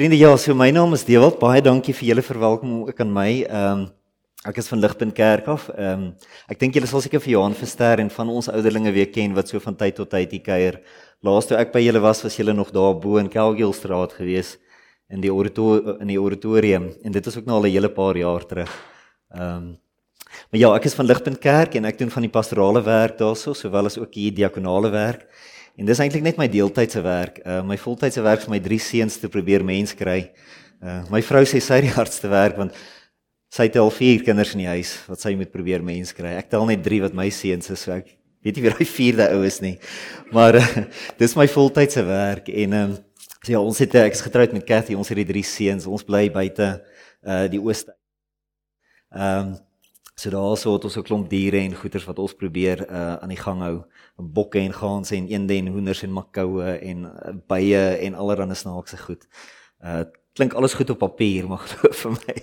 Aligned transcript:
Vriende, 0.00 0.16
ja, 0.16 0.30
so 0.40 0.54
my 0.56 0.70
naam 0.72 0.94
is 0.96 1.02
Dewald. 1.04 1.34
Baie 1.36 1.60
dankie 1.60 1.92
vir 1.92 2.06
julle 2.08 2.22
verwelkoming 2.24 2.86
ook 2.88 3.00
aan 3.04 3.10
my. 3.12 3.32
Ehm 3.44 3.80
um, 3.80 3.80
ek 4.48 4.56
is 4.62 4.70
van 4.72 4.80
Ligpunt 4.80 5.12
Kerk 5.12 5.50
af. 5.52 5.66
Ehm 5.74 6.06
um, 6.06 6.30
ek 6.48 6.62
dink 6.62 6.78
julle 6.78 6.88
sal 6.88 7.02
seker 7.04 7.20
vir 7.20 7.34
Johan 7.34 7.52
Verster 7.58 8.00
en 8.00 8.08
van 8.14 8.30
ons 8.32 8.48
ouderlinge 8.48 8.94
weer 8.94 9.10
ken 9.12 9.34
wat 9.36 9.52
so 9.52 9.60
van 9.60 9.76
tyd 9.76 9.98
tot 9.98 10.08
tyd 10.08 10.32
hier 10.32 10.40
kuier. 10.46 10.78
Laaste 11.20 11.52
toe 11.52 11.58
ek 11.60 11.74
by 11.74 11.82
julle 11.84 12.00
was, 12.00 12.24
was 12.24 12.38
julle 12.40 12.56
nog 12.56 12.72
daar 12.72 12.96
bo 12.96 13.20
in 13.20 13.28
Kelgiestraat 13.28 14.16
gewees 14.16 14.54
in 15.12 15.20
die 15.20 15.28
in 15.28 16.08
die 16.14 16.18
auditorium 16.24 16.88
en 17.04 17.12
dit 17.12 17.26
is 17.26 17.36
ook 17.36 17.44
nou 17.44 17.60
al 17.60 17.68
'n 17.68 17.74
hele 17.76 17.92
paar 18.00 18.16
jaar 18.16 18.46
terug. 18.54 18.72
Ehm 19.36 19.56
um, 19.56 19.78
Maar 20.50 20.60
ja, 20.60 20.74
ek 20.76 20.84
is 20.84 20.94
van 20.94 21.06
Ligpunt 21.06 21.38
Kerk 21.38 21.74
en 21.74 21.84
ek 21.84 21.98
doen 21.98 22.10
van 22.10 22.22
die 22.22 22.30
pastorale 22.30 22.80
werk 22.82 23.18
daarso, 23.18 23.52
sowel 23.52 23.84
as 23.84 23.98
ook 23.98 24.14
hier 24.14 24.32
diakonale 24.32 24.90
werk. 24.90 25.26
En 25.80 25.88
dis 25.88 26.00
eintlik 26.02 26.24
net 26.26 26.36
my 26.36 26.44
deeltydse 26.52 27.00
werk. 27.00 27.38
Uh 27.40 27.62
my 27.64 27.78
voltydse 27.80 28.20
werk 28.20 28.42
vir 28.44 28.52
my 28.52 28.58
drie 28.60 28.78
seuns 28.84 29.16
te 29.16 29.30
probeer 29.32 29.62
mens 29.64 29.94
kry. 29.96 30.26
Uh 30.84 31.00
my 31.08 31.22
vrou 31.24 31.40
sê 31.48 31.60
sy 31.64 31.78
die 31.86 31.94
hardste 31.94 32.28
werk 32.28 32.58
want 32.60 32.76
sy 33.50 33.66
het 33.66 33.78
al 33.80 33.88
vier 33.90 34.20
kinders 34.26 34.52
in 34.54 34.60
die 34.62 34.68
huis 34.68 34.92
wat 35.08 35.24
sy 35.24 35.32
moet 35.40 35.48
probeer 35.54 35.80
mens 35.84 36.12
kry. 36.16 36.34
Ek 36.36 36.50
tel 36.52 36.68
net 36.68 36.84
3 36.84 37.06
wat 37.06 37.16
my 37.16 37.30
seuns 37.32 37.72
is, 37.72 37.86
so 37.86 37.94
ek 37.96 38.12
weet 38.44 38.60
nie 38.60 38.66
wie 38.66 38.74
daai 38.74 38.92
vierde 38.98 39.30
ou 39.32 39.40
is 39.48 39.56
nie. 39.64 39.78
Maar 40.36 40.60
uh, 40.60 40.68
dis 41.22 41.36
my 41.40 41.48
voltydse 41.48 42.04
werk 42.04 42.52
en 42.52 42.76
um, 42.76 42.94
so 43.40 43.56
ja, 43.56 43.64
ons 43.64 43.80
het 43.80 43.96
ek 44.04 44.20
is 44.20 44.24
getroud 44.28 44.52
met 44.52 44.68
Cathy, 44.68 44.98
ons 45.00 45.08
het 45.08 45.22
die 45.22 45.28
drie 45.32 45.46
seuns. 45.48 45.88
Ons 45.88 46.04
bly 46.04 46.26
buite 46.28 46.74
uh 47.24 47.42
die 47.48 47.60
ooste. 47.60 47.96
Ehm 49.16 49.56
um, 49.56 49.58
So 50.20 50.28
daarso 50.28 50.74
het 50.74 50.84
ons 50.84 50.96
'n 50.96 51.02
klomp 51.02 51.30
diere 51.30 51.56
en 51.56 51.74
goeters 51.74 52.04
wat 52.04 52.18
ons 52.18 52.34
probeer 52.34 52.84
uh 52.90 53.16
aan 53.22 53.32
die 53.32 53.40
gang 53.40 53.60
hou. 53.60 53.84
Bokke 54.22 54.58
en 54.58 54.72
ganse 54.72 55.16
en 55.16 55.28
eende 55.28 55.54
en 55.54 55.66
hoenders 55.66 56.02
en 56.02 56.12
makoue 56.12 56.64
en 56.64 57.04
uh, 57.04 57.34
bye 57.48 57.82
en 58.06 58.14
allerlei 58.14 58.54
snaakse 58.54 58.98
goed. 58.98 59.28
Uh 59.84 60.04
klink 60.32 60.52
alles 60.54 60.74
goed 60.78 60.90
op 60.90 60.98
papier, 60.98 61.48
maar 61.48 61.58
glo 61.68 61.90
vir 61.92 62.12
my, 62.14 62.34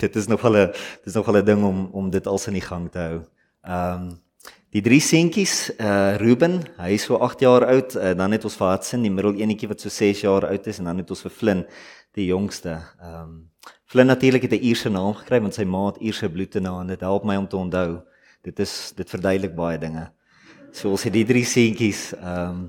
dit 0.00 0.16
is 0.16 0.26
nog 0.26 0.44
al 0.44 0.56
'n 0.56 0.66
dit 0.72 1.06
is 1.06 1.14
nog 1.14 1.28
al 1.28 1.36
'n 1.38 1.44
ding 1.44 1.64
om 1.64 1.88
om 1.92 2.10
dit 2.10 2.26
als 2.26 2.46
in 2.46 2.56
die 2.56 2.64
gang 2.64 2.90
te 2.90 2.98
hou. 2.98 3.20
Um 3.68 4.20
die 4.70 4.82
drie 4.82 5.00
seentjies, 5.00 5.70
uh 5.78 6.16
Ruben, 6.16 6.62
hy 6.78 6.94
is 6.94 7.04
so 7.04 7.16
8 7.16 7.40
jaar 7.40 7.66
oud, 7.66 7.94
uh, 7.94 8.14
dan 8.16 8.32
het 8.32 8.44
ons 8.44 8.56
vir 8.56 8.70
Hudson, 8.70 9.02
die 9.02 9.10
middel 9.10 9.34
eenetjie 9.34 9.68
wat 9.68 9.80
so 9.80 9.88
6 9.88 10.20
jaar 10.20 10.46
oud 10.46 10.66
is 10.66 10.78
en 10.78 10.84
dan 10.84 10.98
het 10.98 11.10
ons 11.10 11.22
vir 11.22 11.30
Flynn, 11.30 11.66
die 12.12 12.26
jongste. 12.26 12.80
Um 13.02 13.50
Flynn 13.84 14.06
natuurlik 14.06 14.42
het 14.42 14.52
'n 14.52 14.64
Ierse 14.64 14.90
naam 14.90 15.14
gekry 15.14 15.40
want 15.40 15.54
sy 15.54 15.64
ma 15.64 15.86
het 15.86 16.00
Ierse 16.00 16.28
bloed 16.28 16.54
in 16.54 16.64
haar 16.64 16.80
en 16.80 16.86
dit 16.86 17.00
help 17.00 17.24
my 17.24 17.36
om 17.36 17.48
te 17.48 17.56
onthou. 17.56 18.02
Dit 18.42 18.58
is 18.58 18.92
dit 18.96 19.10
verduidelik 19.10 19.54
baie 19.54 19.78
dinge. 19.78 20.10
So 20.74 20.90
ons 20.90 21.04
het 21.06 21.14
die 21.14 21.26
drie 21.28 21.44
seentjies 21.46 22.12
ehm 22.20 22.48
um, 22.48 22.64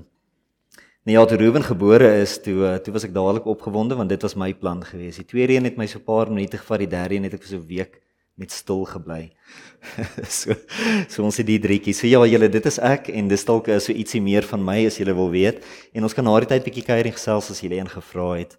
Nee, 1.06 1.14
ja, 1.14 1.24
toe 1.24 1.36
Ruben 1.38 1.62
gebore 1.62 2.08
is, 2.18 2.32
toe 2.42 2.64
eh, 2.66 2.78
toe 2.82 2.90
was 2.90 3.04
ek 3.06 3.12
dadelik 3.14 3.44
opgewonde 3.46 3.94
want 3.94 4.10
dit 4.10 4.24
was 4.26 4.34
my 4.34 4.48
plan 4.58 4.80
geweest. 4.82 5.20
Die 5.22 5.28
tweede 5.30 5.54
een 5.54 5.68
het 5.68 5.76
my 5.78 5.86
so 5.86 6.00
'n 6.00 6.04
paar 6.04 6.26
minute 6.26 6.58
gevat, 6.58 6.82
die 6.82 6.88
derde 6.90 7.14
een 7.14 7.22
het 7.22 7.34
ek 7.34 7.44
vir 7.44 7.48
so 7.48 7.58
'n 7.62 7.66
week 7.68 8.00
net 8.34 8.50
stil 8.50 8.84
gebly. 8.84 9.30
so 10.40 10.50
so 11.08 11.22
ons 11.22 11.36
het 11.36 11.46
die 11.46 11.60
drietjies. 11.62 11.98
So 11.98 12.06
ja, 12.06 12.26
julle, 12.26 12.48
dit 12.48 12.66
is 12.66 12.78
ek 12.78 13.08
en 13.08 13.28
dis 13.28 13.44
dalk 13.44 13.70
so 13.78 13.92
ietsie 13.92 14.20
meer 14.20 14.42
van 14.42 14.64
my 14.64 14.86
as 14.86 14.98
julle 14.98 15.14
wil 15.14 15.30
weet. 15.30 15.62
En 15.94 16.02
ons 16.02 16.14
kan 16.14 16.24
na 16.24 16.40
die 16.40 16.48
tyd 16.48 16.64
bietjie 16.64 16.84
kuier 16.84 17.06
en 17.06 17.12
gesels 17.12 17.50
as 17.50 17.60
julle 17.60 17.78
een 17.78 17.88
gevra 17.88 18.32
het. 18.42 18.56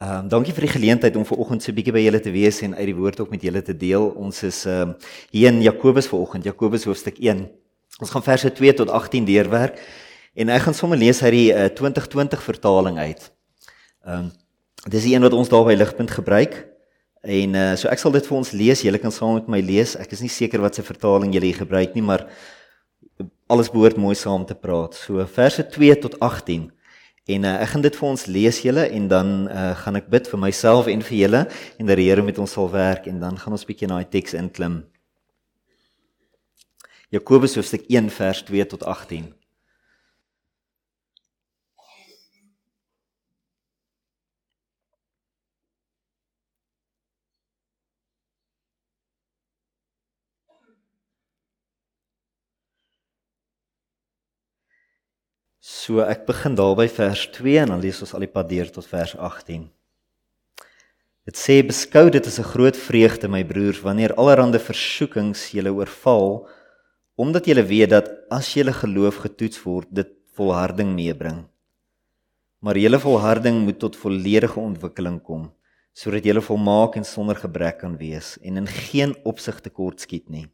Ehm 0.00 0.18
um, 0.22 0.28
dankie 0.28 0.54
vir 0.54 0.66
die 0.66 0.74
geleentheid 0.78 1.16
om 1.16 1.24
ver 1.24 1.38
oggend 1.38 1.62
so 1.62 1.72
bietjie 1.72 1.92
by 1.92 2.04
julle 2.06 2.20
te 2.20 2.30
wees 2.30 2.62
en 2.62 2.74
uit 2.74 2.86
die 2.86 2.94
woord 2.94 3.20
ook 3.20 3.30
met 3.30 3.42
julle 3.42 3.62
te 3.62 3.74
deel. 3.74 4.06
Ons 4.14 4.42
is 4.42 4.66
ehm 4.66 4.90
um, 4.90 4.96
hier 5.30 5.48
in 5.50 5.62
Jakobus 5.62 6.06
ver 6.06 6.18
oggend, 6.18 6.44
Jakobus 6.44 6.84
hoofstuk 6.84 7.18
1. 7.18 7.48
Ons 7.98 8.10
gaan 8.14 8.22
verse 8.22 8.52
2 8.52 8.74
tot 8.78 8.90
18 8.94 9.26
deurwerk 9.26 9.80
en 10.38 10.52
ek 10.54 10.68
gaan 10.68 10.76
sommer 10.76 10.98
lees 10.98 11.18
uit 11.24 11.34
die 11.34 11.48
uh, 11.50 11.64
eh, 11.66 11.72
2020 11.74 12.42
vertaling 12.42 12.98
uit. 12.98 13.32
Ehm 14.06 14.28
um, 14.28 14.28
dis 14.88 15.02
die 15.04 15.16
een 15.16 15.24
wat 15.26 15.34
ons 15.34 15.48
daar 15.50 15.66
by 15.66 15.74
ligpunt 15.74 16.10
gebruik. 16.14 16.54
En 17.26 17.54
uh, 17.58 17.72
so 17.76 17.90
ek 17.90 17.98
sal 17.98 18.14
dit 18.14 18.24
vir 18.24 18.36
ons 18.38 18.52
lees. 18.54 18.84
Julle 18.86 19.00
kan 19.02 19.12
saam 19.12 19.34
met 19.40 19.48
my 19.50 19.58
lees. 19.60 19.96
Ek 19.98 20.14
is 20.14 20.22
nie 20.22 20.30
seker 20.30 20.62
wat 20.62 20.78
se 20.78 20.86
vertaling 20.86 21.34
julle 21.34 21.50
gebruik 21.52 21.96
nie, 21.98 22.04
maar 22.06 22.28
alles 23.50 23.72
behoort 23.74 23.98
mooi 23.98 24.14
saam 24.14 24.46
te 24.46 24.54
praat. 24.54 24.94
So 24.94 25.26
verse 25.26 25.66
2 25.74 25.98
tot 26.04 26.14
18. 26.22 26.68
En 27.28 27.44
uh, 27.44 27.56
ek 27.64 27.72
gaan 27.74 27.84
dit 27.84 27.98
vir 27.98 28.08
ons 28.08 28.26
lees 28.30 28.60
julle 28.64 28.86
en 28.86 29.08
dan 29.10 29.34
uh, 29.50 29.72
gaan 29.82 29.98
ek 29.98 30.06
bid 30.08 30.30
vir 30.30 30.40
myself 30.46 30.86
en 30.88 31.02
vir 31.04 31.18
julle 31.18 31.42
en 31.50 31.90
dat 31.90 31.98
die 32.00 32.06
Here 32.08 32.22
met 32.24 32.38
ons 32.38 32.54
sal 32.56 32.70
werk 32.72 33.10
en 33.10 33.18
dan 33.20 33.36
gaan 33.42 33.58
ons 33.58 33.66
bietjie 33.68 33.90
na 33.90 33.98
die 34.04 34.12
teks 34.14 34.38
inklim. 34.38 34.84
Jakobus 37.08 37.54
hoofstuk 37.56 37.86
1 37.88 38.10
vers 38.10 38.42
2 38.42 38.66
tot 38.66 38.82
18. 38.84 39.32
So 55.58 56.02
ek 56.04 56.26
begin 56.28 56.52
daar 56.52 56.74
by 56.76 56.84
vers 56.92 57.24
2 57.32 57.56
en 57.62 57.72
dan 57.72 57.80
lees 57.80 58.02
ons 58.04 58.12
al 58.12 58.26
die 58.26 58.28
pad 58.28 58.50
deur 58.52 58.68
tot 58.68 58.84
vers 58.84 59.16
18. 59.16 59.64
Dit 61.24 61.40
sê 61.40 61.62
beskou 61.64 62.10
dit 62.12 62.26
as 62.28 62.38
'n 62.38 62.52
groot 62.52 62.76
vreugde 62.76 63.28
my 63.28 63.44
broers 63.44 63.80
wanneer 63.80 64.12
allerlei 64.20 64.60
versoekings 64.60 65.50
julle 65.56 65.72
oorval 65.72 66.44
omdat 67.18 67.48
julle 67.50 67.64
weet 67.66 67.90
dat 67.90 68.10
as 68.30 68.52
julle 68.54 68.72
geloof 68.72 69.16
getoets 69.24 69.58
word 69.64 69.90
dit 69.90 70.10
volharding 70.38 70.92
meebring. 70.94 71.40
Maar 72.62 72.78
julle 72.78 72.98
volharding 73.02 73.64
moet 73.64 73.78
tot 73.82 73.98
volledige 73.98 74.60
ontwikkeling 74.60 75.22
kom 75.22 75.48
sodat 75.98 76.22
julle 76.22 76.38
volmaak 76.38 76.94
en 76.94 77.02
sonder 77.02 77.34
gebrek 77.34 77.80
kan 77.80 77.96
wees 77.98 78.36
en 78.46 78.60
in 78.60 78.68
geen 78.70 79.16
opsig 79.26 79.56
tekort 79.64 80.04
skiet 80.04 80.28
nie. 80.30 80.44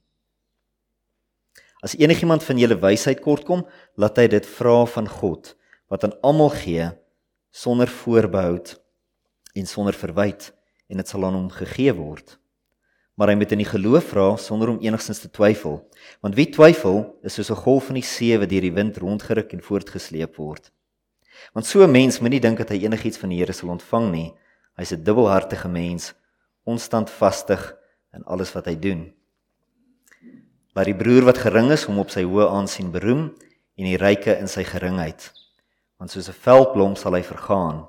As 1.85 1.93
enigiemand 2.01 2.47
van 2.47 2.57
julle 2.57 2.79
wysheid 2.81 3.21
kortkom, 3.21 3.67
laat 4.01 4.17
hy 4.17 4.25
dit 4.33 4.47
vra 4.57 4.87
van 4.89 5.11
God 5.19 5.53
wat 5.93 6.07
aan 6.09 6.17
almal 6.25 6.49
gee 6.57 6.87
sonder 7.53 7.93
voorbehoud 7.93 8.73
en 9.53 9.69
sonder 9.69 9.93
verwyte 9.93 10.55
en 10.89 11.03
dit 11.03 11.13
sal 11.13 11.29
aan 11.29 11.37
hom 11.37 11.53
gegee 11.53 11.93
word. 11.93 12.39
Maar 13.15 13.31
hy 13.31 13.35
moet 13.39 13.53
in 13.55 13.63
die 13.63 13.69
geloof 13.69 14.09
vra 14.11 14.37
sonder 14.37 14.73
om 14.73 14.81
enigstens 14.83 15.21
te 15.23 15.31
twyfel, 15.31 15.79
want 16.21 16.35
wie 16.35 16.49
twyfel 16.51 17.19
is 17.23 17.35
soos 17.35 17.51
'n 17.51 17.63
golf 17.63 17.87
van 17.87 17.95
die 17.95 18.03
see 18.03 18.39
wat 18.39 18.49
deur 18.51 18.61
die 18.61 18.75
wind 18.75 18.97
rondgeruk 18.97 19.53
en 19.53 19.63
voortgesleep 19.63 20.37
word. 20.37 20.73
Want 21.53 21.67
so 21.67 21.83
'n 21.83 21.91
mens 21.91 22.21
moenie 22.21 22.41
dink 22.41 22.59
dat 22.59 22.71
hy 22.71 22.83
enigiets 22.85 23.19
van 23.19 23.29
die 23.29 23.39
Here 23.39 23.53
sal 23.53 23.69
ontvang 23.69 24.11
nie. 24.11 24.35
Hy's 24.77 24.93
'n 24.93 25.05
dubbelhartige 25.05 25.69
mens, 25.69 26.15
onstandvastig 26.65 27.77
in 28.15 28.25
alles 28.25 28.53
wat 28.53 28.67
hy 28.67 28.75
doen. 28.75 29.13
Laat 30.75 30.87
die 30.87 30.97
broer 30.97 31.25
wat 31.25 31.39
gering 31.39 31.71
is 31.71 31.85
hom 31.85 31.99
op 31.99 32.11
sy 32.11 32.25
hoë 32.25 32.49
aansien 32.51 32.91
beroem 32.91 33.35
en 33.79 33.85
die 33.85 33.97
ryke 33.97 34.39
in 34.39 34.49
sy 34.49 34.65
geringheid. 34.65 35.33
Want 35.99 36.11
soos 36.11 36.29
'n 36.29 36.33
veldblom 36.33 36.97
sal 36.97 37.15
hy 37.15 37.23
vergaan. 37.23 37.87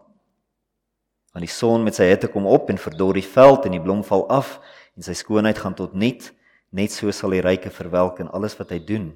Want 1.34 1.46
die 1.46 1.48
son 1.48 1.84
met 1.84 1.96
sy 1.96 2.04
hitte 2.04 2.28
kom 2.28 2.46
op 2.46 2.70
en 2.70 2.78
verdor 2.78 3.14
die 3.14 3.26
veld 3.26 3.66
en 3.66 3.72
die 3.72 3.82
blom 3.82 4.04
val 4.04 4.30
af 4.30 4.60
en 4.96 5.06
sy 5.06 5.16
skoonheid 5.18 5.60
gaan 5.60 5.76
tot 5.76 5.94
niet, 5.94 6.32
net 6.72 6.92
so 6.92 7.12
sal 7.12 7.36
die 7.36 7.44
ryke 7.44 7.72
verwelk 7.72 8.20
in 8.24 8.32
alles 8.36 8.56
wat 8.60 8.72
hy 8.74 8.80
doen. 8.84 9.12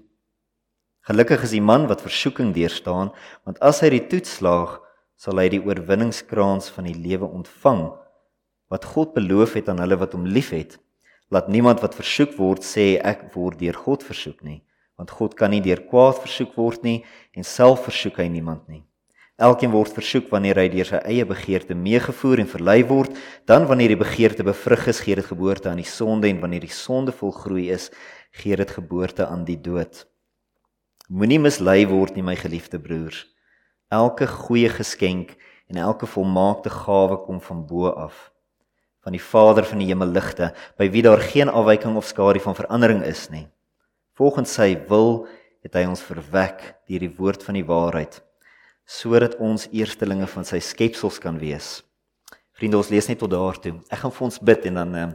Gelukkig 1.07 1.45
is 1.47 1.55
die 1.55 1.63
man 1.63 1.87
wat 1.89 2.03
versoeking 2.03 2.51
deurstaan, 2.55 3.13
want 3.47 3.59
as 3.65 3.79
hy 3.83 3.89
die 3.95 4.05
toets 4.11 4.37
slaag, 4.39 4.77
sal 5.19 5.39
hy 5.41 5.47
die 5.51 5.63
oorwinningskraans 5.63 6.69
van 6.75 6.87
die 6.87 6.95
lewe 6.95 7.27
ontvang 7.27 7.89
wat 8.69 8.85
God 8.85 9.15
beloof 9.15 9.55
het 9.57 9.71
aan 9.71 9.81
hulle 9.81 9.97
wat 9.99 10.13
hom 10.15 10.27
liefhet. 10.29 10.77
Laat 11.33 11.49
niemand 11.49 11.81
wat 11.83 11.97
versoek 11.97 12.35
word 12.37 12.63
sê 12.65 12.99
ek 13.01 13.31
word 13.33 13.59
deur 13.59 13.77
God 13.77 14.05
versoek 14.05 14.43
nie, 14.45 14.61
want 14.99 15.11
God 15.15 15.35
kan 15.39 15.51
nie 15.53 15.63
deur 15.65 15.81
kwaad 15.89 16.21
versoek 16.21 16.55
word 16.57 16.85
nie 16.85 17.01
en 17.33 17.47
self 17.47 17.87
versoek 17.87 18.21
hy 18.21 18.29
niemand 18.31 18.67
nie. 18.69 18.83
Elkeen 19.39 19.71
word 19.71 19.93
versoek 19.95 20.27
wanneer 20.33 20.59
hy 20.59 20.67
deur 20.73 20.87
sy 20.89 20.99
eie 21.07 21.23
begeerte 21.23 21.75
meegevoer 21.77 22.41
en 22.43 22.49
verlei 22.51 22.81
word, 22.87 23.13
dan 23.47 23.69
wanneer 23.69 23.93
die 23.93 24.01
begeerte 24.01 24.43
bevrug 24.43 24.89
is, 24.91 24.99
gee 24.99 25.15
dit 25.15 25.25
geboorte 25.25 25.71
aan 25.71 25.79
die 25.79 25.87
sonde 25.87 26.27
en 26.27 26.41
wanneer 26.43 26.65
die 26.65 26.75
sonde 26.75 27.15
volgroei 27.15 27.69
is, 27.71 27.87
gee 28.35 28.57
dit 28.59 28.73
geboorte 28.75 29.27
aan 29.27 29.45
die 29.47 29.55
dood. 29.55 30.03
Moenie 31.07 31.39
mislei 31.39 31.85
word 31.87 32.19
nie 32.19 32.25
my 32.25 32.35
geliefde 32.35 32.81
broers. 32.83 33.23
Elke 33.89 34.27
goeie 34.27 34.69
geskenk 34.69 35.37
en 35.71 35.79
elke 35.79 36.09
volmaakte 36.09 36.69
gawe 36.69 37.23
kom 37.23 37.39
van 37.41 37.63
bo 37.65 37.87
af 37.95 38.27
van 38.99 39.15
die 39.15 39.23
Vader 39.23 39.63
van 39.63 39.79
die 39.79 39.87
hemelligte, 39.87 40.51
by 40.77 40.89
wie 40.91 41.01
daar 41.05 41.21
geen 41.23 41.49
afwyking 41.49 41.95
of 41.97 42.05
skadu 42.05 42.41
van 42.43 42.57
verandering 42.57 42.99
is 43.07 43.29
nie. 43.31 43.45
Volgens 44.19 44.51
sy 44.53 44.73
wil 44.89 45.23
het 45.63 45.77
hy 45.79 45.85
ons 45.87 46.03
verwek 46.03 46.65
deur 46.91 47.05
die 47.05 47.13
woord 47.15 47.45
van 47.47 47.55
die 47.55 47.65
waarheid, 47.65 48.19
sodat 48.89 49.37
ons 49.37 49.67
eerstelinge 49.69 50.25
van 50.31 50.47
sy 50.47 50.57
skepsels 50.65 51.19
kan 51.21 51.37
wees. 51.37 51.83
Vriende, 52.57 52.79
ons 52.81 52.89
lees 52.89 53.07
net 53.07 53.19
tot 53.21 53.29
daartoe. 53.29 53.75
Ek 53.93 54.01
gaan 54.01 54.13
vir 54.15 54.25
ons 54.25 54.39
bid 54.49 54.65
en 54.71 54.79
dan 54.81 54.95
uh, 54.97 55.09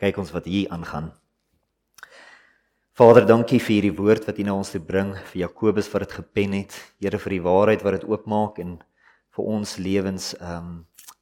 kyk 0.00 0.16
ons 0.22 0.32
wat 0.32 0.48
hier 0.48 0.70
aangaan. 0.72 1.10
Vader, 2.98 3.28
dankie 3.28 3.60
vir 3.62 3.74
hierdie 3.76 3.94
woord 3.94 4.24
wat 4.26 4.40
U 4.40 4.46
na 4.48 4.54
ons 4.56 4.72
toe 4.72 4.80
bring, 4.82 5.12
vir 5.30 5.42
Jakobus 5.44 5.90
wat 5.92 6.06
dit 6.06 6.16
gepen 6.18 6.56
het, 6.56 6.74
Here 6.98 7.20
vir 7.20 7.36
die 7.36 7.44
waarheid 7.44 7.84
wat 7.86 7.98
dit 7.98 8.08
oopmaak 8.08 8.58
en 8.64 8.78
vir 9.36 9.50
ons 9.56 9.76
lewens 9.78 10.32
ehm 10.40 10.56
um, 10.56 10.78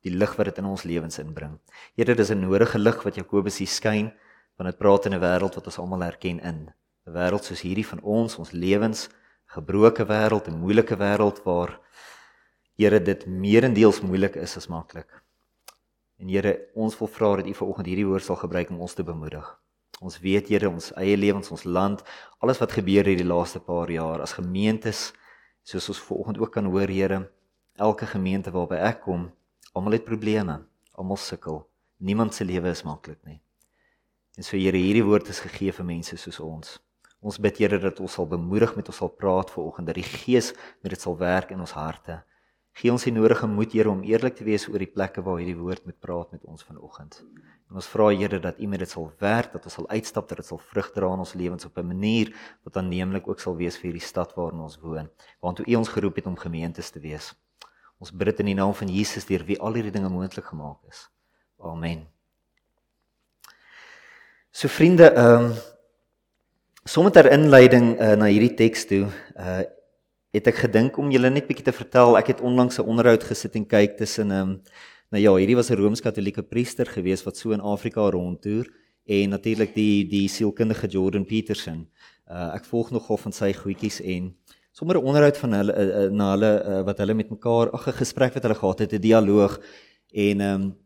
die 0.07 0.13
lig 0.15 0.37
wat 0.39 0.47
dit 0.47 0.59
in 0.63 0.69
ons 0.71 0.85
lewens 0.87 1.19
inbring. 1.19 1.57
Here, 1.99 2.15
dis 2.15 2.31
'n 2.31 2.39
nodige 2.39 2.79
lig 2.79 3.03
wat 3.03 3.17
Jakobus 3.19 3.59
hier 3.59 3.67
skyn, 3.67 4.13
want 4.57 4.71
dit 4.71 4.79
praat 4.79 5.07
in 5.07 5.15
'n 5.15 5.21
wêreld 5.21 5.59
wat 5.59 5.67
ons 5.67 5.79
almal 5.79 6.07
herken 6.07 6.39
in. 6.39 6.71
'n 7.07 7.13
Wêreld 7.13 7.43
soos 7.43 7.61
hierdie 7.61 7.87
van 7.87 8.01
ons, 8.01 8.39
ons 8.39 8.53
lewens, 8.53 9.09
gebroke 9.47 10.07
wêreld, 10.07 10.49
'n 10.49 10.61
moeilike 10.63 10.97
wêreld 10.97 11.43
waar 11.45 11.81
Here 12.77 12.99
dit 13.01 13.23
meerendeels 13.27 14.03
moeilik 14.05 14.35
is 14.37 14.57
as 14.61 14.67
maklik. 14.69 15.09
En 16.21 16.29
Here, 16.29 16.51
ons 16.77 16.97
wil 16.99 17.09
vra 17.09 17.31
dat 17.41 17.47
U 17.49 17.55
vanoggend 17.57 17.89
hierdie 17.89 18.05
woord 18.05 18.25
sal 18.27 18.37
gebruik 18.37 18.69
om 18.73 18.83
ons 18.85 18.95
te 18.97 19.05
bemoedig. 19.05 19.47
Ons 20.05 20.19
weet 20.21 20.51
Here, 20.53 20.69
ons 20.69 20.91
eie 21.01 21.17
lewens, 21.17 21.49
ons 21.55 21.65
land, 21.65 22.03
alles 22.45 22.61
wat 22.61 22.77
gebeur 22.77 23.09
hierdie 23.09 23.25
laaste 23.25 23.63
paar 23.65 23.89
jaar 23.89 24.21
as 24.21 24.37
gemeentes, 24.37 25.15
soos 25.65 25.89
ons 25.95 26.03
vanoggend 26.05 26.43
ook 26.45 26.53
kan 26.53 26.69
hoor, 26.69 26.93
Here, 26.93 27.23
elke 27.81 28.11
gemeente 28.13 28.53
waarby 28.53 28.83
ek 28.91 29.03
kom, 29.09 29.31
almal 29.73 29.97
het 29.97 30.05
probleme, 30.05 30.61
almal 31.01 31.17
sukkel. 31.17 31.63
Niemand 31.97 32.37
se 32.37 32.45
lewe 32.45 32.77
is 32.77 32.85
maklik 32.85 33.23
nie. 33.25 33.41
En 34.37 34.45
so 34.45 34.61
Here, 34.61 34.77
hierdie 34.77 35.05
woord 35.09 35.33
is 35.33 35.41
gegee 35.49 35.73
vir 35.73 35.93
mense 35.97 36.21
soos 36.21 36.45
ons. 36.45 36.77
Ons 37.25 37.41
bid 37.41 37.65
Here 37.65 37.81
dat 37.81 38.05
ons 38.05 38.21
sal 38.21 38.29
bemoedig 38.29 38.77
met 38.77 38.93
ons 38.93 39.01
sal 39.01 39.17
praat 39.17 39.49
vanoggend 39.57 39.89
dat 39.89 39.97
die 39.97 40.05
Gees 40.05 40.53
met 40.85 40.93
dit 40.93 41.01
sal 41.01 41.17
werk 41.17 41.57
in 41.57 41.65
ons 41.65 41.73
harte. 41.73 42.21
Gee 42.77 42.93
ons 42.93 43.07
die 43.07 43.13
nodige 43.15 43.49
moed, 43.49 43.73
Here, 43.73 43.89
om 43.89 44.03
eerlik 44.05 44.35
te 44.37 44.45
wees 44.45 44.67
oor 44.69 44.83
die 44.83 44.91
plekke 44.91 45.23
waar 45.25 45.39
hierdie 45.41 45.57
woord 45.57 45.87
moet 45.89 45.97
praat 45.97 46.35
met 46.35 46.43
ons 46.45 46.65
vanoggend. 46.67 47.23
En 47.71 47.79
ons 47.81 47.87
vra 47.89 48.11
Here 48.13 48.37
dat 48.43 48.59
U 48.61 48.67
met 48.69 48.83
dit 48.83 48.91
sal 48.91 49.07
werk, 49.23 49.55
dat 49.55 49.65
ons 49.65 49.79
sal 49.79 49.87
uitstap, 49.89 50.27
dat 50.29 50.43
dit 50.43 50.49
sal 50.51 50.61
vrug 50.61 50.91
dra 50.93 51.09
in 51.17 51.23
ons 51.25 51.33
lewens 51.41 51.65
op 51.65 51.79
'n 51.79 51.87
manier 51.87 52.35
wat 52.69 52.77
aanneemlik 52.77 53.29
ook 53.29 53.41
sal 53.41 53.57
wees 53.57 53.79
vir 53.81 53.89
hierdie 53.91 54.07
stad 54.07 54.35
waarin 54.37 54.61
ons 54.61 54.77
woon, 54.81 55.09
want 55.41 55.61
U 55.61 55.75
ons 55.75 55.89
geroep 55.89 56.17
het 56.17 56.27
om 56.27 56.37
gemeentes 56.37 56.91
te 56.91 57.01
wees. 57.01 57.33
Ons 57.99 58.13
bid 58.13 58.27
dit 58.27 58.41
in 58.41 58.47
die 58.47 58.55
naam 58.55 58.75
van 58.75 58.89
Jesus 58.89 59.25
deur 59.25 59.45
wie 59.45 59.59
al 59.59 59.73
hierdie 59.73 59.93
dinge 59.93 60.09
moontlik 60.09 60.45
gemaak 60.45 60.79
is. 60.89 61.09
Amen. 61.59 62.07
So 64.51 64.69
vriende, 64.69 65.15
ehm 65.15 65.45
um, 65.45 65.53
sommer 66.85 67.13
ter 67.13 67.33
inleiding 67.33 67.99
uh, 68.01 68.15
na 68.15 68.27
hierdie 68.27 68.55
teks 68.55 68.87
toe, 68.87 69.09
uh 69.35 69.65
het 70.37 70.51
ek 70.51 70.63
gedink 70.67 70.99
om 71.01 71.11
julle 71.13 71.31
net 71.33 71.49
bietjie 71.49 71.67
te 71.67 71.75
vertel. 71.75 72.17
Ek 72.19 72.35
het 72.35 72.41
onlangs 72.45 72.79
'n 72.79 72.89
onderhoud 72.89 73.25
gesit 73.25 73.57
en 73.57 73.67
kyk 73.67 73.97
tussen 73.97 74.31
ehm 74.31 74.51
um, 74.51 74.63
nou 75.11 75.23
ja, 75.23 75.33
hierdie 75.35 75.57
was 75.57 75.71
'n 75.71 75.79
Rooms-Katolieke 75.81 76.43
priester 76.43 76.87
gewees 76.87 77.25
wat 77.25 77.37
so 77.37 77.53
in 77.53 77.61
Afrika 77.61 78.11
rondtoer 78.11 78.67
en 79.07 79.31
natuurlik 79.31 79.75
die 79.75 80.07
die 80.09 80.29
sielkundige 80.29 80.87
Jordan 80.87 81.25
Peterson. 81.25 81.89
Uh 82.29 82.55
ek 82.55 82.65
volg 82.65 82.91
nogal 82.91 83.17
van 83.17 83.33
sy 83.33 83.53
goedjies 83.53 84.01
en 84.01 84.35
sommer 84.73 84.97
'n 84.97 85.07
onderhoud 85.07 85.37
van 85.37 85.53
hulle 85.53 85.73
uh, 85.73 86.05
uh, 86.05 86.11
na 86.11 86.31
hulle 86.31 86.53
uh, 86.65 86.83
wat 86.85 86.99
hulle 86.99 87.15
met 87.15 87.31
mekaar 87.31 87.71
ag 87.71 87.87
'n 87.89 88.01
gesprek 88.03 88.35
wat 88.35 88.43
hulle 88.43 88.61
gehad 88.63 88.79
het, 88.79 88.93
'n 88.93 89.01
dialoog 89.01 89.61
en 90.13 90.41
ehm 90.41 90.63
um, 90.63 90.77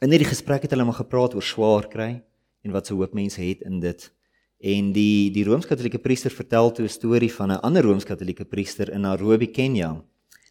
in 0.00 0.10
hierdie 0.10 0.28
gesprek 0.34 0.62
het 0.62 0.70
hulle 0.70 0.84
maar 0.84 1.02
gepraat 1.02 1.34
oor 1.34 1.42
swaar 1.42 1.88
kry 1.88 2.22
en 2.62 2.72
wat 2.72 2.86
se 2.86 2.94
hoop 2.94 3.14
mense 3.14 3.40
het 3.40 3.60
in 3.60 3.80
dit. 3.80 4.15
En 4.58 4.92
die 4.92 5.30
die 5.30 5.44
Rooms-Katolieke 5.44 6.00
priester 6.00 6.32
vertel 6.32 6.72
toe 6.72 6.86
'n 6.86 6.88
storie 6.88 7.32
van 7.32 7.52
'n 7.52 7.60
ander 7.60 7.82
Rooms-Katolieke 7.82 8.44
priester 8.44 8.90
in 8.92 9.00
Nairobi, 9.00 9.50
Kenia, 9.50 10.02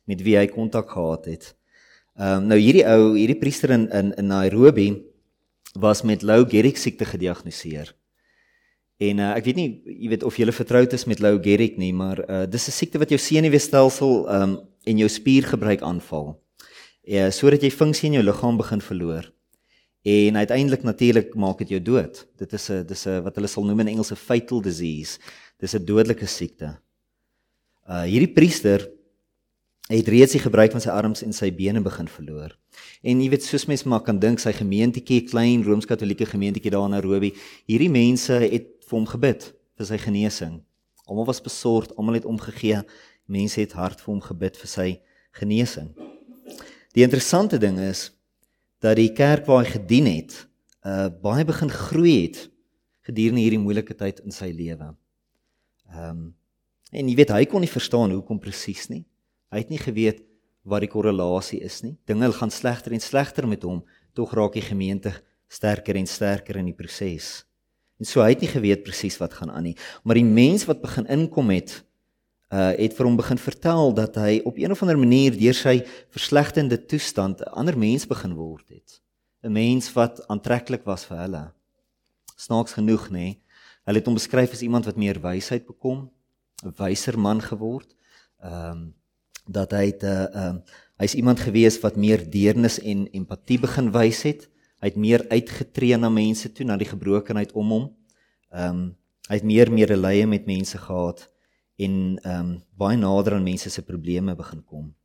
met 0.05 0.21
wie 0.21 0.37
hy 0.37 0.47
kontak 0.47 0.89
gehad 0.89 1.25
het. 1.25 1.55
Ehm 2.15 2.37
um, 2.37 2.47
nou 2.47 2.59
hierdie 2.59 2.85
ou, 2.85 3.17
hierdie 3.17 3.39
priester 3.39 3.69
in 3.69 3.89
in, 3.89 4.13
in 4.13 4.27
Nairobi 4.27 5.03
was 5.73 6.03
met 6.03 6.21
Lou 6.21 6.45
Gehrig 6.45 6.77
siekte 6.77 7.05
gediagnoseer. 7.05 7.95
En 8.97 9.19
uh, 9.19 9.35
ek 9.35 9.45
weet 9.45 9.55
nie, 9.55 9.81
jy 9.85 10.09
weet 10.09 10.23
of 10.23 10.37
jy 10.37 10.51
vertroud 10.51 10.93
is 10.93 11.05
met 11.05 11.19
Lou 11.19 11.39
Gehrig 11.41 11.77
nie, 11.77 11.93
maar 11.93 12.19
uh, 12.29 12.45
dis 12.45 12.67
'n 12.67 12.71
siekte 12.71 12.99
wat 12.99 13.09
jou 13.09 13.19
senuweestelsel 13.19 14.29
ehm 14.29 14.41
um, 14.41 14.59
en 14.85 14.97
jou 14.97 15.09
spiergebruik 15.09 15.81
aanval. 15.81 16.39
Ja, 17.03 17.31
sodat 17.31 17.61
jy 17.61 17.71
funksie 17.71 18.07
in 18.07 18.13
jou 18.13 18.23
liggaam 18.23 18.57
begin 18.57 18.81
verloor 18.81 19.33
en 20.05 20.37
uiteindelik 20.37 20.83
natuurlik 20.83 21.33
maak 21.35 21.57
dit 21.57 21.69
jou 21.75 21.81
dood. 21.81 22.27
Dit 22.37 22.53
is 22.53 22.69
'n 22.69 22.85
dis 22.85 23.05
'n 23.07 23.23
wat 23.23 23.35
hulle 23.35 23.47
sal 23.47 23.65
noem 23.65 23.79
in 23.79 23.87
Engels 23.87 24.11
'n 24.11 24.15
fatal 24.15 24.61
disease. 24.61 25.19
Dis 25.57 25.73
'n 25.73 25.85
dodelike 25.85 26.25
siekte. 26.25 26.77
Uh 27.89 28.03
hierdie 28.03 28.33
priester 28.33 28.89
het 29.87 30.07
reeds 30.07 30.31
die 30.31 30.41
gebruik 30.41 30.71
van 30.71 30.81
sy 30.81 30.89
arms 30.89 31.21
en 31.23 31.33
sy 31.33 31.51
bene 31.51 31.81
begin 31.81 32.07
verloor. 32.07 32.57
En 33.01 33.21
jy 33.21 33.29
weet 33.29 33.43
soos 33.43 33.65
mense 33.65 33.87
maar 33.87 34.01
kan 34.01 34.19
dink 34.19 34.39
sy 34.39 34.51
gemeentetjie, 34.51 35.23
klein 35.29 35.63
Rooms-Katolieke 35.63 36.25
gemeentetjie 36.25 36.71
daar 36.71 36.85
in 36.85 36.91
Nairobi, 36.91 37.33
hierdie 37.65 37.89
mense 37.89 38.33
het 38.33 38.67
vir 38.87 38.97
hom 38.97 39.05
gebid 39.05 39.53
vir 39.77 39.85
sy 39.85 39.97
genesing. 39.97 40.63
Almal 41.05 41.25
was 41.25 41.41
besorgd, 41.41 41.95
almal 41.97 42.13
het 42.13 42.25
omgegee. 42.25 42.81
Mense 43.25 43.59
het 43.59 43.73
hard 43.73 44.01
vir 44.01 44.13
hom 44.13 44.21
gebid 44.21 44.57
vir 44.57 44.67
sy 44.67 45.01
genesing. 45.31 45.93
Die 46.93 47.03
interessante 47.03 47.57
ding 47.57 47.79
is 47.79 48.14
dat 48.85 48.99
die 48.99 49.11
kerk 49.17 49.47
waar 49.49 49.63
hy 49.63 49.71
gedien 49.79 50.09
het, 50.09 50.37
uh 50.85 51.09
baie 51.21 51.45
begin 51.47 51.71
groei 51.73 52.15
het 52.27 52.45
gedurende 53.05 53.41
hierdie 53.41 53.61
moeilike 53.61 53.95
tyd 53.97 54.21
in 54.25 54.33
sy 54.33 54.51
lewe. 54.53 54.93
Ehm 55.91 56.09
um, 56.09 56.25
en 56.95 57.09
jy 57.09 57.15
weet 57.17 57.33
hy 57.33 57.43
kon 57.49 57.63
nie 57.65 57.71
verstaan 57.71 58.13
hoekom 58.13 58.37
presies 58.39 58.85
nie. 58.87 59.01
Hy 59.51 59.63
het 59.63 59.71
nie 59.73 59.81
geweet 59.81 60.21
wat 60.63 60.85
die 60.85 60.89
korrelasie 60.89 61.59
is 61.65 61.81
nie. 61.83 61.95
Dinge 62.07 62.29
gaan 62.31 62.53
slegter 62.53 62.93
en 62.95 63.03
slegter 63.03 63.47
met 63.49 63.65
hom, 63.67 63.81
tog 64.15 64.31
raak 64.37 64.55
die 64.55 64.63
gemeente 64.63 65.11
sterker 65.51 65.97
en 65.99 66.07
sterker 66.07 66.61
in 66.61 66.69
die 66.69 66.77
proses. 66.77 67.43
En 67.99 68.07
so 68.07 68.23
hy 68.23 68.31
het 68.33 68.45
nie 68.45 68.51
geweet 68.51 68.85
presies 68.85 69.17
wat 69.19 69.35
gaan 69.37 69.51
aan 69.51 69.69
nie, 69.69 69.75
maar 70.03 70.19
die 70.19 70.27
mens 70.27 70.65
wat 70.69 70.81
begin 70.83 71.09
inkom 71.11 71.51
het 71.53 71.81
uh 72.53 72.71
het 72.77 72.93
vir 72.93 73.05
hom 73.05 73.15
begin 73.17 73.37
vertel 73.41 73.93
dat 73.93 74.15
hy 74.15 74.41
op 74.45 74.57
een 74.57 74.71
of 74.71 74.81
ander 74.81 74.97
manier 74.97 75.33
deur 75.37 75.53
sy 75.57 75.81
verslegtende 76.13 76.77
toestand 76.85 77.41
'n 77.41 77.53
ander 77.57 77.77
mens 77.77 78.07
begin 78.07 78.33
word 78.33 78.69
het. 78.69 79.01
'n 79.43 79.51
Mens 79.51 79.93
wat 79.93 80.27
aantreklik 80.27 80.83
was 80.85 81.05
vir 81.05 81.17
hulle. 81.17 81.53
Snaaks 82.35 82.73
genoeg, 82.73 83.09
nê? 83.09 83.11
Nee, 83.11 83.41
hulle 83.85 83.97
het 83.97 84.05
hom 84.05 84.13
beskryf 84.13 84.51
as 84.51 84.61
iemand 84.61 84.85
wat 84.85 84.95
meer 84.95 85.21
wysheid 85.21 85.65
bekom, 85.65 86.11
'n 86.63 86.73
wyser 86.77 87.19
man 87.19 87.41
geword. 87.41 87.95
Ehm 88.41 88.71
um, 88.71 88.93
dat 89.47 89.71
hy 89.71 89.85
het 89.85 90.03
'n 90.03 90.05
uh, 90.05 90.35
ehm 90.35 90.55
um, 90.55 90.63
hy's 90.97 91.13
iemand 91.13 91.39
gewees 91.39 91.79
wat 91.79 91.95
meer 91.95 92.29
deernis 92.29 92.79
en 92.79 93.11
empatie 93.11 93.59
begin 93.59 93.91
wys 93.91 94.21
het. 94.21 94.49
Hy 94.79 94.87
het 94.87 94.95
meer 94.95 95.25
uitgetree 95.29 95.97
na 95.97 96.09
mense 96.09 96.51
toe, 96.51 96.65
na 96.65 96.77
die 96.77 96.87
gebrokenheid 96.87 97.51
om 97.51 97.69
hom. 97.69 97.95
Ehm 98.51 98.69
um, 98.69 98.95
hy 99.27 99.35
het 99.35 99.43
meer 99.43 99.71
medelee 99.71 100.27
met 100.27 100.45
mense 100.45 100.77
gehad 100.77 101.34
en 101.75 102.19
ehm 102.21 102.39
um, 102.39 102.63
baie 102.77 102.97
nader 102.97 103.33
aan 103.33 103.43
mense 103.43 103.69
se 103.69 103.81
probleme 103.81 104.35
begin 104.35 104.63
kom. 104.63 104.95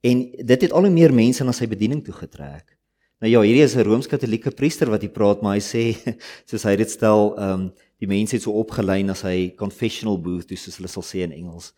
En 0.00 0.22
dit 0.30 0.62
het 0.62 0.72
al 0.72 0.82
hoe 0.88 0.90
meer 0.90 1.14
mense 1.14 1.44
na 1.44 1.52
sy 1.52 1.66
bediening 1.66 2.02
toe 2.04 2.14
getrek. 2.14 2.76
Nou 3.22 3.30
ja, 3.30 3.40
hierdie 3.40 3.62
is 3.62 3.76
'n 3.76 3.86
Rooms-Katolieke 3.86 4.50
priester 4.50 4.90
wat 4.90 5.00
hier 5.00 5.10
praat, 5.10 5.42
maar 5.42 5.54
hy 5.54 5.62
sê 5.62 6.14
soos 6.50 6.64
hy 6.64 6.76
dit 6.76 6.90
stel, 6.90 7.36
ehm 7.38 7.52
um, 7.60 7.72
die 8.02 8.08
mense 8.10 8.34
het 8.34 8.42
so 8.42 8.52
opgelyn 8.58 9.10
as 9.10 9.22
hy 9.22 9.54
confessional 9.54 10.18
booth, 10.18 10.48
dus 10.48 10.62
soos 10.62 10.76
hulle 10.80 10.88
sal 10.90 11.06
sê 11.06 11.22
in 11.22 11.32
Engels. 11.32 11.72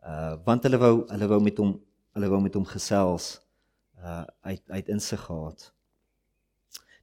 Uh 0.00 0.36
want 0.46 0.62
hulle 0.64 0.78
wou 0.78 1.04
hulle 1.10 1.28
wou 1.28 1.40
met 1.42 1.58
hom 1.58 1.76
hulle 2.16 2.28
wou 2.32 2.40
met 2.40 2.54
hom 2.54 2.64
gesels 2.64 3.40
uh 4.00 4.24
uit 4.40 4.62
uit 4.70 4.88
insig 4.88 5.20
gehad. 5.20 5.72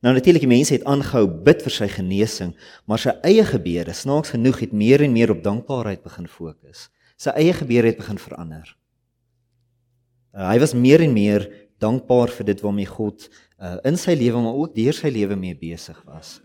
Nou 0.03 0.11
natuurlik 0.11 0.43
die 0.43 0.51
mense 0.51 0.75
het 0.75 0.83
aangehou 0.89 1.25
bid 1.45 1.61
vir 1.63 1.71
sy 1.71 1.87
genesing, 1.87 2.51
maar 2.89 2.99
sy 2.99 3.13
eie 3.23 3.45
gebede, 3.47 3.95
snaaks 3.95 4.33
genoeg, 4.35 4.59
het 4.65 4.73
meer 4.75 5.03
en 5.05 5.13
meer 5.15 5.31
op 5.31 5.43
dankbaarheid 5.45 6.03
begin 6.03 6.27
fokus. 6.27 6.89
Sy 7.15 7.31
eie 7.39 7.53
gebede 7.55 7.93
het 7.93 8.01
begin 8.01 8.19
verander. 8.19 8.73
Uh, 10.33 10.49
hy 10.49 10.57
was 10.59 10.73
meer 10.75 11.05
en 11.05 11.13
meer 11.15 11.47
dankbaar 11.83 12.33
vir 12.35 12.49
dit 12.51 12.63
waarmee 12.65 12.89
God 12.89 13.29
uh, 13.29 13.77
in 13.87 13.95
sy 13.99 14.15
lewe 14.17 14.41
maar 14.43 14.59
ook 14.59 14.75
deur 14.75 14.95
sy 14.97 15.11
lewe 15.13 15.37
mee 15.39 15.55
besig 15.55 15.99
was. 16.09 16.39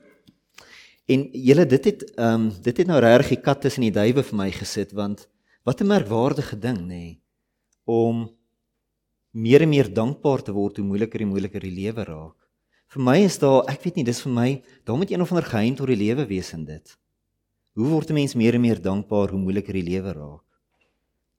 En 1.08 1.24
julle 1.32 1.64
dit 1.66 1.90
het 1.90 2.04
ehm 2.14 2.34
um, 2.34 2.48
dit 2.62 2.82
het 2.82 2.86
nou 2.86 2.98
regtig 3.00 3.38
die 3.38 3.44
kat 3.46 3.62
tussen 3.64 3.86
die 3.86 3.94
duwe 3.94 4.22
vir 4.22 4.38
my 4.38 4.50
gesit 4.52 4.92
want 4.92 5.24
wat 5.64 5.80
'n 5.80 5.88
merkwaardige 5.88 6.58
ding 6.60 6.78
nê 6.84 6.86
nee, 6.86 7.20
om 7.86 8.28
meer 9.32 9.62
en 9.62 9.72
meer 9.72 9.88
dankbaar 9.88 10.42
te 10.42 10.52
word 10.52 10.76
hoe 10.76 10.84
moeiliker 10.84 11.20
en 11.20 11.32
moeiliker 11.32 11.60
die 11.60 11.74
lewe 11.74 12.04
raak. 12.04 12.47
Vir 12.88 13.04
my 13.04 13.18
is 13.20 13.36
daar, 13.36 13.66
ek 13.68 13.82
weet 13.84 13.98
nie, 14.00 14.06
dis 14.08 14.22
vir 14.24 14.32
my, 14.32 14.48
daar 14.88 14.96
moet 14.96 15.10
een 15.12 15.20
of 15.20 15.32
ander 15.32 15.44
geheim 15.44 15.74
tot 15.76 15.90
die 15.90 15.98
lewe 16.00 16.24
wees 16.30 16.54
in 16.56 16.64
dit. 16.64 16.94
Hoe 17.76 17.88
word 17.92 18.10
'n 18.10 18.14
mens 18.14 18.34
meer 18.34 18.54
en 18.54 18.60
meer 18.60 18.80
dankbaar 18.80 19.28
hoe 19.28 19.38
moeiliker 19.38 19.74
die 19.76 19.84
lewe 19.84 20.12
raak? 20.12 20.44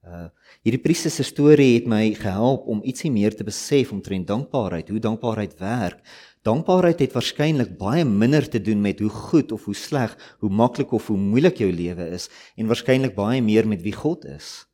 Uh 0.05 0.29
hierdie 0.63 0.81
priester 0.81 1.11
se 1.11 1.23
storie 1.23 1.73
het 1.73 1.87
my 1.87 2.13
gehelp 2.13 2.67
om 2.67 2.83
ietsie 2.83 3.11
meer 3.11 3.35
te 3.35 3.43
besef 3.43 3.91
omtrent 3.91 4.27
dankbaarheid, 4.27 4.89
hoe 4.89 4.99
dankbaarheid 4.99 5.57
werk. 5.59 5.99
Dankbaarheid 6.43 6.99
het 6.99 7.13
waarskynlik 7.13 7.77
baie 7.77 8.05
minder 8.05 8.49
te 8.49 8.61
doen 8.61 8.81
met 8.81 8.99
hoe 8.99 9.09
goed 9.09 9.51
of 9.51 9.65
hoe 9.65 9.75
sleg, 9.75 10.15
hoe 10.39 10.49
maklik 10.49 10.91
of 10.91 11.07
hoe 11.07 11.17
moeilik 11.17 11.57
jou 11.57 11.71
lewe 11.71 12.09
is 12.15 12.29
en 12.55 12.67
waarskynlik 12.67 13.15
baie 13.15 13.41
meer 13.41 13.67
met 13.67 13.81
wie 13.81 13.93
God 13.93 14.25
is 14.25 14.65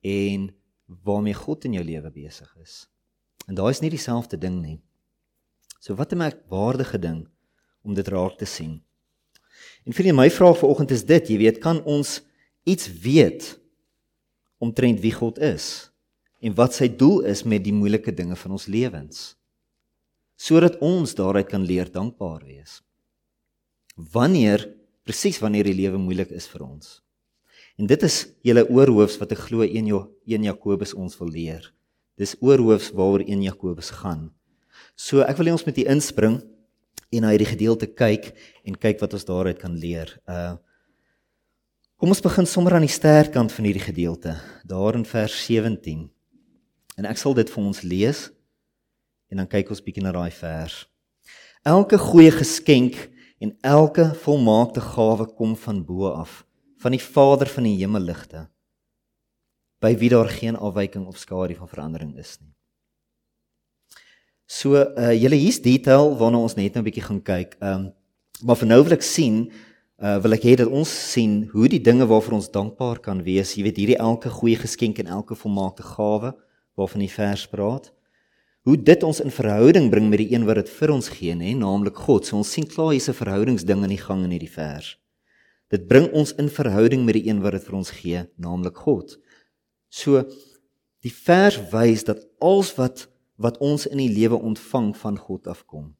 en 0.00 0.54
waarmee 0.86 1.34
God 1.34 1.64
in 1.64 1.72
jou 1.72 1.84
lewe 1.84 2.10
besig 2.10 2.56
is. 2.62 2.88
En 3.46 3.54
daai 3.54 3.70
is 3.70 3.80
nie 3.80 3.90
dieselfde 3.90 4.38
ding 4.38 4.60
nie. 4.62 4.80
So 5.84 5.96
wat 6.00 6.12
'n 6.12 6.22
merkwaardige 6.24 6.98
ding 6.98 7.28
om 7.84 7.94
dit 7.94 8.08
raak 8.08 8.38
te 8.38 8.48
sien. 8.48 8.80
En 9.84 9.92
vir 9.92 10.14
my 10.14 10.30
vraag 10.30 10.58
vanoggend 10.58 10.90
is 10.90 11.04
dit, 11.04 11.28
jy 11.28 11.36
weet, 11.36 11.58
kan 11.58 11.84
ons 11.84 12.22
iets 12.64 12.88
weet 13.00 13.60
omtrent 14.58 15.00
wie 15.00 15.12
God 15.12 15.38
is 15.38 15.90
en 16.40 16.54
wat 16.54 16.74
sy 16.74 16.88
doel 16.88 17.20
is 17.20 17.44
met 17.44 17.64
die 17.64 17.72
moeilike 17.72 18.14
dinge 18.14 18.36
van 18.36 18.50
ons 18.50 18.66
lewens? 18.66 19.36
sodat 20.36 20.78
ons 20.82 21.14
daaruit 21.14 21.48
kan 21.48 21.64
leer 21.64 21.90
dankbaar 21.90 22.42
wees. 22.44 22.82
Wanneer 23.94 24.66
presies 25.06 25.38
wanneer 25.42 25.68
die 25.68 25.76
lewe 25.76 26.00
moeilik 26.00 26.32
is 26.34 26.48
vir 26.50 26.66
ons. 26.66 26.98
En 27.78 27.86
dit 27.90 28.06
is 28.06 28.16
julle 28.46 28.64
oorhoofs 28.70 29.18
wat 29.20 29.34
ek 29.34 29.46
glo 29.48 29.66
1 29.66 29.90
1 29.90 30.46
Jakobus 30.48 30.94
ons 30.94 31.16
wil 31.20 31.30
leer. 31.30 31.70
Dis 32.18 32.36
oorhoofs 32.40 32.92
waaroor 32.94 33.24
1 33.26 33.42
Jakobus 33.42 33.90
gaan. 34.02 34.30
So 34.94 35.24
ek 35.26 35.38
wil 35.38 35.50
hê 35.50 35.54
ons 35.56 35.66
moet 35.66 35.78
hier 35.80 35.90
inspring 35.90 36.38
en 37.14 37.22
na 37.22 37.32
hierdie 37.34 37.50
gedeelte 37.50 37.88
kyk 37.90 38.32
en 38.66 38.78
kyk 38.78 39.02
wat 39.02 39.14
ons 39.16 39.26
daaruit 39.28 39.58
kan 39.60 39.74
leer. 39.78 40.14
Uh 40.28 40.56
Kom 42.04 42.10
ons 42.10 42.20
begin 42.20 42.44
sommer 42.44 42.74
aan 42.74 42.84
die 42.84 42.90
sterkant 42.90 43.52
van 43.54 43.64
hierdie 43.64 43.80
gedeelte, 43.80 44.34
daar 44.66 44.96
in 44.98 45.06
vers 45.08 45.36
17. 45.46 46.02
En 46.98 47.06
ek 47.08 47.16
sal 47.16 47.36
dit 47.38 47.48
vir 47.48 47.62
ons 47.62 47.80
lees 47.86 48.18
en 49.32 49.40
dan 49.40 49.48
kyk 49.48 49.70
ons 49.72 49.80
bietjie 49.80 50.02
na 50.04 50.12
daai 50.12 50.34
vers. 50.34 50.82
Elke 51.64 51.96
goeie 52.02 52.34
geskenk 52.34 52.98
en 53.40 53.54
elke 53.64 54.10
volmaakte 54.26 54.82
gawe 54.84 55.30
kom 55.38 55.54
van 55.62 55.80
bo 55.86 56.10
af, 56.10 56.42
van 56.82 56.92
die 56.92 57.00
Vader 57.00 57.48
van 57.54 57.70
die 57.70 57.78
hemelligte, 57.78 58.48
by 59.80 59.94
wie 59.96 60.10
daar 60.12 60.28
geen 60.28 60.58
afwyking 60.60 61.06
of 61.08 61.16
skadu 61.22 61.56
van 61.56 61.70
verandering 61.70 62.12
is 62.20 62.36
nie. 62.42 62.52
So 64.46 64.76
uh 64.76 65.12
julle 65.16 65.38
hier's 65.40 65.60
detail 65.60 66.12
waarna 66.20 66.42
ons 66.44 66.56
net 66.56 66.74
nou 66.74 66.82
'n 66.82 66.88
bietjie 66.90 67.06
gaan 67.06 67.22
kyk. 67.22 67.56
Um 67.60 67.92
maar 68.42 68.56
vir 68.56 68.68
nou 68.68 68.82
wil 68.82 68.92
ek 68.92 69.02
sien 69.02 69.50
uh 70.02 70.18
wil 70.20 70.34
ek 70.34 70.42
hê 70.42 70.56
dat 70.56 70.68
ons 70.68 70.88
sien 71.12 71.48
hoe 71.52 71.68
die 71.68 71.80
dinge 71.80 72.06
waarvoor 72.06 72.34
ons 72.34 72.50
dankbaar 72.50 73.00
kan 73.00 73.22
wees, 73.22 73.56
jy 73.56 73.62
weet 73.62 73.76
hierdie 73.76 73.98
elke 73.98 74.28
goeie 74.28 74.56
geskenk 74.56 74.98
en 74.98 75.06
elke 75.06 75.34
volmaakte 75.34 75.82
gawe 75.82 76.34
waarvan 76.76 77.00
die 77.00 77.10
vers 77.10 77.46
praat, 77.46 77.92
hoe 78.64 78.76
dit 78.76 79.02
ons 79.02 79.20
in 79.20 79.30
verhouding 79.30 79.90
bring 79.90 80.08
met 80.08 80.18
die 80.18 80.34
een 80.34 80.44
wat 80.44 80.56
dit 80.56 80.68
vir 80.68 80.90
ons 80.90 81.08
gee, 81.08 81.34
nê, 81.34 81.54
naamlik 81.54 81.96
God. 81.96 82.26
So 82.26 82.36
ons 82.36 82.50
sien 82.50 82.66
klaar 82.66 82.92
hier's 82.92 83.08
'n 83.08 83.14
verhoudingsding 83.14 83.82
in 83.84 83.88
die 83.88 84.04
gang 84.04 84.24
in 84.24 84.30
hierdie 84.30 84.50
vers. 84.50 84.96
Dit 85.70 85.88
bring 85.88 86.10
ons 86.12 86.32
in 86.38 86.48
verhouding 86.48 87.04
met 87.04 87.14
die 87.14 87.28
een 87.28 87.40
wat 87.40 87.52
dit 87.52 87.64
vir 87.64 87.74
ons 87.74 87.90
gee, 87.90 88.26
naamlik 88.36 88.76
God. 88.76 89.16
So 89.88 90.24
die 91.02 91.12
vers 91.12 91.58
wys 91.72 92.04
dat 92.04 92.26
alles 92.40 92.74
wat 92.76 93.08
wat 93.36 93.58
ons 93.58 93.86
in 93.86 93.98
die 93.98 94.12
lewe 94.12 94.38
ontvang 94.38 94.92
van 94.96 95.18
God 95.18 95.46
afkom. 95.50 95.94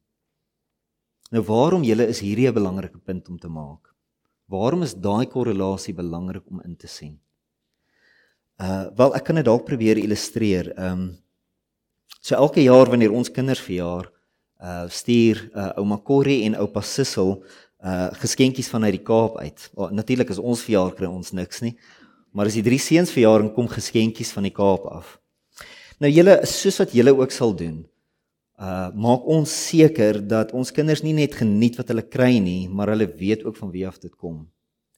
Nou 1.33 1.43
waarom 1.43 1.83
julle 1.83 2.07
is 2.07 2.21
hierdie 2.23 2.47
'n 2.47 2.53
belangrike 2.53 2.99
punt 2.99 3.29
om 3.29 3.37
te 3.37 3.47
maak? 3.47 3.93
Waarom 4.47 4.83
is 4.83 4.93
daai 4.93 5.25
korrelasie 5.25 5.93
belangrik 5.93 6.43
om 6.51 6.61
in 6.61 6.75
te 6.75 6.87
sien? 6.87 7.19
Uh 8.61 8.87
wel 8.95 9.15
ek 9.15 9.23
kan 9.25 9.35
dit 9.35 9.45
dalk 9.45 9.65
probeer 9.65 9.97
illustreer. 9.97 10.73
Ehm 10.77 10.91
um, 10.91 11.17
so 12.21 12.35
elke 12.35 12.61
jaar 12.61 12.89
wanneer 12.89 13.11
ons 13.11 13.31
kinders 13.31 13.59
verjaar, 13.59 14.11
uh 14.61 14.87
stuur 14.87 15.49
uh, 15.53 15.71
ouma 15.77 15.97
Corrie 15.97 16.43
en 16.45 16.55
oupa 16.55 16.81
Sissel 16.81 17.43
uh 17.83 18.09
geskenkies 18.13 18.69
vanuit 18.69 18.91
die 18.91 19.03
Kaap 19.03 19.37
uit. 19.37 19.71
Oh, 19.75 19.91
Natuurlik 19.91 20.29
as 20.29 20.39
ons 20.39 20.61
verjaar 20.61 20.93
kry 20.93 21.07
ons 21.07 21.31
niks 21.31 21.61
nie. 21.61 21.75
Maar 22.31 22.45
as 22.45 22.53
die 22.53 22.63
drie 22.63 22.79
seuns 22.79 23.11
verjaar 23.11 23.49
kom 23.53 23.67
geskenkies 23.67 24.31
van 24.31 24.43
die 24.43 24.53
Kaap 24.53 24.85
af. 24.85 25.19
Nou 26.03 26.11
julle 26.11 26.41
soos 26.49 26.81
wat 26.81 26.95
julle 26.95 27.13
ook 27.15 27.31
sal 27.31 27.55
doen. 27.55 27.83
Uh 28.55 28.89
maak 28.95 29.25
ons 29.27 29.51
seker 29.51 30.21
dat 30.23 30.53
ons 30.55 30.71
kinders 30.71 31.03
nie 31.03 31.15
net 31.15 31.35
geniet 31.35 31.77
wat 31.79 31.91
hulle 31.91 32.05
kry 32.07 32.37
nie, 32.39 32.67
maar 32.71 32.93
hulle 32.93 33.07
weet 33.07 33.43
ook 33.45 33.57
van 33.59 33.71
wie 33.71 33.85
af 33.87 33.99
dit 33.99 34.13
kom. 34.15 34.45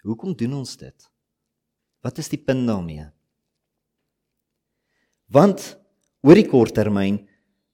Hoekom 0.05 0.35
doen 0.37 0.59
ons 0.61 0.77
dit? 0.77 1.09
Wat 2.05 2.17
is 2.21 2.29
die 2.29 2.39
punt 2.39 2.67
daarmee? 2.69 3.09
Want 5.27 5.73
oor 6.23 6.37
die 6.37 6.47
kort 6.47 6.77
termyn 6.77 7.25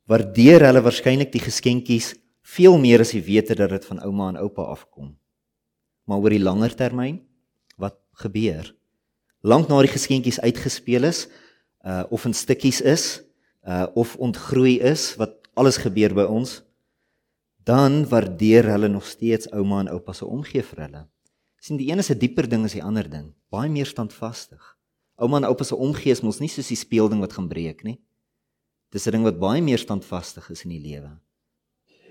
waardeer 0.10 0.65
hulle 0.68 0.82
waarskynlik 0.84 1.32
die 1.32 1.44
geskenkies 1.44 2.13
veel 2.44 2.80
meer 2.82 3.03
as 3.03 3.13
die 3.15 3.24
wete 3.24 3.56
dat 3.56 3.72
dit 3.72 3.86
van 3.88 4.01
ouma 4.03 4.32
en 4.34 4.39
oupa 4.42 4.65
afkom. 4.74 5.13
Maar 6.10 6.24
oor 6.24 6.34
die 6.34 6.44
langer 6.44 6.74
termyn, 6.75 7.22
wat 7.80 7.96
gebeur? 8.20 8.74
Lank 9.44 9.70
na 9.70 9.80
die 9.84 9.92
geskenkies 9.92 10.42
uitgespeel 10.44 11.08
is, 11.08 11.27
uh 11.84 12.04
of 12.10 12.25
in 12.25 12.34
stukkies 12.34 12.82
is, 12.82 13.22
uh 13.68 13.88
of 13.94 14.16
ontgroei 14.16 14.80
is 14.80 15.13
wat 15.20 15.36
alles 15.54 15.78
gebeur 15.78 16.13
by 16.16 16.25
ons, 16.28 16.62
dan 17.63 18.04
waardeer 18.10 18.68
hulle 18.72 18.88
nog 18.88 19.06
steeds 19.08 19.50
ouma 19.52 19.84
en 19.84 19.92
oupa 19.96 20.13
se 20.13 20.25
omgee 20.25 20.63
vir 20.63 20.88
hulle. 20.88 21.04
sien 21.63 21.78
die 21.80 21.88
een 21.92 22.00
is 22.00 22.12
'n 22.12 22.20
dieper 22.20 22.48
ding 22.50 22.66
as 22.66 22.74
die 22.74 22.84
ander 22.84 23.10
ding, 23.10 23.34
baie 23.50 23.70
meer 23.70 23.86
standvastig. 23.86 24.78
Ouma 25.16 25.38
en 25.38 25.46
oupa 25.48 25.63
se 25.63 25.75
omgee 25.75 26.12
is 26.12 26.22
mos 26.22 26.40
nie 26.40 26.50
soos 26.50 26.68
die 26.68 26.75
speelding 26.75 27.22
wat 27.22 27.34
gaan 27.34 27.48
breek 27.48 27.84
nie. 27.84 28.00
Dis 28.92 29.08
'n 29.08 29.12
ding 29.12 29.24
wat 29.24 29.40
baie 29.40 29.62
meer 29.62 29.80
standvastig 29.80 30.50
is 30.50 30.63
in 30.63 30.70
die 30.70 30.80
lewe. 30.92 31.20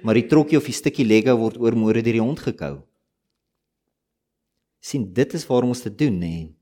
Maar 0.03 0.15
die 0.15 0.27
trokkie 0.27 0.57
of 0.57 0.65
die 0.65 0.73
stukkie 0.73 1.05
Lego 1.05 1.37
word 1.37 1.59
oor 1.59 1.73
môre 1.73 2.03
deur 2.03 2.13
die 2.13 2.21
hond 2.21 2.41
gekou. 2.41 2.83
sien 4.83 5.13
dit 5.15 5.35
is 5.35 5.47
waarom 5.47 5.69
ons 5.69 5.83
dit 5.83 5.99
doen 5.99 6.19
nê. 6.19 6.19
Nee. 6.19 6.55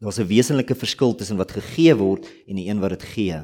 Daar's 0.00 0.18
'n 0.18 0.26
wesenlike 0.26 0.74
verskil 0.74 1.14
tussen 1.14 1.36
wat 1.36 1.52
gegee 1.52 1.94
word 1.94 2.26
en 2.46 2.56
die 2.56 2.68
een 2.68 2.80
wat 2.80 2.90
dit 2.90 3.02
gee. 3.02 3.38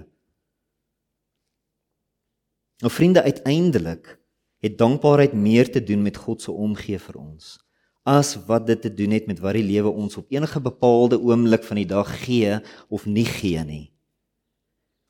Nou 2.79 2.91
vriende, 2.91 3.23
uiteindelik 3.23 4.21
het 4.59 4.79
dankbaarheid 4.79 5.33
meer 5.33 5.71
te 5.71 5.83
doen 5.83 6.03
met 6.03 6.17
God 6.17 6.43
se 6.43 6.53
omgee 6.53 6.99
vir 6.99 7.17
ons 7.17 7.59
as 8.03 8.35
wat 8.47 8.67
dit 8.67 8.81
te 8.83 8.91
doen 8.95 9.15
het 9.15 9.27
met 9.31 9.39
wat 9.39 9.55
die 9.55 9.67
lewe 9.67 9.91
ons 9.91 10.17
op 10.19 10.31
enige 10.35 10.61
bepaalde 10.61 11.21
oomblik 11.23 11.63
van 11.65 11.79
die 11.79 11.87
dag 11.87 12.09
gee 12.25 12.59
of 12.91 13.07
nie 13.07 13.27
gee 13.27 13.63
nie. 13.65 13.93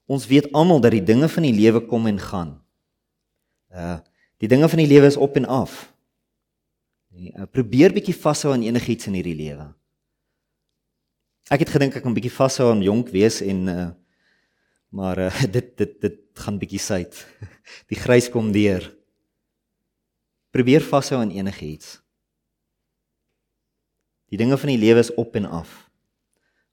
Ons 0.06 0.26
weet 0.28 0.50
almal 0.52 0.80
dat 0.80 0.92
die 0.92 1.04
dinge 1.04 1.28
van 1.28 1.46
die 1.46 1.56
lewe 1.56 1.80
kom 1.88 2.06
en 2.06 2.20
gaan. 2.20 2.58
Uh 3.72 4.00
die 4.42 4.50
dinge 4.50 4.66
van 4.66 4.80
die 4.82 4.90
lewe 4.90 5.06
is 5.06 5.16
op 5.16 5.36
en 5.38 5.44
af. 5.46 5.94
Nee, 7.14 7.30
uh, 7.30 7.44
probeer 7.46 7.92
bietjie 7.94 8.16
vashou 8.16 8.50
aan 8.50 8.64
enigiets 8.66 9.06
in 9.06 9.14
hierdie 9.14 9.36
lewe. 9.38 9.68
Ek 11.50 11.64
het 11.64 11.72
gedink 11.74 11.96
ek 11.98 12.04
kan 12.04 12.14
bietjie 12.14 12.32
vashou 12.34 12.68
aan 12.70 12.84
jonk 12.84 13.10
wees 13.14 13.40
en 13.42 13.66
uh 13.68 13.90
maar 14.92 15.18
uh, 15.18 15.42
dit 15.56 15.76
dit 15.76 15.94
dit 16.00 16.18
gaan 16.44 16.58
bietjie 16.60 16.80
suid. 16.80 17.16
Die 17.90 17.96
grys 17.96 18.28
kom 18.30 18.52
deur. 18.52 18.84
Probeer 20.52 20.84
vashou 20.84 21.20
aan 21.20 21.32
enigiets. 21.32 22.02
Die 24.28 24.36
dinge 24.40 24.58
van 24.60 24.68
die 24.68 24.80
lewe 24.80 25.00
is 25.00 25.12
op 25.20 25.36
en 25.36 25.48
af. 25.48 25.72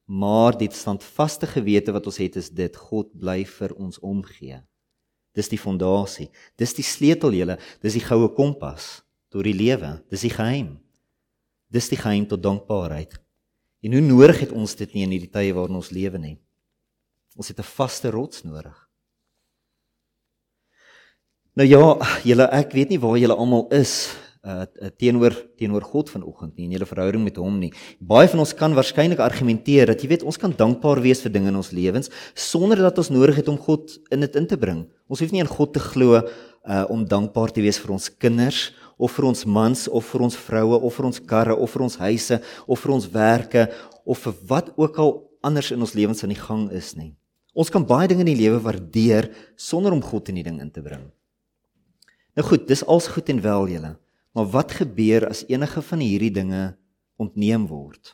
Maar 0.10 0.58
die 0.58 0.70
standvaste 0.72 1.48
gewete 1.48 1.92
wat 1.96 2.08
ons 2.08 2.20
het 2.20 2.36
is 2.40 2.50
dit 2.56 2.76
God 2.76 3.12
bly 3.20 3.44
vir 3.48 3.76
ons 3.76 4.00
omgee. 4.00 4.60
Dis 5.36 5.52
die 5.52 5.60
fondasie. 5.60 6.28
Dis 6.60 6.76
die 6.76 6.84
sleutel 6.88 7.36
julle, 7.36 7.60
dis 7.84 7.96
die 7.96 8.04
goue 8.04 8.32
kompas 8.36 9.02
tot 9.32 9.44
die 9.48 9.56
lewe. 9.56 9.98
Dis 10.12 10.24
die 10.28 10.34
geheim. 10.34 10.78
Dis 11.72 11.92
die 11.92 12.00
geheim 12.00 12.26
tot 12.28 12.44
dankbaarheid. 12.44 13.20
En 13.82 13.96
hoe 13.96 14.04
nodig 14.04 14.40
het 14.44 14.52
ons 14.52 14.76
dit 14.76 14.94
nie 14.94 15.06
in 15.08 15.14
hierdie 15.16 15.32
tye 15.32 15.56
waarin 15.56 15.80
ons 15.80 15.92
lewe 15.96 16.20
nie? 16.20 16.38
Ons 17.40 17.48
het 17.48 17.60
'n 17.60 17.64
vaste 17.64 18.10
rots 18.12 18.44
nodig. 18.44 18.76
Nou 21.56 21.68
ja, 21.68 21.98
julle 22.24 22.48
ek 22.52 22.72
weet 22.72 22.90
nie 22.90 23.00
waar 23.00 23.18
julle 23.18 23.36
almal 23.36 23.68
is 23.72 24.16
uh 24.48 24.64
teenoor 24.96 25.34
teenoor 25.60 25.84
God 25.84 26.10
vanoggend 26.10 26.56
nie 26.56 26.66
en 26.66 26.72
julle 26.72 26.88
verhouding 26.88 27.24
met 27.24 27.36
hom 27.36 27.58
nie. 27.60 27.74
Baie 28.00 28.28
van 28.32 28.40
ons 28.40 28.54
kan 28.56 28.72
waarskynlik 28.72 29.20
argumenteer 29.20 29.92
dat 29.92 30.02
jy 30.02 30.08
weet 30.08 30.24
ons 30.24 30.38
kan 30.40 30.54
dankbaar 30.56 31.02
wees 31.04 31.20
vir 31.22 31.32
dinge 31.32 31.52
in 31.52 31.60
ons 31.60 31.74
lewens 31.76 32.10
sonder 32.34 32.78
dat 32.78 32.98
ons 32.98 33.10
nodig 33.12 33.36
het 33.36 33.48
om 33.52 33.58
God 33.58 33.98
in 34.12 34.24
dit 34.24 34.36
in 34.36 34.48
te 34.48 34.58
bring. 34.58 34.86
Ons 35.12 35.20
hoef 35.20 35.32
nie 35.32 35.42
aan 35.44 35.52
God 35.52 35.74
te 35.74 35.84
glo 35.84 36.24
uh 36.24 36.86
om 36.90 37.04
dankbaar 37.04 37.52
te 37.52 37.62
wees 37.62 37.80
vir 37.80 37.92
ons 37.92 38.08
kinders 38.10 38.70
of 39.00 39.16
vir 39.16 39.30
ons 39.32 39.46
mans 39.48 39.86
of 39.88 40.06
vir 40.12 40.26
ons 40.28 40.36
vroue 40.36 40.78
of 40.78 40.98
vir 41.00 41.08
ons 41.08 41.22
karre 41.32 41.56
of 41.56 41.72
vir 41.72 41.86
ons 41.88 41.96
huise 42.04 42.42
of 42.68 42.84
vir 42.84 42.94
ons 42.98 43.08
werke 43.14 43.70
of 44.04 44.20
vir 44.26 44.36
wat 44.52 44.74
ook 44.76 45.00
al 45.00 45.14
anders 45.48 45.72
in 45.72 45.80
ons 45.80 45.96
lewens 45.96 46.24
aan 46.24 46.34
die 46.36 46.42
gang 46.42 46.68
is 46.76 46.92
nie. 47.00 47.14
Ons 47.56 47.72
kan 47.74 47.86
baie 47.88 48.08
dinge 48.10 48.26
in 48.26 48.34
die 48.34 48.42
lewe 48.44 48.60
waardeer 48.62 49.30
sonder 49.58 49.96
om 49.96 50.04
God 50.04 50.30
in 50.30 50.40
die 50.40 50.46
ding 50.46 50.60
in 50.62 50.72
te 50.72 50.84
bring. 50.84 51.08
Nou 52.38 52.46
goed, 52.46 52.68
dis 52.70 52.86
als 52.86 53.10
goed 53.12 53.32
en 53.32 53.42
wel 53.44 53.74
julle. 53.74 53.96
Maar 54.38 54.52
wat 54.54 54.76
gebeur 54.78 55.26
as 55.28 55.46
enige 55.50 55.82
van 55.84 56.04
hierdie 56.04 56.32
dinge 56.32 56.64
ontneem 57.20 57.66
word? 57.68 58.14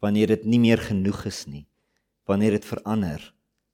Wanneer 0.00 0.36
dit 0.36 0.46
nie 0.48 0.60
meer 0.62 0.80
genoeg 0.80 1.26
is 1.28 1.44
nie. 1.50 1.66
Wanneer 2.30 2.56
dit 2.56 2.68
verander. 2.68 3.20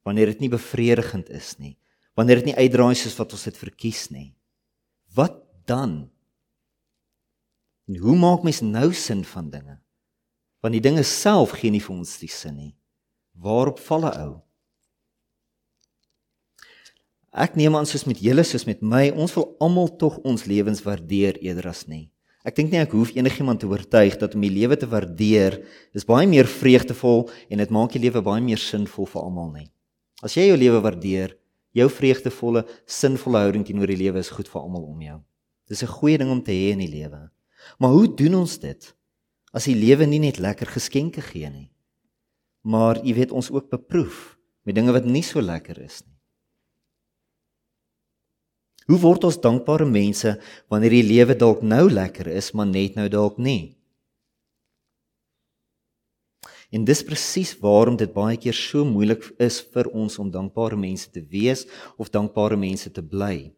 Wanneer 0.06 0.32
dit 0.32 0.46
nie 0.46 0.50
bevredigend 0.50 1.30
is 1.30 1.54
nie. 1.62 1.76
Wanneer 2.16 2.40
dit 2.40 2.50
nie 2.50 2.58
uitdraai 2.58 2.96
soos 2.96 3.18
wat 3.20 3.36
ons 3.36 3.46
dit 3.46 3.60
verkies 3.60 4.08
nie. 4.10 4.32
Wat 5.14 5.45
dan? 5.66 6.06
En 7.86 7.98
hoe 8.02 8.16
maak 8.18 8.42
mens 8.42 8.60
nou 8.60 8.92
sin 8.94 9.24
van 9.24 9.50
dinge? 9.50 9.78
Want 10.64 10.74
die 10.74 10.82
dinge 10.82 11.04
self 11.06 11.54
gee 11.60 11.70
nie 11.70 11.82
vir 11.82 11.94
ons 11.94 12.16
die 12.18 12.30
sin 12.30 12.56
nie. 12.56 12.72
Waarop 13.38 13.78
val 13.78 14.06
'n 14.08 14.18
ou? 14.26 14.34
Ek 17.36 17.54
neem 17.54 17.76
aan 17.76 17.86
soos 17.86 18.06
met 18.08 18.18
julle 18.18 18.42
soos 18.42 18.64
met 18.64 18.80
my, 18.80 19.10
ons 19.10 19.34
wil 19.34 19.56
almal 19.60 19.90
tog 20.00 20.16
ons 20.24 20.46
lewens 20.48 20.82
waardeer 20.82 21.36
eerder 21.44 21.68
as 21.68 21.86
nie. 21.86 22.10
Ek 22.46 22.54
dink 22.56 22.70
nie 22.70 22.78
ek 22.80 22.94
hoef 22.94 23.10
enigiemand 23.12 23.60
te 23.60 23.66
oortuig 23.66 24.16
dat 24.16 24.34
om 24.34 24.40
die 24.40 24.50
lewe 24.54 24.76
te 24.76 24.86
waardeer 24.86 25.58
is 25.92 26.06
baie 26.06 26.26
meer 26.26 26.46
vreugdevol 26.46 27.30
en 27.50 27.58
dit 27.58 27.70
maak 27.70 27.92
die 27.92 28.04
lewe 28.06 28.22
baie 28.22 28.42
meer 28.42 28.58
sinvol 28.62 29.06
vir 29.06 29.22
almal 29.22 29.50
nie. 29.52 29.70
As 30.22 30.36
jy 30.38 30.46
jou 30.46 30.56
lewe 30.56 30.80
waardeer, 30.80 31.36
jou 31.76 31.88
vreugdevolle, 31.92 32.64
sinvolle 32.86 33.42
houding 33.44 33.66
teenoor 33.66 33.90
die 33.92 33.98
lewe 34.00 34.22
is 34.22 34.30
goed 34.32 34.48
vir 34.48 34.62
almal 34.62 34.86
om 34.88 35.02
jou. 35.02 35.18
Dis 35.66 35.82
'n 35.82 35.94
goeie 35.98 36.18
ding 36.18 36.30
om 36.30 36.42
te 36.42 36.52
hê 36.52 36.72
in 36.72 36.78
die 36.78 36.90
lewe. 36.90 37.30
Maar 37.78 37.90
hoe 37.90 38.14
doen 38.14 38.34
ons 38.34 38.58
dit 38.58 38.94
as 39.52 39.64
die 39.64 39.74
lewe 39.74 40.06
nie 40.06 40.20
net 40.20 40.38
lekker 40.38 40.66
geskenke 40.66 41.22
gee 41.24 41.48
nie, 41.50 41.70
maar 42.62 43.00
jy 43.02 43.14
weet 43.14 43.32
ons 43.32 43.50
ook 43.50 43.70
beproef 43.70 44.36
met 44.64 44.74
dinge 44.74 44.92
wat 44.92 45.04
nie 45.04 45.22
so 45.22 45.40
lekker 45.40 45.78
is 45.78 46.02
nie. 46.04 46.16
Hoe 48.86 48.98
word 49.02 49.24
ons 49.24 49.40
dankbare 49.42 49.86
mense 49.86 50.36
wanneer 50.70 50.90
die 50.90 51.06
lewe 51.06 51.34
dalk 51.34 51.62
nou 51.62 51.88
lekker 51.90 52.28
is, 52.30 52.52
maar 52.54 52.66
net 52.66 52.94
nou 52.94 53.08
dalk 53.10 53.38
nie? 53.38 53.74
En 56.70 56.84
dis 56.84 57.02
presies 57.06 57.54
waarom 57.62 57.96
dit 57.98 58.12
baie 58.14 58.36
keer 58.38 58.54
so 58.54 58.84
moeilik 58.86 59.24
is 59.42 59.58
vir 59.74 59.88
ons 59.90 60.18
om 60.22 60.30
dankbare 60.30 60.78
mense 60.78 61.10
te 61.10 61.22
wees 61.22 61.64
of 61.96 62.10
dankbare 62.14 62.58
mense 62.58 62.90
te 62.90 63.02
bly. 63.02 63.50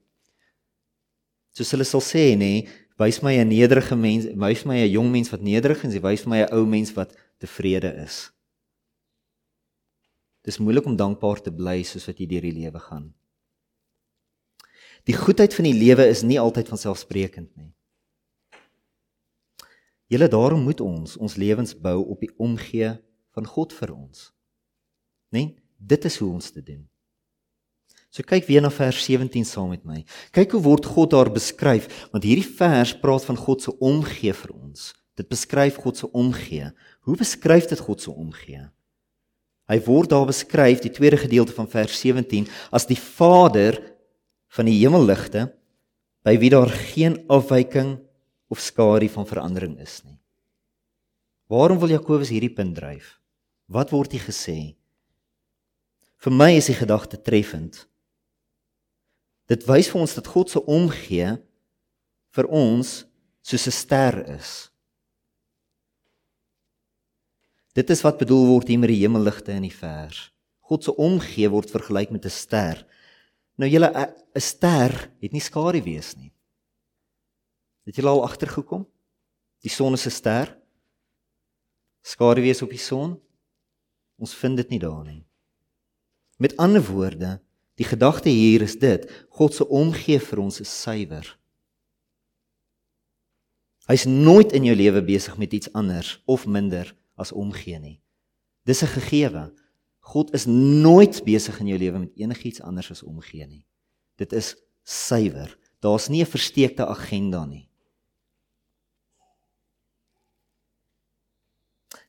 Soos 1.59 1.75
hulle 1.75 1.87
sal 1.89 2.03
sê 2.07 2.37
nê, 2.39 2.69
wys 3.03 3.19
my 3.23 3.35
'n 3.35 3.51
nederige 3.51 3.97
mens, 3.99 4.27
wys 4.39 4.65
my 4.65 4.79
'n 4.79 4.91
jong 4.91 5.11
mens 5.11 5.31
wat 5.31 5.43
nederig 5.43 5.83
is, 5.85 5.99
wys 5.99 6.25
my 6.25 6.43
'n 6.43 6.53
ou 6.55 6.65
mens 6.67 6.93
wat 6.95 7.17
tevrede 7.39 7.91
is. 8.07 8.31
Dis 10.47 10.59
moeilik 10.59 10.87
om 10.87 10.97
dankbaar 10.97 11.43
te 11.43 11.51
bly 11.51 11.83
soos 11.83 12.07
wat 12.07 12.19
jy 12.19 12.27
deur 12.27 12.47
die 12.47 12.53
lewe 12.53 12.79
gaan. 12.79 13.15
Die 15.05 15.17
goedheid 15.17 15.55
van 15.55 15.65
die 15.65 15.75
lewe 15.75 16.07
is 16.07 16.23
nie 16.23 16.39
altyd 16.39 16.69
van 16.69 16.79
selfsprekend 16.79 17.57
nie. 17.57 17.75
Julle 20.07 20.29
daarom 20.29 20.63
moet 20.63 20.81
ons 20.81 21.17
ons 21.17 21.37
lewens 21.37 21.75
bou 21.75 22.05
op 22.05 22.21
die 22.21 22.33
omgee 22.39 22.95
van 23.35 23.47
God 23.47 23.73
vir 23.73 23.93
ons. 23.93 24.33
Né? 25.33 25.43
Nee? 25.43 25.57
Dit 25.79 26.05
is 26.05 26.19
hoe 26.19 26.33
ons 26.33 26.53
dit 26.53 26.67
doen. 26.67 26.89
So 28.09 28.25
kyk 28.25 28.47
weer 28.49 28.63
na 28.65 28.71
vers 28.73 29.03
17 29.05 29.45
saam 29.45 29.73
met 29.75 29.85
my. 29.85 30.01
Kyk 30.33 30.57
hoe 30.57 30.63
word 30.65 30.89
God 30.89 31.13
daar 31.13 31.31
beskryf, 31.33 31.89
want 32.13 32.25
hierdie 32.25 32.47
vers 32.47 32.95
praat 33.03 33.27
van 33.29 33.37
God 33.37 33.65
se 33.65 33.75
omgee 33.85 34.33
vir 34.33 34.55
ons. 34.57 34.93
Dit 35.19 35.29
beskryf 35.29 35.77
God 35.83 36.01
se 36.01 36.09
omgee. 36.17 36.71
Hoe 37.05 37.17
beskryf 37.19 37.69
dit 37.69 37.81
God 37.85 38.01
se 38.01 38.11
omgee? 38.11 38.63
Hy 39.69 39.79
word 39.85 40.13
daar 40.15 40.29
beskryf, 40.29 40.81
die 40.81 40.93
tweede 40.95 41.19
gedeelte 41.21 41.53
van 41.53 41.69
vers 41.69 41.99
17, 42.01 42.47
as 42.73 42.89
die 42.89 42.97
Vader 42.97 43.77
van 44.57 44.69
die 44.71 44.79
hemelligte 44.79 45.51
by 46.25 46.39
wie 46.41 46.53
daar 46.53 46.73
geen 46.93 47.19
afwyking 47.29 47.99
of 48.49 48.63
skadu 48.65 49.11
van 49.13 49.29
verandering 49.29 49.77
is 49.81 50.01
nie. 50.07 50.17
Waarom 51.49 51.81
wil 51.81 51.93
Jakobus 51.93 52.33
hierdie 52.33 52.53
punt 52.53 52.77
dryf? 52.77 53.19
Wat 53.69 53.93
word 53.93 54.13
hier 54.13 54.25
gesê? 54.25 54.77
Vir 56.21 56.35
my 56.35 56.51
is 56.57 56.69
die 56.69 56.77
gedagte 56.77 57.21
treffend. 57.21 57.88
Dit 59.49 59.65
wys 59.65 59.89
vir 59.89 60.03
ons 60.05 60.15
dat 60.15 60.29
God 60.29 60.51
se 60.53 60.61
omgee 60.69 61.31
vir 62.37 62.49
ons 62.53 63.07
soos 63.41 63.67
'n 63.67 63.73
ster 63.73 64.15
is. 64.37 64.71
Dit 67.73 67.91
is 67.91 68.03
wat 68.03 68.19
bedoel 68.19 68.47
word 68.47 68.69
hier 68.69 68.79
met 68.79 68.91
die 68.93 69.01
hemelligte 69.01 69.53
in 69.53 69.63
die 69.63 69.75
vers. 69.75 70.31
God 70.61 70.85
se 70.85 70.93
omgee 70.95 71.49
word 71.49 71.71
vergelyk 71.71 72.11
met 72.11 72.25
'n 72.25 72.31
ster. 72.31 72.87
Nou 73.57 73.71
julle 73.71 73.89
'n 73.89 74.41
ster 74.41 74.93
het 75.23 75.33
nie 75.33 75.41
skadu 75.41 75.81
wees 75.83 76.17
nie. 76.17 76.33
Het 77.87 77.97
julle 77.97 78.11
al 78.11 78.25
agtergekom? 78.25 78.87
Die 79.63 79.71
son 79.71 79.95
is 79.95 80.07
'n 80.07 80.11
ster. 80.11 80.59
Skadu 82.03 82.43
wees 82.43 82.63
op 82.63 82.71
die 82.71 82.85
son? 82.91 83.21
Ons 84.19 84.35
vind 84.35 84.57
dit 84.57 84.71
nie 84.71 84.79
daar 84.79 85.05
nie. 85.05 85.25
Met 86.39 86.57
ander 86.57 86.83
woorde, 86.83 87.41
die 87.79 87.87
gedagte 87.87 88.29
hier 88.29 88.63
is 88.67 88.79
dit: 88.79 89.07
God 89.31 89.55
se 89.55 89.67
omgee 89.67 90.19
vir 90.19 90.43
ons 90.43 90.61
is 90.61 90.71
suiwer. 90.83 91.27
Hy's 93.89 94.05
nooit 94.05 94.53
in 94.53 94.67
jou 94.69 94.75
lewe 94.77 95.01
besig 95.05 95.39
met 95.41 95.55
iets 95.57 95.71
anders 95.73 96.19
of 96.27 96.45
minder 96.47 96.91
as 97.17 97.33
omgee 97.33 97.79
nie. 97.79 98.01
Dis 98.69 98.83
'n 98.83 98.93
gegewe. 98.99 99.55
God 100.01 100.35
is 100.35 100.45
nooit 100.47 101.25
besig 101.25 101.61
in 101.61 101.67
jou 101.67 101.79
lewe 101.79 101.99
met 101.99 102.17
enigiets 102.17 102.61
anders 102.61 102.91
as 102.91 103.03
omgee 103.03 103.47
nie. 103.47 103.65
Dit 104.17 104.33
is 104.33 104.57
suiwer. 104.85 105.57
Daar's 105.81 106.09
nie 106.09 106.23
'n 106.23 106.27
versteekte 106.27 106.87
agenda 106.87 107.45
nie. 107.45 107.69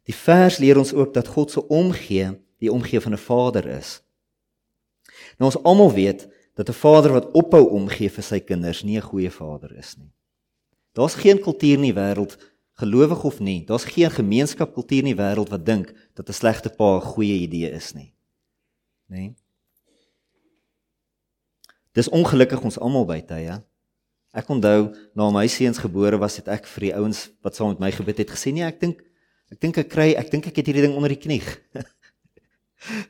Die 0.03 0.15
vers 0.15 0.57
leer 0.57 0.77
ons 0.77 0.93
ook 0.93 1.13
dat 1.13 1.27
God 1.27 1.51
se 1.51 1.67
omgee 1.67 2.31
die 2.57 2.71
omgee 2.71 3.01
van 3.01 3.13
'n 3.13 3.17
vader 3.17 3.65
is. 3.65 4.01
Nou 5.39 5.47
ons 5.49 5.59
almal 5.63 5.91
weet 5.95 6.27
dat 6.59 6.69
'n 6.69 6.81
vader 6.83 7.11
wat 7.11 7.31
ophou 7.31 7.69
omgee 7.69 8.09
vir 8.09 8.23
sy 8.23 8.39
kinders 8.39 8.83
nie 8.83 8.97
'n 8.97 9.09
goeie 9.09 9.31
vader 9.31 9.71
is 9.77 9.95
nie. 9.97 10.11
Daar's 10.93 11.15
geen 11.15 11.39
kultuur 11.39 11.77
in 11.77 11.81
die 11.81 11.93
wêreld, 11.93 12.37
gelowig 12.73 13.23
of 13.23 13.39
nie, 13.39 13.65
daar's 13.65 13.85
geen 13.85 14.11
gemeenskapkultuur 14.11 14.99
in 14.99 15.15
die 15.15 15.21
wêreld 15.23 15.49
wat 15.49 15.65
dink 15.65 15.93
dat 16.13 16.29
'n 16.29 16.33
slegte 16.33 16.69
pa 16.69 16.95
'n 16.97 17.01
goeie 17.01 17.39
idee 17.39 17.71
is 17.71 17.93
nie. 17.93 18.13
Né? 19.07 19.17
Nee? 19.17 19.35
Dis 21.91 22.09
ongelukkig 22.09 22.61
ons 22.61 22.79
almal 22.79 23.05
by 23.05 23.21
tye. 23.21 23.63
Ek 24.33 24.49
onthou 24.49 24.95
na 25.15 25.29
my 25.31 25.47
seuns 25.47 25.77
gebore 25.77 26.17
was 26.17 26.35
het 26.35 26.47
ek 26.47 26.65
vir 26.65 26.81
die 26.81 26.95
ouens 26.95 27.29
wat 27.41 27.55
saam 27.55 27.69
met 27.69 27.79
my 27.79 27.91
gebid 27.91 28.17
het 28.17 28.29
gesê 28.29 28.53
nee, 28.53 28.63
ek 28.63 28.79
dink 28.79 29.01
Ek 29.49 29.57
dink 29.63 29.79
ek 29.81 29.89
kry, 29.89 30.11
ek 30.13 30.29
dink 30.29 30.47
ek 30.51 30.59
het 30.61 30.67
hierdie 30.69 30.85
ding 30.85 30.95
onder 30.97 31.09
die 31.09 31.21
knie. 31.21 31.41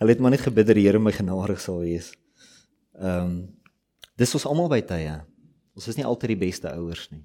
Hulle 0.00 0.14
het 0.14 0.20
maar 0.22 0.32
net 0.32 0.44
gebid 0.46 0.70
dat 0.70 0.78
die 0.78 0.86
Here 0.86 1.00
my 1.02 1.12
genadig 1.12 1.60
sal 1.60 1.82
wees. 1.84 2.12
Ehm 2.98 3.24
um, 3.24 3.34
dis 4.20 4.34
ons 4.36 4.44
almal 4.44 4.68
by 4.68 4.82
tye. 4.84 5.14
Ons 5.72 5.86
is 5.88 5.96
nie 5.96 6.04
altyd 6.04 6.34
die 6.34 6.42
beste 6.42 6.68
ouers 6.76 7.06
nie. 7.08 7.22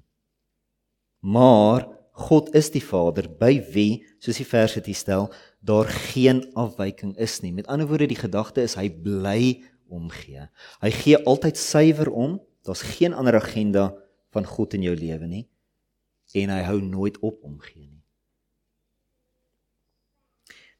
Maar 1.20 1.84
God 2.16 2.54
is 2.56 2.70
die 2.72 2.80
Vader 2.80 3.26
by 3.28 3.58
wie, 3.74 4.06
soos 4.24 4.38
die 4.40 4.46
vers 4.48 4.78
dit 4.78 4.88
stel, 4.96 5.28
daar 5.60 5.90
geen 6.08 6.40
afwyking 6.56 7.12
is 7.20 7.42
nie. 7.44 7.52
Met 7.52 7.68
ander 7.68 7.88
woorde, 7.90 8.08
die 8.08 8.16
gedagte 8.16 8.64
is 8.64 8.78
hy 8.80 8.88
bly 8.88 9.60
omgee. 9.92 10.48
Hy 10.80 10.92
gee 11.02 11.20
altyd 11.28 11.60
suiwer 11.60 12.08
om. 12.08 12.38
Daar's 12.64 12.86
geen 12.96 13.12
ander 13.12 13.36
agenda 13.36 13.90
van 14.32 14.48
God 14.48 14.74
in 14.74 14.88
jou 14.88 14.96
lewe 14.96 15.28
nie 15.28 15.44
en 16.34 16.50
hy 16.50 16.62
hou 16.66 16.80
nooit 16.82 17.18
op 17.22 17.44
omgee 17.46 17.86
nie. 17.86 17.95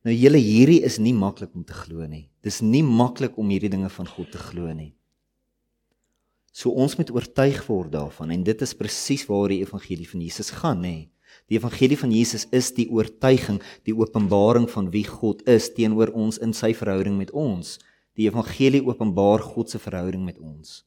Nou 0.07 0.15
julle 0.15 0.39
hierdie 0.39 0.85
is 0.87 1.01
nie 1.03 1.17
maklik 1.19 1.51
om 1.59 1.65
te 1.67 1.75
glo 1.75 2.05
nie. 2.07 2.29
Dis 2.47 2.61
nie 2.63 2.85
maklik 2.87 3.35
om 3.43 3.49
hierdie 3.51 3.73
dinge 3.73 3.89
van 3.91 4.07
God 4.07 4.29
te 4.31 4.39
glo 4.39 4.71
nie. 4.71 4.93
So 6.55 6.71
ons 6.71 6.95
moet 6.97 7.11
oortuig 7.11 7.59
word 7.67 7.91
daarvan 7.91 8.31
en 8.31 8.45
dit 8.47 8.61
is 8.63 8.75
presies 8.79 9.25
waar 9.27 9.51
die 9.51 9.65
evangelie 9.65 10.07
van 10.07 10.23
Jesus 10.23 10.53
gaan, 10.55 10.85
nê. 10.85 11.09
Die 11.51 11.59
evangelie 11.59 11.99
van 11.99 12.15
Jesus 12.15 12.47
is 12.55 12.71
die 12.77 12.87
oortuiging, 12.87 13.59
die 13.83 13.95
openbaring 13.99 14.69
van 14.71 14.93
wie 14.95 15.05
God 15.09 15.43
is 15.51 15.67
teenoor 15.75 16.15
ons 16.15 16.39
in 16.39 16.55
sy 16.55 16.71
verhouding 16.79 17.19
met 17.19 17.33
ons. 17.35 17.75
Die 18.17 18.29
evangelie 18.31 18.85
openbaar 18.87 19.43
God 19.43 19.75
se 19.75 19.81
verhouding 19.83 20.23
met 20.25 20.39
ons. 20.39 20.85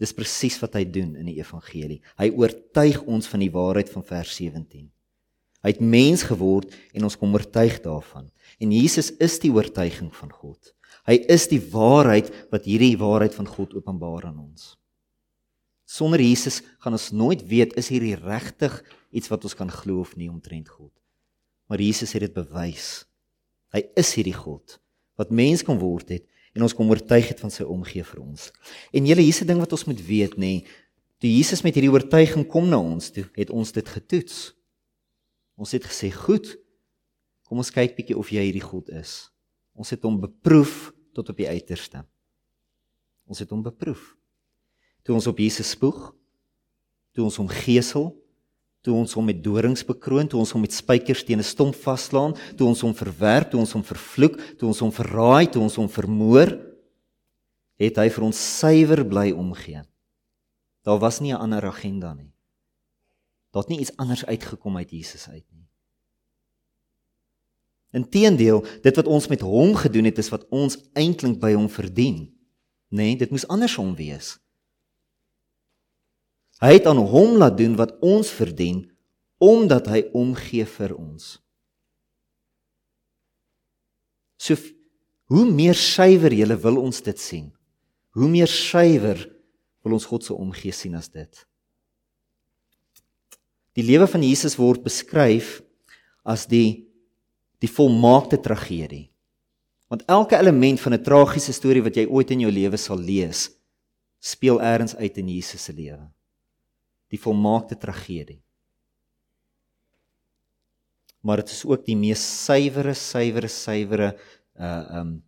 Dis 0.00 0.16
presies 0.16 0.56
wat 0.64 0.72
hy 0.80 0.86
doen 0.88 1.12
in 1.20 1.28
die 1.28 1.36
evangelie. 1.36 2.00
Hy 2.16 2.30
oortuig 2.32 3.04
ons 3.04 3.28
van 3.28 3.44
die 3.44 3.52
waarheid 3.52 3.92
van 3.92 4.08
vers 4.08 4.32
17. 4.40 4.88
Hy 5.60 5.74
het 5.74 5.80
mens 5.84 6.24
geword 6.28 6.72
en 6.96 7.04
ons 7.04 7.16
kom 7.20 7.34
oortuig 7.36 7.80
daarvan. 7.84 8.30
En 8.60 8.72
Jesus 8.72 9.12
is 9.20 9.38
die 9.42 9.52
oortuiging 9.52 10.12
van 10.16 10.32
God. 10.32 10.72
Hy 11.08 11.18
is 11.32 11.48
die 11.50 11.60
waarheid 11.72 12.30
wat 12.52 12.68
hierdie 12.68 12.96
waarheid 13.00 13.34
van 13.36 13.48
God 13.48 13.74
openbaar 13.76 14.28
aan 14.30 14.40
ons. 14.40 14.74
Sonder 15.90 16.22
Jesus 16.22 16.60
gaan 16.78 16.94
ons 16.94 17.10
nooit 17.10 17.42
weet 17.50 17.74
is 17.80 17.90
hierdie 17.90 18.14
regtig 18.14 18.76
iets 19.10 19.30
wat 19.32 19.44
ons 19.44 19.56
kan 19.58 19.70
glo 19.72 20.04
of 20.04 20.14
nie 20.16 20.30
omtrent 20.30 20.68
God. 20.70 20.92
Maar 21.66 21.82
Jesus 21.82 22.12
het 22.14 22.28
dit 22.28 22.34
bewys. 22.34 23.04
Hy 23.74 23.82
is 23.98 24.12
hierdie 24.18 24.36
God 24.36 24.78
wat 25.20 25.34
mens 25.34 25.60
kon 25.66 25.76
word 25.76 26.14
het 26.14 26.24
en 26.56 26.64
ons 26.64 26.74
kom 26.74 26.88
oortuig 26.90 27.28
het 27.30 27.42
van 27.42 27.52
sy 27.52 27.66
omgee 27.68 28.04
vir 28.06 28.22
ons. 28.22 28.48
En 28.94 29.06
julle 29.06 29.22
hierse 29.22 29.46
ding 29.46 29.60
wat 29.60 29.74
ons 29.76 29.84
moet 29.86 30.00
weet 30.06 30.38
nê, 30.40 30.62
toe 31.20 31.30
Jesus 31.30 31.62
met 31.66 31.76
hierdie 31.76 31.92
oortuiging 31.92 32.46
kom 32.48 32.70
na 32.70 32.80
ons 32.80 33.10
toe, 33.14 33.26
het 33.36 33.52
ons 33.54 33.74
dit 33.76 33.92
getoets. 33.94 34.38
Ons 35.60 35.74
het 35.76 35.84
gesê, 35.84 36.08
"Goed. 36.10 36.56
Kom 37.44 37.58
ons 37.58 37.70
kyk 37.70 37.96
bietjie 37.96 38.16
of 38.16 38.30
jy 38.30 38.40
hierdie 38.48 38.64
God 38.64 38.88
is." 38.88 39.30
Ons 39.76 39.90
het 39.90 40.02
hom 40.02 40.18
beproef 40.20 40.92
tot 41.14 41.28
op 41.28 41.36
die 41.36 41.48
uiterste. 41.48 42.04
Ons 43.28 43.38
het 43.42 43.50
hom 43.50 43.62
beproef. 43.62 44.16
Toe 45.04 45.14
ons 45.14 45.26
op 45.26 45.38
Jesus 45.38 45.70
spoeg, 45.70 46.14
toe 47.12 47.24
ons 47.24 47.36
hom 47.36 47.48
gesel, 47.48 48.10
toe 48.84 48.94
ons 48.96 49.12
hom 49.12 49.26
met 49.28 49.42
dorings 49.44 49.84
bekroon, 49.84 50.28
toe 50.28 50.40
ons 50.40 50.52
hom 50.52 50.64
met 50.64 50.72
spykers 50.72 51.24
teen 51.24 51.38
'n 51.38 51.44
stomp 51.44 51.74
vaslaan, 51.74 52.34
toe 52.56 52.66
ons 52.66 52.80
hom 52.80 52.94
verwerp, 52.94 53.50
toe 53.50 53.60
ons 53.60 53.72
hom 53.72 53.84
vervloek, 53.84 54.36
toe 54.58 54.68
ons 54.68 54.80
hom 54.80 54.92
verraai, 54.92 55.50
toe 55.50 55.62
ons 55.62 55.76
hom 55.76 55.88
vermoor, 55.88 56.48
het 57.78 57.96
hy 57.96 58.08
vir 58.08 58.24
ons 58.24 58.58
suiwer 58.58 59.04
bly 59.04 59.30
omgee. 59.32 59.82
Daar 60.84 60.98
was 60.98 61.20
nie 61.20 61.32
'n 61.32 61.40
ander 61.40 61.64
agenda 61.66 62.14
nie. 62.14 62.32
Daar 63.50 63.62
het 63.62 63.70
nie 63.72 63.80
iets 63.82 63.96
anders 63.96 64.24
uitgekom 64.24 64.76
uit 64.76 64.90
Jesus 64.90 65.28
uit 65.28 65.44
nie. 65.50 65.66
Inteendeel, 67.90 68.62
dit 68.82 68.96
wat 68.96 69.06
ons 69.06 69.26
met 69.26 69.40
hom 69.42 69.74
gedoen 69.74 70.06
het, 70.06 70.18
is 70.18 70.30
wat 70.30 70.46
ons 70.54 70.78
eintlik 70.94 71.40
by 71.42 71.52
hom 71.56 71.66
verdien. 71.70 72.28
Nee, 72.94 73.16
dit 73.18 73.30
moes 73.30 73.46
andersom 73.50 73.96
wees. 73.98 74.36
Hy 76.60 76.76
het 76.76 76.86
aan 76.86 77.00
hom 77.10 77.38
laat 77.40 77.56
doen 77.58 77.74
wat 77.78 77.96
ons 78.04 78.30
verdien 78.30 78.84
omdat 79.40 79.86
hy 79.88 80.02
omgee 80.12 80.66
vir 80.68 80.92
ons. 80.92 81.38
So 84.36 84.56
hoe 85.32 85.46
meer 85.48 85.78
suiwer 85.78 86.34
jy 86.34 86.48
wil 86.60 86.80
ons 86.82 87.00
dit 87.06 87.18
sien. 87.18 87.48
Hoe 88.12 88.28
meer 88.28 88.50
suiwer 88.50 89.22
wil 89.80 89.96
ons 89.96 90.04
God 90.10 90.26
se 90.26 90.34
omgee 90.34 90.74
sien 90.76 90.98
as 90.98 91.08
dit. 91.08 91.46
Die 93.78 93.86
lewe 93.86 94.06
van 94.10 94.22
Jesus 94.22 94.56
word 94.58 94.82
beskryf 94.82 95.60
as 96.26 96.46
die 96.50 96.86
die 97.60 97.68
volmaakte 97.68 98.38
tragedie. 98.40 99.10
Want 99.92 100.06
elke 100.08 100.36
element 100.38 100.80
van 100.80 100.94
'n 100.94 101.02
tragiese 101.02 101.52
storie 101.52 101.82
wat 101.82 101.96
jy 101.96 102.06
ooit 102.06 102.30
in 102.30 102.40
jou 102.40 102.50
lewe 102.50 102.76
sal 102.76 102.98
lees, 102.98 103.50
speel 104.18 104.60
eers 104.60 104.96
uit 104.96 105.18
in 105.18 105.28
Jesus 105.28 105.64
se 105.64 105.72
lewe. 105.72 106.10
Die 107.10 107.18
volmaakte 107.18 107.76
tragedie. 107.76 108.40
Maar 111.20 111.36
dit 111.36 111.50
is 111.50 111.64
ook 111.64 111.84
die 111.84 111.96
mees 111.96 112.44
suiwere, 112.44 112.94
suiwere, 112.94 113.48
suiwere 113.48 114.16
uh 114.56 115.00
um 115.00 115.22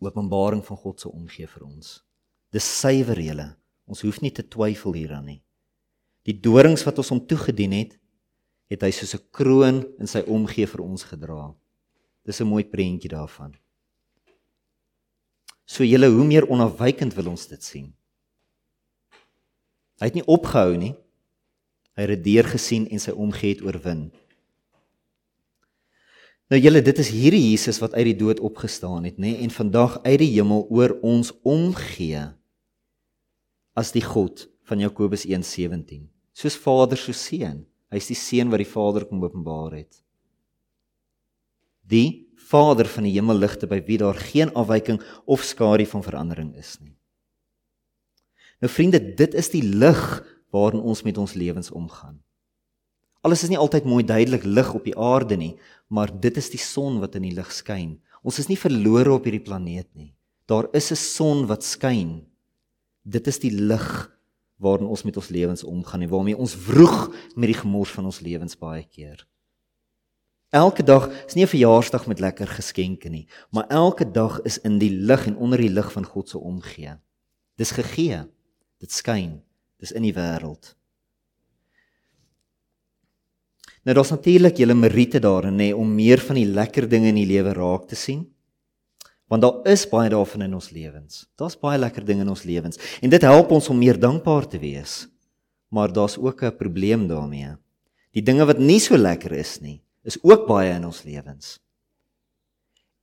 openbaring 0.00 0.64
van 0.64 0.76
God 0.76 1.00
se 1.00 1.08
omgee 1.10 1.46
vir 1.46 1.64
ons. 1.64 2.04
Dis 2.50 2.80
suiwer 2.80 3.18
julle. 3.20 3.56
Ons 3.86 4.00
hoef 4.00 4.20
nie 4.20 4.30
te 4.30 4.44
twyfel 4.46 4.94
hieraan 4.94 5.24
nie. 5.24 5.42
Die 6.28 6.36
dorings 6.36 6.84
wat 6.84 6.98
ons 7.00 7.08
hom 7.14 7.22
toegedien 7.24 7.72
het, 7.72 7.94
het 8.68 8.82
hy 8.84 8.90
soos 8.92 9.14
'n 9.16 9.24
kroon 9.32 9.78
in 9.98 10.06
sy 10.06 10.20
omgee 10.28 10.66
vir 10.66 10.82
ons 10.84 11.02
gedra. 11.02 11.54
Dis 12.26 12.40
'n 12.40 12.44
mooi 12.52 12.64
prentjie 12.64 13.08
daarvan. 13.08 13.54
So 15.64 15.84
julle 15.84 16.08
hoe 16.08 16.24
meer 16.24 16.46
onafwykend 16.48 17.14
wil 17.14 17.28
ons 17.28 17.46
dit 17.46 17.64
sien. 17.64 17.94
Hy 20.00 20.04
het 20.04 20.14
nie 20.14 20.26
opgehou 20.26 20.76
nie. 20.76 20.94
Hy 21.96 22.02
het 22.02 22.24
deur 22.24 22.44
gesien 22.44 22.86
en 22.88 23.00
sy 23.00 23.10
omgee 23.10 23.54
het 23.54 23.62
oorwin. 23.62 24.12
Nou 26.50 26.60
julle, 26.60 26.82
dit 26.82 26.98
is 26.98 27.08
hierdie 27.08 27.50
Jesus 27.50 27.80
wat 27.80 27.94
uit 27.94 28.04
die 28.04 28.16
dood 28.16 28.40
opgestaan 28.40 29.04
het, 29.04 29.18
nê, 29.18 29.36
en 29.42 29.50
vandag 29.50 30.02
uit 30.02 30.18
die 30.18 30.32
hemel 30.32 30.66
oor 30.70 30.98
ons 31.02 31.32
omgee 31.42 32.22
as 33.74 33.92
die 33.92 34.04
God 34.04 34.48
van 34.64 34.78
Jakobus 34.78 35.26
1:17. 35.26 36.17
Soos 36.38 36.54
Vader 36.62 37.00
so 37.00 37.14
seun. 37.16 37.64
Hy's 37.90 38.10
die 38.12 38.18
seun 38.18 38.52
wat 38.52 38.62
die 38.62 38.68
Vader 38.68 39.08
kom 39.08 39.24
openbaar 39.24 39.74
het. 39.80 40.02
Die 41.88 42.28
Vader 42.48 42.86
van 42.86 43.08
die 43.08 43.14
hemelligte 43.16 43.66
by 43.68 43.80
wie 43.88 43.98
daar 43.98 44.18
geen 44.20 44.52
afwyking 44.56 45.00
of 45.26 45.42
skadu 45.44 45.86
van 45.88 46.04
verandering 46.04 46.52
is 46.60 46.76
nie. 46.78 46.94
Nou 48.62 48.70
vriende, 48.70 49.00
dit 49.00 49.34
is 49.38 49.50
die 49.50 49.64
lig 49.64 50.02
waarin 50.54 50.82
ons 50.82 51.02
met 51.06 51.18
ons 51.18 51.34
lewens 51.38 51.72
omgaan. 51.74 52.18
Alles 53.26 53.42
is 53.46 53.50
nie 53.50 53.58
altyd 53.58 53.86
mooi 53.88 54.04
duidelik 54.06 54.46
lig 54.46 54.70
op 54.74 54.86
die 54.86 54.94
aarde 54.94 55.36
nie, 55.38 55.54
maar 55.90 56.12
dit 56.12 56.38
is 56.38 56.50
die 56.54 56.62
son 56.62 57.00
wat 57.02 57.16
in 57.18 57.26
die 57.26 57.34
lig 57.34 57.50
skyn. 57.54 57.96
Ons 58.22 58.38
is 58.42 58.48
nie 58.50 58.58
verlore 58.58 59.16
op 59.16 59.26
hierdie 59.26 59.42
planeet 59.42 59.88
nie. 59.98 60.12
Daar 60.46 60.68
is 60.72 60.92
'n 60.92 60.96
son 60.96 61.46
wat 61.46 61.64
skyn. 61.64 62.26
Dit 63.04 63.26
is 63.26 63.38
die 63.38 63.50
lig 63.50 64.17
waarin 64.58 64.86
ons 64.90 65.02
met 65.06 65.16
ons 65.16 65.28
lewens 65.28 65.64
omgaan 65.64 66.02
en 66.02 66.12
waarmee 66.12 66.36
ons 66.36 66.54
vroeg 66.54 67.08
met 67.34 67.50
die 67.52 67.60
gemors 67.60 67.90
van 67.94 68.04
ons 68.10 68.20
lewens 68.20 68.58
baie 68.58 68.84
keer. 68.84 69.26
Elke 70.50 70.82
dag 70.82 71.10
is 71.26 71.34
nie 71.34 71.44
'n 71.44 71.54
verjaarsdag 71.54 72.06
met 72.06 72.20
lekker 72.20 72.46
geskenke 72.46 73.08
nie, 73.08 73.28
maar 73.50 73.66
elke 73.68 74.10
dag 74.10 74.40
is 74.42 74.58
in 74.58 74.78
die 74.78 74.90
lig 74.90 75.26
en 75.26 75.36
onder 75.36 75.58
die 75.58 75.72
lig 75.72 75.92
van 75.92 76.04
God 76.04 76.28
se 76.28 76.38
omgee. 76.38 76.96
Dis 77.56 77.70
gegee. 77.70 78.24
Dit 78.78 78.92
skyn. 78.92 79.42
Dis 79.78 79.92
in 79.92 80.02
die 80.02 80.14
wêreld. 80.14 80.74
Nou 83.82 83.94
daar's 83.94 84.10
natuurlik 84.10 84.56
julle 84.56 84.74
meriete 84.74 85.18
daarin 85.18 85.56
nê 85.56 85.72
om 85.74 85.94
meer 85.94 86.20
van 86.20 86.36
die 86.36 86.46
lekker 86.46 86.88
dinge 86.88 87.08
in 87.08 87.14
die 87.14 87.26
lewe 87.26 87.52
raak 87.52 87.88
te 87.88 87.96
sien. 87.96 88.26
Want 89.28 89.44
daar 89.44 89.60
is 89.68 89.84
baie 89.88 90.08
daarvan 90.10 90.46
in 90.46 90.56
ons 90.56 90.70
lewens. 90.72 91.26
Daar's 91.36 91.58
baie 91.60 91.78
lekker 91.78 92.04
dinge 92.04 92.24
in 92.24 92.32
ons 92.32 92.46
lewens 92.48 92.80
en 93.02 93.12
dit 93.12 93.22
help 93.28 93.52
ons 93.52 93.68
om 93.68 93.78
meer 93.78 93.98
dankbaar 94.00 94.48
te 94.48 94.58
wees. 94.58 95.06
Maar 95.68 95.92
daar's 95.92 96.16
ook 96.16 96.42
'n 96.42 96.56
probleem 96.56 97.08
daarmee. 97.08 97.56
Die 98.12 98.22
dinge 98.22 98.44
wat 98.44 98.58
nie 98.58 98.80
so 98.80 98.96
lekker 98.96 99.32
is 99.32 99.60
nie, 99.60 99.82
is 100.04 100.18
ook 100.22 100.46
baie 100.46 100.72
in 100.72 100.84
ons 100.84 101.02
lewens. 101.02 101.58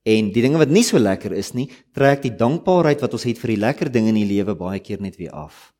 En 0.05 0.31
die 0.31 0.41
dinge 0.41 0.57
wat 0.57 0.69
nie 0.69 0.83
so 0.83 0.99
lekker 0.99 1.33
is 1.33 1.53
nie, 1.53 1.69
trek 1.93 2.21
die 2.21 2.35
dankbaarheid 2.35 3.01
wat 3.01 3.13
ons 3.13 3.23
het 3.23 3.39
vir 3.41 3.47
die 3.47 3.61
lekker 3.61 3.91
dinge 3.91 4.09
in 4.09 4.19
die 4.21 4.29
lewe 4.29 4.55
baie 4.55 4.79
keer 4.79 5.01
net 5.01 5.17
weer 5.17 5.31
af. 5.31 5.73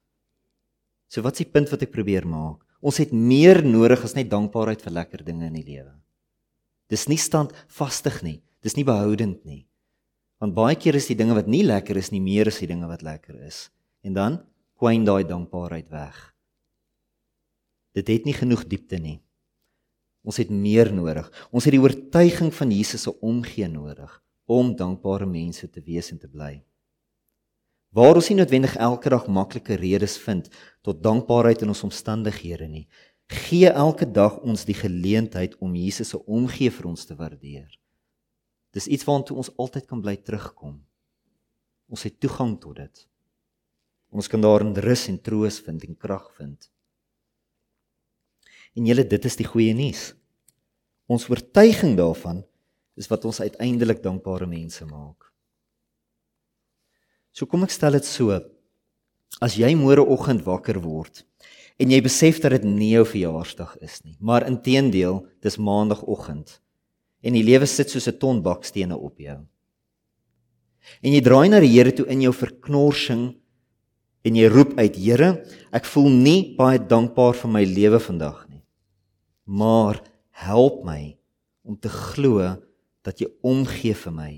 So 1.08 1.22
wat's 1.22 1.38
die 1.38 1.50
punt 1.50 1.70
wat 1.70 1.82
ek 1.82 1.94
probeer 1.94 2.26
maak? 2.26 2.64
Ons 2.82 2.98
het 2.98 3.14
meer 3.14 3.64
nodig 3.66 4.02
as 4.04 4.16
net 4.18 4.30
dankbaarheid 4.30 4.82
vir 4.82 4.92
lekker 4.92 5.24
dinge 5.26 5.46
in 5.46 5.54
die 5.54 5.66
lewe. 5.66 5.94
Dis 6.90 7.08
nie 7.10 7.18
standvastig 7.22 8.22
nie. 8.26 8.40
Dis 8.66 8.76
nie 8.78 8.86
behoudend 8.86 9.46
nie. 9.46 9.66
Want 10.44 10.56
baie 10.56 10.76
keer 10.76 10.98
is 11.00 11.08
die 11.08 11.18
dinge 11.18 11.36
wat 11.38 11.48
nie 11.48 11.64
lekker 11.64 11.98
is 11.98 12.12
nie 12.12 12.22
meer 12.24 12.52
as 12.52 12.60
die 12.60 12.70
dinge 12.70 12.88
wat 12.90 13.06
lekker 13.06 13.38
is. 13.48 13.70
En 14.04 14.16
dan 14.18 14.40
kwyn 14.80 15.06
daai 15.08 15.24
dankbaarheid 15.28 15.88
weg. 15.94 16.18
Dit 17.96 18.12
het 18.12 18.26
nie 18.28 18.36
genoeg 18.36 18.66
diepte 18.68 19.00
nie. 19.00 19.22
Ons 20.26 20.42
het 20.42 20.52
meer 20.52 20.92
nodig. 20.94 21.30
Ons 21.56 21.68
het 21.68 21.76
die 21.76 21.82
oortuiging 21.82 22.52
van 22.54 22.72
Jesus 22.74 23.06
se 23.08 23.14
omgee 23.24 23.68
nodig 23.72 24.12
om 24.46 24.76
dankbare 24.78 25.26
mense 25.26 25.70
te 25.70 25.82
wees 25.82 26.12
en 26.12 26.20
te 26.22 26.30
bly. 26.30 26.60
Waar 27.96 28.20
ons 28.20 28.28
nie 28.30 28.38
noodwendig 28.42 28.76
elke 28.76 29.10
dag 29.10 29.30
maklike 29.32 29.78
redes 29.80 30.18
vind 30.20 30.50
tot 30.84 31.00
dankbaarheid 31.02 31.64
in 31.64 31.72
ons 31.72 31.86
omstandighede 31.88 32.68
nie, 32.68 32.84
gee 33.32 33.72
elke 33.72 34.06
dag 34.06 34.36
ons 34.44 34.68
die 34.68 34.76
geleentheid 34.78 35.56
om 35.64 35.74
Jesus 35.80 36.12
se 36.14 36.20
omgee 36.28 36.70
vir 36.70 36.90
ons 36.92 37.08
te 37.08 37.16
waardeer. 37.18 37.70
Dis 38.76 38.90
iets 38.92 39.08
waartoe 39.08 39.38
ons 39.40 39.54
altyd 39.56 39.88
kan 39.88 40.02
bly 40.04 40.18
terugkom. 40.20 40.76
Ons 41.88 42.04
het 42.04 42.18
toegang 42.20 42.58
tot 42.60 42.76
dit. 42.82 43.04
Ons 44.12 44.28
kan 44.32 44.42
daarin 44.44 44.74
rus 44.84 45.08
en 45.12 45.20
troos 45.24 45.62
vind 45.64 45.84
en 45.88 45.96
krag 46.00 46.26
vind. 46.36 46.68
En 48.76 48.88
julle 48.90 49.06
dit 49.08 49.28
is 49.30 49.40
die 49.40 49.48
goeie 49.48 49.76
nuus. 49.76 50.10
Ons 51.08 51.28
oortuiging 51.32 51.96
daarvan 51.96 52.44
is 53.00 53.08
wat 53.12 53.28
ons 53.28 53.40
uiteindelik 53.44 54.02
dankbare 54.04 54.48
mense 54.50 54.84
maak. 54.90 55.30
So 57.36 57.48
kom 57.48 57.64
ek 57.68 57.72
stel 57.76 57.96
dit 57.96 58.08
so. 58.08 58.36
As 59.44 59.56
jy 59.60 59.72
môreoggend 59.76 60.44
wakker 60.48 60.82
word 60.84 61.24
en 61.80 61.92
jy 61.92 62.00
besef 62.04 62.40
dat 62.44 62.54
dit 62.56 62.68
nie 62.68 62.94
jou 62.94 63.04
verjaarsdag 63.04 63.74
is 63.84 63.98
nie, 64.06 64.16
maar 64.24 64.46
inteendeel, 64.48 65.26
dis 65.44 65.60
maandagooggend 65.60 66.62
en 67.26 67.34
die 67.34 67.44
lewe 67.44 67.66
sit 67.66 67.90
soos 67.90 68.08
'n 68.08 68.20
ton 68.20 68.42
bakstene 68.42 68.98
op 68.98 69.18
jou. 69.20 69.40
En 71.02 71.12
jy 71.12 71.22
draai 71.22 71.50
na 71.50 71.60
die 71.60 71.74
Here 71.74 71.92
toe 71.92 72.06
in 72.06 72.22
jou 72.22 72.34
verknorsing 72.34 73.36
en 74.24 74.36
jy 74.36 74.48
roep 74.48 74.78
uit: 74.78 74.96
Here, 74.96 75.44
ek 75.74 75.86
voel 75.86 76.10
nie 76.10 76.56
baie 76.56 76.80
dankbaar 76.80 77.34
vir 77.34 77.50
my 77.52 77.64
lewe 77.66 78.00
vandag 78.00 78.46
maar 79.46 80.02
help 80.30 80.84
my 80.84 81.18
om 81.62 81.78
te 81.80 81.90
glo 81.90 82.42
dat 83.06 83.22
jy 83.22 83.30
omgee 83.46 83.94
vir 83.94 84.14
my 84.14 84.32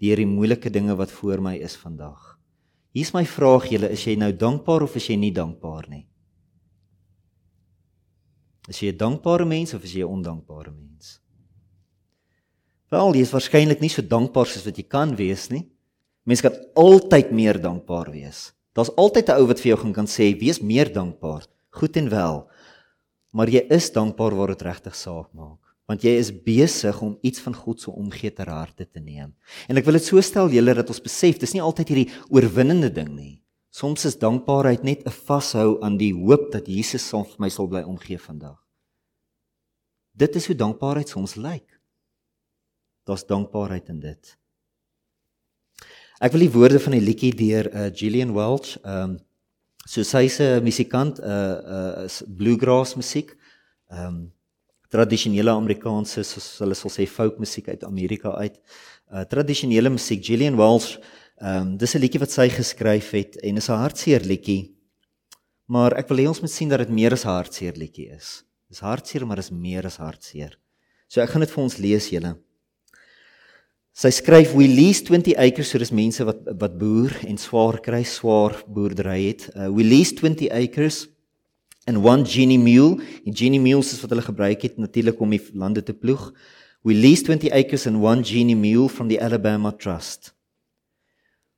deur 0.00 0.20
die 0.20 0.28
moeilike 0.28 0.72
dinge 0.72 0.96
wat 0.96 1.12
voor 1.12 1.40
my 1.40 1.54
is 1.56 1.76
vandag. 1.80 2.34
Hier's 2.92 3.12
my 3.14 3.24
vraag 3.26 3.68
julle, 3.70 3.88
is 3.92 4.04
jy 4.06 4.16
nou 4.18 4.32
dankbaar 4.32 4.84
of 4.84 4.96
is 4.96 5.06
jy 5.08 5.16
nie 5.20 5.32
dankbaar 5.34 5.88
nie? 5.88 6.06
Is 8.68 8.80
jy 8.80 8.92
'n 8.92 8.96
dankbare 8.96 9.44
mens 9.44 9.74
of 9.74 9.84
is 9.84 9.92
jy 9.92 10.02
'n 10.02 10.12
ondankbare 10.12 10.72
mens? 10.72 11.20
Wel, 12.94 13.16
jy 13.18 13.24
is 13.26 13.34
waarskynlik 13.34 13.80
nie 13.82 13.90
so 13.90 14.02
dankbaar 14.06 14.46
soos 14.46 14.66
wat 14.68 14.78
jy 14.78 14.86
kan 14.86 15.16
wees 15.18 15.48
nie. 15.50 15.64
Mens 16.24 16.44
kan 16.44 16.54
altyd 16.78 17.32
meer 17.34 17.58
dankbaar 17.58 18.12
wees. 18.14 18.52
Daar's 18.74 18.94
altyd 18.96 19.28
'n 19.28 19.38
ou 19.40 19.46
wat 19.50 19.60
vir 19.60 19.74
jou 19.74 19.78
gaan 19.82 19.92
kan 19.92 20.06
sê, 20.06 20.38
"Wees 20.38 20.60
meer 20.60 20.92
dankbaar." 20.92 21.46
Goed 21.70 21.96
en 21.96 22.08
wel 22.08 22.48
maar 23.34 23.50
jy 23.50 23.64
is 23.74 23.90
dankbaar 23.92 24.34
waar 24.38 24.54
dit 24.54 24.64
regtig 24.64 24.96
saak 24.96 25.30
maak 25.34 25.60
want 25.84 26.00
jy 26.00 26.14
is 26.16 26.30
besig 26.32 26.96
om 27.04 27.18
iets 27.20 27.42
van 27.44 27.52
God 27.52 27.82
se 27.82 27.90
omgee 27.92 28.32
ter 28.32 28.48
harte 28.48 28.86
te 28.88 29.02
neem. 29.04 29.34
En 29.68 29.76
ek 29.76 29.84
wil 29.84 29.98
dit 29.98 30.06
so 30.06 30.22
stel 30.24 30.48
julle 30.48 30.72
dat 30.78 30.88
ons 30.88 31.02
besef 31.04 31.36
dis 31.42 31.52
nie 31.52 31.60
altyd 31.60 31.90
hierdie 31.92 32.06
oorwinnende 32.32 32.88
ding 32.88 33.10
nie. 33.12 33.34
Soms 33.68 34.06
is 34.08 34.16
dankbaarheid 34.16 34.80
net 34.80 35.04
'n 35.04 35.12
vashou 35.12 35.82
aan 35.84 35.98
die 36.00 36.14
hoop 36.16 36.48
dat 36.52 36.72
Jesus 36.72 37.04
sal 37.04 37.24
vir 37.24 37.36
my 37.38 37.50
sal 37.50 37.68
bly 37.68 37.82
omgee 37.82 38.16
vandag. 38.16 38.56
Dit 40.16 40.36
is 40.36 40.46
hoe 40.46 40.56
dankbaarheid 40.56 41.08
soms 41.08 41.36
lyk. 41.36 41.68
Daar's 43.04 43.26
dankbaarheid 43.26 43.88
in 43.88 44.00
dit. 44.00 44.36
Ek 46.20 46.32
wil 46.32 46.46
die 46.46 46.54
woorde 46.54 46.80
van 46.80 46.96
die 46.96 47.04
liedjie 47.04 47.34
deur 47.36 47.68
uh, 47.68 47.88
Gillian 47.92 48.34
Welch 48.36 48.78
um 48.84 49.20
So 49.84 50.00
sy's 50.00 50.40
'n 50.40 50.64
musikant, 50.64 51.18
'n 51.20 51.28
uh, 51.28 52.04
uh, 52.04 52.08
bluegrass 52.26 52.94
musiek. 52.96 53.36
Ehm 53.92 54.06
um, 54.06 54.32
tradisionele 54.88 55.50
Amerikaanse 55.50 56.22
soos 56.24 56.46
hulle 56.62 56.74
sal 56.74 56.90
sê 56.90 57.04
folk 57.06 57.36
musiek 57.38 57.68
uit 57.68 57.84
Amerika 57.84 58.30
uit. 58.40 58.56
Uh 59.12 59.24
tradisionele 59.28 59.90
musiek. 59.90 60.24
Gillian 60.24 60.56
Welsh 60.56 60.96
Ehm 61.42 61.60
um, 61.60 61.76
dis 61.76 61.94
'n 61.94 61.98
liedjie 61.98 62.20
wat 62.22 62.30
sy 62.30 62.48
geskryf 62.48 63.10
het 63.10 63.36
en 63.42 63.56
is 63.56 63.68
'n 63.68 63.80
hartseer 63.82 64.22
liedjie. 64.22 64.72
Maar 65.66 65.92
ek 65.98 66.08
wil 66.08 66.18
hê 66.18 66.26
ons 66.28 66.40
moet 66.40 66.50
sien 66.50 66.68
dat 66.68 66.78
dit 66.78 66.88
meer 66.88 67.12
as 67.12 67.24
'n 67.24 67.28
hartseer 67.28 67.74
liedjie 67.76 68.08
is. 68.10 68.44
Dis 68.68 68.78
hartseer, 68.78 69.26
maar 69.26 69.38
is 69.38 69.50
meer 69.50 69.84
as 69.84 69.96
hartseer. 69.96 70.58
So 71.08 71.20
ek 71.20 71.30
gaan 71.30 71.40
dit 71.40 71.50
vir 71.50 71.62
ons 71.62 71.76
lees 71.76 72.08
julle. 72.08 72.38
Sy 73.94 74.10
skryf 74.10 74.56
we 74.58 74.66
lease 74.66 75.04
20 75.06 75.36
acres 75.38 75.68
so 75.70 75.78
dis 75.78 75.92
mense 75.94 76.24
wat 76.26 76.40
wat 76.58 76.72
boer 76.80 77.12
en 77.28 77.36
swaar 77.38 77.78
kry, 77.78 78.02
swaar 78.02 78.56
boerdery 78.66 79.20
het. 79.28 79.46
Uh, 79.54 79.68
we 79.70 79.86
lease 79.86 80.16
20 80.18 80.50
acres 80.50 81.04
and 81.86 82.02
one 82.02 82.26
genie 82.26 82.58
mule. 82.58 82.98
Die 83.22 83.36
genie 83.38 83.62
mules 83.62 83.92
is 83.94 84.02
wat 84.02 84.10
hulle 84.10 84.26
gebruik 84.26 84.66
het 84.66 84.82
natuurlik 84.82 85.22
om 85.22 85.30
die 85.30 85.40
lande 85.54 85.84
te 85.86 85.94
ploeg. 85.94 86.32
We 86.82 86.98
lease 86.98 87.22
20 87.30 87.54
acres 87.54 87.86
and 87.86 88.02
one 88.02 88.26
genie 88.26 88.58
mule 88.58 88.90
from 88.90 89.06
the 89.08 89.20
Alabama 89.22 89.70
Trust. 89.70 90.34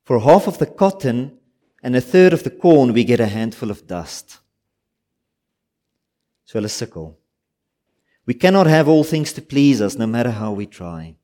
For 0.04 0.20
half 0.20 0.46
of 0.46 0.60
the 0.60 0.68
cotton 0.68 1.32
and 1.82 1.96
a 1.96 2.04
third 2.04 2.36
of 2.36 2.44
the 2.44 2.52
corn 2.52 2.92
we 2.92 3.04
get 3.04 3.20
a 3.20 3.32
handful 3.32 3.70
of 3.72 3.86
dust. 3.88 4.42
So 6.44 6.60
hulle 6.60 6.68
sukkel. 6.68 7.14
We 8.26 8.34
cannot 8.34 8.66
have 8.66 8.92
all 8.92 9.04
things 9.04 9.32
to 9.32 9.40
please 9.40 9.80
us 9.80 9.96
no 9.96 10.06
matter 10.06 10.36
how 10.36 10.52
we 10.52 10.66
try. 10.66 11.16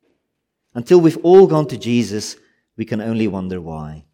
Until 0.75 1.01
we've 1.01 1.19
all 1.19 1.47
gone 1.47 1.67
to 1.69 1.77
Jesus, 1.77 2.37
we 2.77 2.85
can 2.85 3.01
only 3.01 3.29
wonder 3.29 3.61
why. 3.61 4.05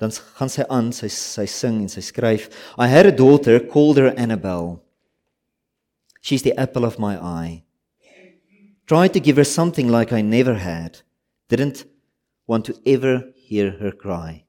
Dan 0.00 0.10
gaan 0.10 0.50
sy 0.50 0.64
aan, 0.66 0.90
sy 0.90 1.06
sy 1.06 1.44
sing 1.46 1.82
en 1.82 1.88
sy 1.88 2.00
skryf, 2.02 2.48
I 2.76 2.88
had 2.88 3.06
a 3.06 3.14
daughter 3.14 3.60
called 3.60 3.98
her 3.98 4.10
Annabelle. 4.16 4.82
She's 6.20 6.42
the 6.42 6.58
apple 6.58 6.84
of 6.84 6.98
my 6.98 7.16
eye. 7.22 7.62
Tried 8.86 9.12
to 9.12 9.20
give 9.20 9.36
her 9.36 9.44
something 9.44 9.88
like 9.88 10.12
I 10.12 10.22
never 10.22 10.54
had. 10.54 11.00
Didn't 11.48 11.84
want 12.46 12.64
to 12.66 12.74
ever 12.84 13.30
hear 13.36 13.70
her 13.78 13.92
cry. 13.92 14.44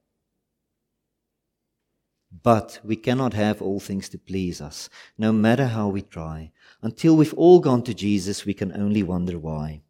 But 2.42 2.80
we 2.82 2.96
cannot 2.96 3.32
have 3.34 3.62
all 3.62 3.78
things 3.78 4.08
to 4.08 4.18
please 4.18 4.60
us, 4.60 4.90
no 5.16 5.32
matter 5.32 5.66
how 5.66 5.88
we 5.88 6.02
try. 6.02 6.50
Until 6.82 7.16
we've 7.16 7.34
all 7.34 7.60
gone 7.60 7.82
to 7.84 7.94
Jesus, 7.94 8.44
we 8.44 8.54
can 8.54 8.72
only 8.72 9.02
wonder 9.02 9.38
why. 9.38 9.82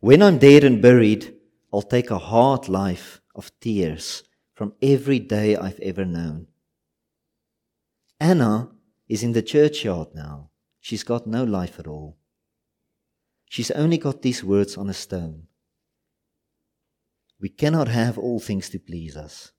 When 0.00 0.22
I'm 0.22 0.38
dead 0.38 0.62
and 0.62 0.80
buried, 0.80 1.34
I'll 1.72 1.82
take 1.82 2.10
a 2.10 2.18
hard 2.18 2.68
life 2.68 3.20
of 3.34 3.50
tears 3.60 4.22
from 4.54 4.74
every 4.80 5.18
day 5.18 5.56
I've 5.56 5.80
ever 5.80 6.04
known. 6.04 6.46
Anna 8.20 8.70
is 9.08 9.22
in 9.24 9.32
the 9.32 9.42
churchyard 9.42 10.08
now. 10.14 10.50
She's 10.80 11.02
got 11.02 11.26
no 11.26 11.42
life 11.42 11.80
at 11.80 11.88
all. 11.88 12.16
She's 13.46 13.72
only 13.72 13.98
got 13.98 14.22
these 14.22 14.44
words 14.44 14.76
on 14.76 14.88
a 14.88 14.94
stone. 14.94 15.48
We 17.40 17.48
cannot 17.48 17.88
have 17.88 18.18
all 18.18 18.38
things 18.38 18.68
to 18.70 18.78
please 18.78 19.16
us. 19.16 19.52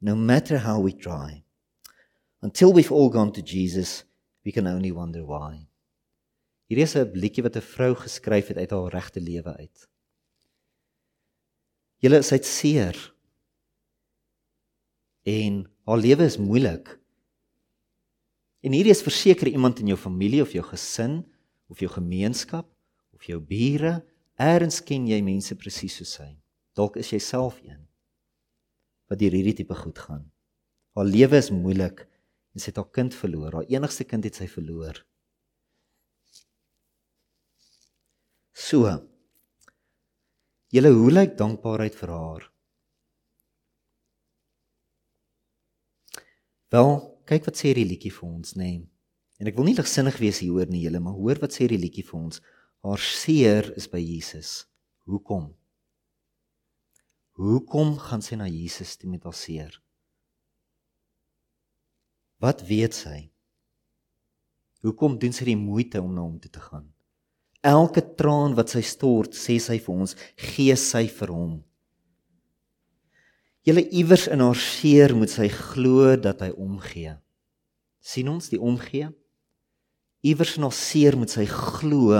No 0.00 0.14
matter 0.14 0.58
how 0.58 0.80
we 0.80 0.92
try. 0.92 1.44
Until 2.40 2.72
we've 2.72 2.92
all 2.92 3.10
gone 3.10 3.32
to 3.32 3.42
Jesus, 3.42 4.04
we 4.44 4.52
can 4.52 4.66
only 4.66 4.90
wonder 4.90 5.24
why. 5.24 5.66
Hier 6.72 6.86
is 6.88 6.96
'n 6.96 7.12
liedjie 7.12 7.42
wat 7.44 7.56
'n 7.56 7.68
vrou 7.74 7.92
geskryf 7.94 8.46
het 8.48 8.56
uit 8.56 8.70
haar 8.70 8.92
regte 8.92 9.20
lewe 9.20 9.56
uit. 9.56 9.88
Julle 12.00 12.18
is 12.18 12.32
uit 12.32 12.44
seer. 12.44 13.14
En 15.22 15.70
haar 15.84 15.98
lewe 15.98 16.24
is 16.24 16.38
moeilik. 16.38 16.98
En 18.60 18.72
hierdie 18.72 18.94
is 18.96 19.02
verseker 19.02 19.46
iemand 19.46 19.78
in 19.78 19.86
jou 19.86 19.98
familie 19.98 20.40
of 20.40 20.52
jou 20.52 20.64
gesin 20.64 21.32
of 21.68 21.78
jou 21.78 21.90
gemeenskap 21.92 22.74
of 23.12 23.24
jou 23.24 23.40
bure, 23.40 24.04
eers 24.36 24.82
ken 24.82 25.06
jy 25.06 25.20
mense 25.20 25.54
presies 25.54 25.96
soos 25.96 26.16
hy. 26.16 26.40
Dalk 26.72 26.96
is 26.96 27.10
jy 27.10 27.18
self 27.18 27.60
een 27.60 27.86
wat 29.08 29.20
hierdie 29.20 29.52
tipe 29.52 29.74
goed 29.74 29.98
gaan. 29.98 30.32
Haar 30.94 31.04
lewe 31.04 31.36
is 31.36 31.50
moeilik 31.50 32.08
en 32.54 32.60
sy 32.60 32.70
het 32.70 32.76
haar 32.76 32.90
kind 32.90 33.14
verloor. 33.14 33.52
Haar 33.52 33.68
enigste 33.68 34.04
kind 34.04 34.24
het 34.24 34.34
sy 34.34 34.48
verloor. 34.48 35.04
So. 38.52 38.86
Julle 40.72 40.92
hoe 40.92 41.12
lyk 41.12 41.36
dankbaarheid 41.36 41.96
vir 41.96 42.12
haar? 42.12 42.48
Wel, 46.72 46.90
kyk 47.28 47.48
wat 47.48 47.60
sê 47.60 47.74
die 47.76 47.84
liedjie 47.84 48.12
vir 48.12 48.28
ons, 48.28 48.54
nê. 48.56 48.70
Nee. 48.70 48.88
En 49.42 49.48
ek 49.50 49.56
wil 49.58 49.66
nie 49.66 49.76
ligsinnig 49.76 50.16
wees 50.22 50.38
hieroor 50.44 50.70
nie, 50.70 50.84
julle, 50.84 51.00
maar 51.02 51.16
hoor 51.18 51.40
wat 51.42 51.56
sê 51.56 51.66
die 51.68 51.80
liedjie 51.80 52.04
vir 52.06 52.18
ons. 52.20 52.38
Haar 52.86 53.02
seer 53.02 53.72
is 53.76 53.88
by 53.90 54.00
Jesus. 54.00 54.62
Hoekom? 55.10 55.50
Hoekom 57.40 57.96
gaan 57.98 58.22
sy 58.22 58.38
na 58.38 58.46
Jesus 58.46 58.94
toe 59.00 59.10
met 59.10 59.26
haar 59.26 59.36
seer? 59.36 59.76
Wat 62.42 62.62
weet 62.68 62.96
sy? 62.96 63.18
Hoekom 64.86 65.18
doen 65.18 65.34
sy 65.34 65.46
die 65.50 65.58
moeite 65.58 66.00
om 66.02 66.14
na 66.14 66.24
hom 66.24 66.38
toe 66.42 66.50
te 66.52 66.62
gaan? 66.62 66.88
Elke 67.62 68.02
traan 68.18 68.56
wat 68.58 68.72
sy 68.74 68.82
stort, 68.82 69.36
sê 69.38 69.58
sy 69.62 69.78
vir 69.78 69.94
ons, 69.94 70.16
gee 70.36 70.74
sy 70.76 71.06
vir 71.06 71.30
hom. 71.30 71.56
Julle 73.62 73.84
iewers 73.94 74.26
in 74.26 74.42
haar 74.42 74.58
seer 74.58 75.14
moet 75.14 75.30
sy 75.30 75.46
glo 75.48 76.16
dat 76.18 76.42
hy 76.42 76.50
omgee. 76.58 77.18
sien 78.02 78.26
ons 78.28 78.48
die 78.50 78.58
omgee? 78.58 79.12
iewers 80.22 80.56
in 80.56 80.66
haar 80.66 80.76
seer 80.76 81.18
moet 81.18 81.32
sy 81.34 81.44
glo 81.50 82.14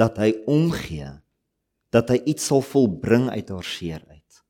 dat 0.00 0.18
hy 0.22 0.30
omgee 0.50 1.10
dat 1.92 2.08
hy 2.12 2.22
iets 2.32 2.46
sal 2.48 2.62
volbring 2.64 3.28
uit 3.34 3.50
haar 3.50 3.66
seer 3.66 4.02
uit 4.06 4.40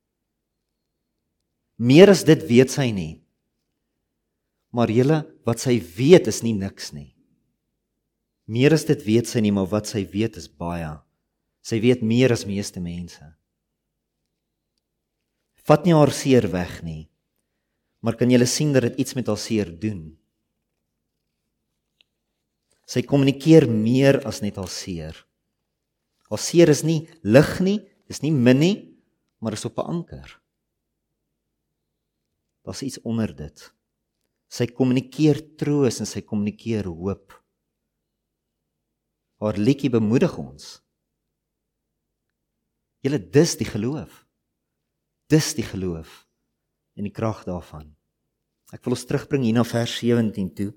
meer 1.83 2.12
as 2.12 2.25
dit 2.29 2.45
weet 2.51 2.73
sy 2.73 2.90
nie 2.95 3.14
maar 4.73 4.92
julle 4.92 5.23
wat 5.49 5.64
sy 5.64 5.79
weet 5.97 6.29
is 6.31 6.42
nie 6.45 6.55
niks 6.57 6.92
nie 6.92 7.11
meer 8.47 8.75
as 8.75 8.85
dit 8.85 9.05
weet 9.07 9.29
sy 9.29 9.41
nie 9.41 9.53
maar 9.55 9.71
wat 9.71 9.87
sy 9.87 10.05
weet 10.13 10.37
is 10.37 10.49
baie 10.49 10.97
sy 11.63 11.79
weet 11.81 12.03
meer 12.03 12.33
as 12.33 12.47
meeste 12.47 12.81
mense 12.81 13.25
vat 15.69 15.87
nie 15.87 15.95
haar 15.95 16.11
seer 16.11 16.49
weg 16.53 16.83
nie 16.83 17.09
maar 18.03 18.19
kan 18.19 18.31
jy 18.31 18.43
sien 18.47 18.73
dat 18.75 18.83
dit 18.83 18.99
iets 19.05 19.15
met 19.15 19.27
haar 19.31 19.39
seer 19.39 19.71
doen 19.71 20.11
Sy 22.93 23.01
kommunikeer 23.09 23.69
meer 23.71 24.21
as 24.29 24.43
net 24.45 24.59
haar 24.61 24.71
seer. 24.71 25.17
Haar 26.29 26.41
seer 26.41 26.73
is 26.73 26.83
nie 26.85 27.07
lig 27.25 27.53
nie, 27.65 27.79
dis 28.11 28.21
nie 28.25 28.33
min 28.35 28.61
nie, 28.61 28.77
maar 29.41 29.57
is 29.57 29.65
op 29.65 29.79
'n 29.79 29.89
anker. 29.97 30.41
Daar's 32.65 32.83
iets 32.83 33.01
onder 33.03 33.35
dit. 33.35 33.73
Sy 34.49 34.67
kommunikeer 34.67 35.57
troos 35.57 36.01
en 36.01 36.07
sy 36.07 36.21
kommunikeer 36.21 36.85
hoop. 36.85 37.42
Haar 39.43 39.59
liedjie 39.59 39.91
bemoedig 39.91 40.37
ons. 40.39 40.77
Julle 43.03 43.19
dis 43.19 43.57
die 43.59 43.67
geloof. 43.67 44.23
Dis 45.27 45.51
die 45.59 45.67
geloof 45.67 46.23
en 46.95 47.09
die 47.09 47.15
krag 47.15 47.41
daarvan. 47.49 47.89
Ek 48.73 48.85
wil 48.85 48.95
ons 48.95 49.05
terugbring 49.09 49.43
hier 49.47 49.57
na 49.57 49.65
vers 49.67 49.95
17 49.99 50.51
toe 50.57 50.71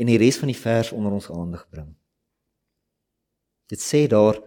en 0.00 0.10
die 0.10 0.18
res 0.20 0.40
van 0.40 0.50
die 0.50 0.58
vers 0.58 0.90
onder 0.96 1.14
ons 1.14 1.30
aandag 1.30 1.68
bring. 1.70 1.92
Dit 3.68 3.84
sê 3.84 4.06
daar 4.10 4.40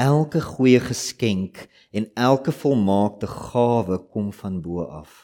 elke 0.00 0.40
goeie 0.42 0.80
geskenk 0.82 1.62
en 1.94 2.08
elke 2.18 2.52
volmaakte 2.52 3.28
gawe 3.30 4.00
kom 4.10 4.32
van 4.32 4.58
bo 4.64 4.84
af. 4.88 5.23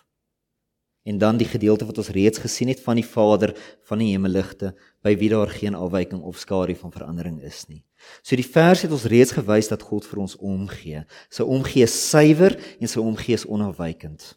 En 1.02 1.18
dan 1.18 1.36
die 1.40 1.48
gedeelte 1.48 1.86
wat 1.88 1.98
ons 1.98 2.08
reeds 2.12 2.38
gesien 2.38 2.68
het 2.68 2.80
van 2.84 2.98
die 3.00 3.06
Vader 3.06 3.54
van 3.88 4.02
die 4.02 4.10
hemeligte 4.12 4.74
by 5.02 5.14
wie 5.16 5.30
daar 5.32 5.48
geen 5.48 5.74
afwyking 5.74 6.20
of 6.22 6.38
skadu 6.38 6.76
van 6.76 6.92
verandering 6.92 7.40
is 7.42 7.64
nie. 7.68 7.84
So 8.22 8.36
die 8.36 8.46
vers 8.46 8.84
het 8.84 8.92
ons 8.92 9.08
reeds 9.08 9.32
gewys 9.32 9.72
dat 9.72 9.82
God 9.82 10.04
vir 10.08 10.20
ons 10.20 10.36
omgee. 10.36 11.04
Sy 11.32 11.42
omgee 11.42 11.88
is 11.88 11.96
suiwer 12.10 12.56
en 12.78 12.88
sy 12.88 13.00
omgee 13.00 13.36
is 13.36 13.48
onafwykend. 13.48 14.36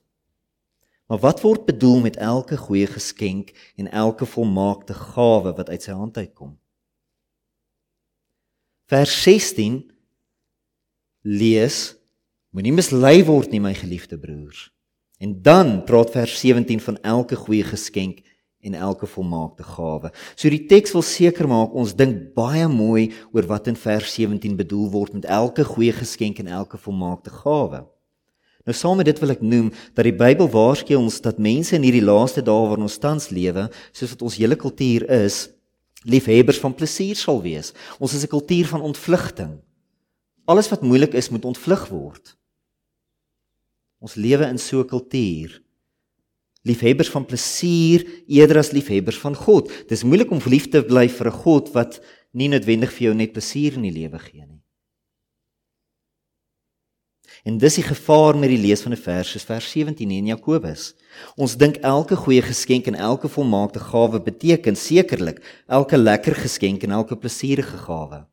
Maar 1.12 1.20
wat 1.20 1.44
word 1.44 1.66
bedoel 1.66 2.00
met 2.00 2.16
elke 2.18 2.58
goeie 2.58 2.88
geskenk 2.88 3.52
en 3.76 3.92
elke 3.92 4.26
volmaakte 4.26 4.96
gawe 4.96 5.52
wat 5.54 5.70
uit 5.70 5.84
sy 5.84 5.92
hand 5.92 6.18
uitkom? 6.18 6.56
Vers 8.88 9.14
16 9.24 9.92
lees: 11.22 11.96
Moenie 12.50 12.74
mislei 12.74 13.24
word 13.24 13.52
nie, 13.52 13.62
my 13.64 13.74
geliefde 13.78 14.18
broers. 14.20 14.73
En 15.24 15.38
dan 15.42 15.84
praat 15.88 16.12
vers 16.12 16.40
17 16.40 16.82
van 16.84 16.98
elke 17.02 17.36
goeie 17.36 17.64
geskenk 17.64 18.20
en 18.60 18.74
elke 18.74 19.08
volmaakte 19.08 19.64
gawe. 19.64 20.12
So 20.36 20.50
die 20.52 20.66
teks 20.68 20.92
wil 20.92 21.04
seker 21.04 21.48
maak 21.48 21.72
ons 21.80 21.96
dink 21.96 22.34
baie 22.36 22.68
mooi 22.68 23.06
oor 23.32 23.48
wat 23.48 23.70
in 23.72 23.80
vers 23.80 24.18
17 24.18 24.58
bedoel 24.60 24.90
word 24.92 25.16
met 25.16 25.28
elke 25.32 25.64
goeie 25.68 25.96
geskenk 25.96 26.44
en 26.44 26.52
elke 26.60 26.80
volmaakte 26.80 27.32
gawe. 27.32 27.84
Nou 28.68 28.76
saam 28.76 29.00
met 29.00 29.08
dit 29.12 29.24
wil 29.24 29.36
ek 29.36 29.42
noem 29.44 29.72
dat 29.96 30.04
die 30.08 30.16
Bybel 30.16 30.52
waarsku 30.52 30.96
ons 31.00 31.22
dat 31.24 31.40
mense 31.40 31.76
in 31.76 31.88
hierdie 31.88 32.04
laaste 32.04 32.44
dae 32.44 32.68
waarin 32.68 32.88
ons 32.88 33.00
tans 33.00 33.32
lewe, 33.32 33.70
soos 33.96 34.16
wat 34.16 34.28
ons 34.28 34.40
hele 34.40 34.60
kultuur 34.60 35.08
is, 35.24 35.50
liefhebbers 36.04 36.60
van 36.64 36.76
plesier 36.76 37.20
sal 37.20 37.40
wees. 37.44 37.72
Ons 38.00 38.16
is 38.16 38.24
'n 38.24 38.36
kultuur 38.36 38.68
van 38.76 38.82
ontvlugting. 38.92 39.60
Alles 40.48 40.68
wat 40.70 40.84
moeilik 40.84 41.14
is, 41.14 41.30
moet 41.30 41.46
ontvlug 41.46 41.88
word. 41.88 42.36
Ons 44.04 44.18
lewe 44.20 44.50
in 44.52 44.60
so 44.60 44.82
'n 44.82 44.88
kultuur. 44.88 45.62
Liefhebbers 46.64 47.10
van 47.10 47.26
plesier 47.26 48.04
eerder 48.28 48.58
as 48.58 48.72
liefhebbers 48.72 49.18
van 49.18 49.36
God. 49.36 49.72
Dis 49.88 50.04
moeilik 50.04 50.32
om 50.32 50.42
verlief 50.42 50.70
te 50.70 50.84
bly 50.84 51.08
vir 51.08 51.28
'n 51.28 51.40
God 51.44 51.72
wat 51.74 52.02
nie 52.34 52.50
noodwendig 52.50 52.92
vir 52.92 53.08
jou 53.08 53.14
net 53.16 53.34
plesier 53.34 53.74
in 53.74 53.84
die 53.84 53.92
lewe 54.00 54.20
gee 54.20 54.46
nie. 54.46 54.62
En 57.44 57.58
dis 57.58 57.76
die 57.76 57.84
gevaar 57.84 58.38
met 58.38 58.50
die 58.50 58.62
lees 58.62 58.82
van 58.82 58.94
'n 58.94 59.04
vers 59.04 59.32
soos 59.32 59.44
vers 59.44 59.72
17 59.72 60.12
in 60.12 60.28
Jakobus. 60.28 60.94
Ons 61.36 61.58
dink 61.58 61.78
elke 61.78 62.16
goeie 62.16 62.42
geskenk 62.42 62.88
en 62.88 62.96
elke 62.96 63.28
volmaakte 63.28 63.80
gawe 63.80 64.20
beteken 64.20 64.76
sekerlik 64.76 65.44
elke 65.68 65.98
lekker 65.98 66.36
geskenk 66.36 66.84
en 66.84 66.92
elke 66.92 67.16
plesierige 67.16 67.78
gawe. 67.78 68.26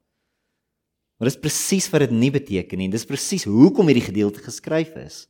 Maar 1.18 1.28
dis 1.28 1.40
presies 1.40 1.90
wat 1.90 2.00
dit 2.00 2.10
nie 2.10 2.30
beteken 2.30 2.78
nie. 2.78 2.88
Dis 2.88 3.04
presies 3.04 3.44
hoekom 3.44 3.86
hierdie 3.86 4.08
gedeelte 4.08 4.40
geskryf 4.40 4.94
is. 4.96 5.26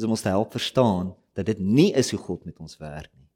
Dis 0.00 0.08
om 0.08 0.14
ons 0.16 0.22
te 0.24 0.32
help 0.32 0.54
verstaan 0.56 1.10
dat 1.36 1.44
dit 1.44 1.58
nie 1.60 1.90
is 1.92 2.08
hoe 2.14 2.18
God 2.24 2.46
met 2.48 2.56
ons 2.56 2.78
werk 2.80 3.10
nie. 3.12 3.28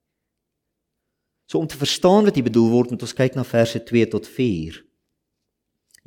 So 1.45 1.61
om 1.61 1.69
te 1.69 1.77
verstaan 1.77 2.25
wat 2.25 2.39
hier 2.39 2.47
bedoel 2.47 2.71
word, 2.73 2.95
moet 2.95 3.05
ons 3.05 3.13
kyk 3.13 3.37
na 3.37 3.45
verse 3.45 3.83
2 3.85 4.07
tot 4.15 4.25
4. 4.25 4.79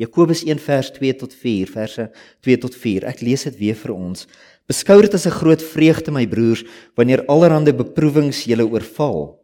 Jakobus 0.01 0.41
1 0.41 0.57
vers 0.65 0.89
2 0.95 1.13
tot 1.21 1.35
4 1.37 1.69
verse 1.69 2.07
2 2.41 2.57
tot 2.65 2.73
4. 2.73 3.05
Ek 3.05 3.21
lees 3.21 3.45
dit 3.45 3.61
weer 3.61 3.77
vir 3.77 3.93
ons. 3.93 4.25
Beskou 4.65 4.97
dit 5.05 5.13
as 5.13 5.27
'n 5.29 5.37
groot 5.37 5.61
vreugde 5.61 6.11
my 6.11 6.25
broers 6.25 6.65
wanneer 6.97 7.25
allerlei 7.29 7.77
beproewings 7.77 8.45
julle 8.49 8.65
oorval. 8.65 9.37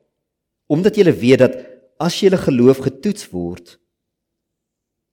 Omdat 0.66 0.98
julle 0.98 1.14
weet 1.14 1.40
dat 1.46 1.54
as 2.00 2.20
julle 2.20 2.38
geloof 2.38 2.82
getoets 2.90 3.30
word, 3.30 3.78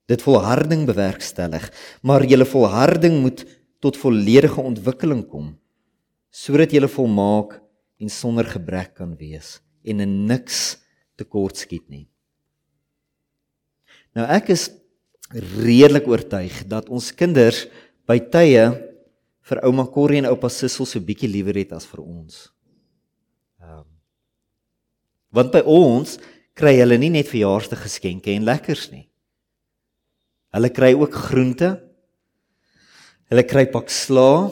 dit 0.09 0.21
volharding 0.21 0.85
bewerkstellig, 0.85 1.69
maar 2.01 2.25
julle 2.25 2.45
volharding 2.45 3.21
moet 3.21 3.45
tot 3.79 3.97
volledige 3.97 4.61
ontwikkeling 4.61 5.27
kom 5.29 5.61
sodat 6.31 6.71
julle 6.71 6.89
volmaak 6.89 7.57
en 8.01 8.09
sonder 8.09 8.47
gebrek 8.47 8.95
kan 8.97 9.11
wees 9.19 9.59
en 9.83 10.01
in 10.03 10.13
niks 10.29 10.79
tekortskiet 11.19 11.85
nie. 11.91 12.07
Nou 14.15 14.25
ek 14.31 14.51
is 14.55 14.69
redelik 15.31 16.07
oortuig 16.09 16.63
dat 16.71 16.89
ons 16.91 17.11
kinders 17.15 17.65
by 18.09 18.17
tye 18.31 18.63
vir 19.51 19.61
ouma 19.67 19.85
Corrie 19.91 20.21
en 20.21 20.29
oupa 20.31 20.49
Sissel 20.51 20.87
so 20.87 21.03
bietjie 21.03 21.29
liewer 21.31 21.57
het 21.59 21.71
as 21.75 21.87
vir 21.87 22.03
ons. 22.03 22.47
Ehm 23.61 23.83
um, 23.83 23.87
want 25.31 25.53
by 25.53 25.61
ons 25.63 26.17
kry 26.59 26.73
hulle 26.81 26.97
nie 26.99 27.11
net 27.13 27.29
verjaarsdaggeskenke 27.29 28.33
en 28.33 28.43
lekkers 28.43 28.89
nie. 28.91 29.05
Hulle 30.51 30.71
kry 30.75 30.91
ook 30.97 31.13
groente. 31.29 31.69
Hulle 33.31 33.45
kry 33.47 33.63
pak 33.71 33.87
sla 33.87 34.51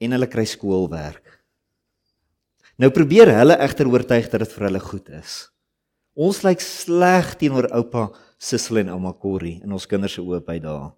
en 0.00 0.14
hulle 0.14 0.28
kry 0.30 0.44
skoolwerk. 0.46 1.38
Nou 2.78 2.90
probeer 2.94 3.32
hulle 3.34 3.56
egter 3.58 3.90
oortuig 3.90 4.28
dat 4.30 4.44
dit 4.44 4.52
vir 4.54 4.68
hulle 4.68 4.82
goed 4.82 5.08
is. 5.18 5.48
Ons 6.18 6.44
lyk 6.46 6.62
sleg 6.62 7.34
teenoor 7.38 7.70
oupa 7.74 8.08
Sissel 8.38 8.84
en 8.84 8.92
ouma 8.94 9.12
Corrie 9.18 9.58
in 9.64 9.74
ons 9.74 9.86
kinders 9.90 10.14
se 10.14 10.22
oë 10.22 10.40
by 10.46 10.58
daai. 10.62 10.94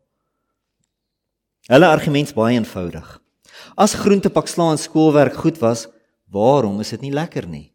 Hulle 1.70 1.88
argument 1.88 2.28
is 2.28 2.36
baie 2.36 2.56
eenvoudig. 2.58 3.08
As 3.76 3.96
groentepak 3.96 4.48
slaan 4.48 4.80
skoolwerk 4.80 5.36
goed 5.40 5.60
was, 5.60 5.86
waarom 6.28 6.80
is 6.80 6.92
dit 6.92 7.04
nie 7.06 7.14
lekker 7.14 7.48
nie? 7.48 7.70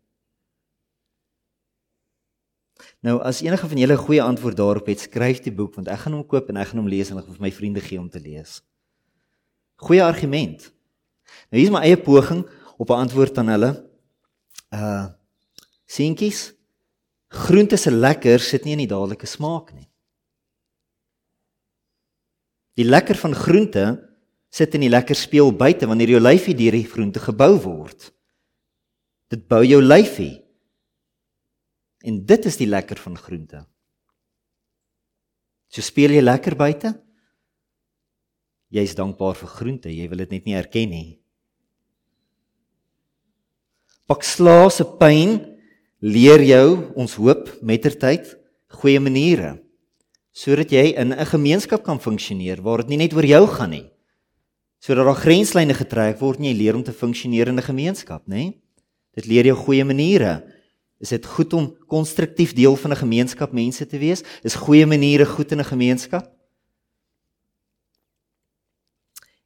Nou 3.05 3.19
as 3.21 3.43
enige 3.45 3.67
van 3.69 3.77
julle 3.77 3.93
'n 3.93 4.05
goeie 4.05 4.21
antwoord 4.21 4.57
daarop 4.57 4.87
het, 4.87 4.99
skryf 4.99 5.41
die 5.41 5.53
boek 5.53 5.75
want 5.75 5.87
ek 5.87 5.99
gaan 5.99 6.13
hom 6.13 6.25
koop 6.25 6.49
en 6.49 6.57
ek 6.57 6.67
gaan 6.67 6.79
hom 6.79 6.87
lees 6.89 7.11
en 7.11 7.17
ek 7.17 7.25
gaan 7.25 7.35
vir 7.35 7.41
my 7.41 7.51
vriende 7.51 7.81
gee 7.81 7.99
om 7.99 8.09
te 8.09 8.19
lees. 8.19 8.61
Goeie 9.77 10.03
argument. 10.03 10.74
Nou 11.49 11.59
hier 11.59 11.67
is 11.69 11.73
my 11.73 11.83
eie 11.85 11.97
poging 11.97 12.43
op 12.77 12.89
'n 12.89 13.01
antwoord 13.05 13.37
aan 13.37 13.47
hulle. 13.47 13.71
Uh 14.73 15.07
seentjies, 15.85 16.53
groente 17.27 17.77
se 17.77 17.91
lekker 17.91 18.39
sit 18.39 18.63
nie 18.65 18.73
in 18.73 18.83
die 18.83 18.89
dadelike 18.89 19.25
smaak 19.25 19.73
nie. 19.73 19.89
Die 22.75 22.85
lekker 22.85 23.15
van 23.15 23.35
groente 23.35 23.85
sit 24.49 24.73
in 24.73 24.81
die 24.81 24.89
lekker 24.89 25.15
speel 25.15 25.51
buite 25.51 25.87
wanneer 25.87 26.09
jou 26.09 26.19
lyfie 26.19 26.55
deur 26.55 26.71
die 26.71 26.87
groente 26.87 27.19
gebou 27.19 27.59
word. 27.61 28.11
Dit 29.29 29.47
bou 29.47 29.63
jou 29.63 29.81
lyfie. 29.81 30.41
En 32.03 32.25
dit 32.25 32.45
is 32.45 32.57
die 32.57 32.67
lekker 32.67 32.97
van 32.97 33.17
groente. 33.17 33.65
So 35.67 35.81
speel 35.81 36.11
jy 36.15 36.21
lekker 36.21 36.55
buite? 36.55 37.04
Jy's 38.73 38.95
dankbaar 38.97 39.35
vir 39.35 39.49
groente, 39.49 39.89
jy 39.89 40.07
wil 40.09 40.23
dit 40.23 40.31
net 40.31 40.45
nie 40.45 40.57
erken 40.57 40.89
nie. 40.89 41.19
Pak 44.05 44.23
slaas 44.23 44.79
se 44.79 44.85
pyn 44.99 45.39
leer 46.01 46.41
jou 46.45 46.93
ons 46.95 47.15
hoop 47.17 47.49
mettertyd 47.65 48.35
goeie 48.81 49.01
maniere 49.01 49.55
sodat 50.35 50.67
jy 50.69 50.91
in 50.99 51.13
'n 51.13 51.25
gemeenskap 51.25 51.83
kan 51.83 51.97
funksioneer 51.97 52.61
waar 52.61 52.83
dit 52.83 52.89
nie 52.89 52.97
net 52.97 53.13
oor 53.13 53.23
jou 53.23 53.47
gaan 53.47 53.69
nie. 53.69 53.89
Sodat 54.81 55.05
daar 55.05 55.15
grenslyne 55.15 55.73
getrek 55.73 56.19
word 56.19 56.39
en 56.39 56.45
jy 56.45 56.53
leer 56.53 56.75
om 56.75 56.83
te 56.83 56.91
funksioneer 56.91 57.47
in 57.47 57.55
'n 57.55 57.63
gemeenskap 57.71 58.27
nê 58.27 58.53
dit 59.15 59.25
leer 59.27 59.45
jou 59.45 59.55
goeie 59.55 59.85
maniere. 59.85 60.43
Is 60.99 61.09
dit 61.09 61.25
goed 61.25 61.53
om 61.53 61.73
konstruktief 61.87 62.53
deel 62.53 62.75
van 62.75 62.91
'n 62.91 62.97
gemeenskap 62.97 63.53
mense 63.53 63.85
te 63.85 63.97
wees? 63.97 64.23
Is 64.43 64.55
goeie 64.55 64.85
maniere 64.85 65.25
goed 65.25 65.51
in 65.51 65.59
'n 65.59 65.63
gemeenskap 65.63 66.34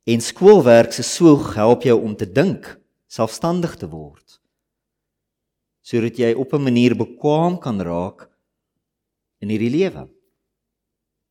en 0.10 0.22
skoolwerk 0.22 0.93
se 0.95 1.06
soog 1.06 1.54
help 1.56 1.86
jou 1.86 1.98
om 2.02 2.15
te 2.17 2.26
dink 2.26 2.72
selfstandig 3.10 3.76
te 3.78 3.89
word 3.89 4.39
sodat 5.89 6.19
jy 6.22 6.34
op 6.38 6.54
'n 6.54 6.63
manier 6.63 6.93
bekwam 6.95 7.58
kan 7.58 7.82
raak 7.82 8.30
in 9.41 9.50
hierdie 9.50 9.72
lewe. 9.72 10.08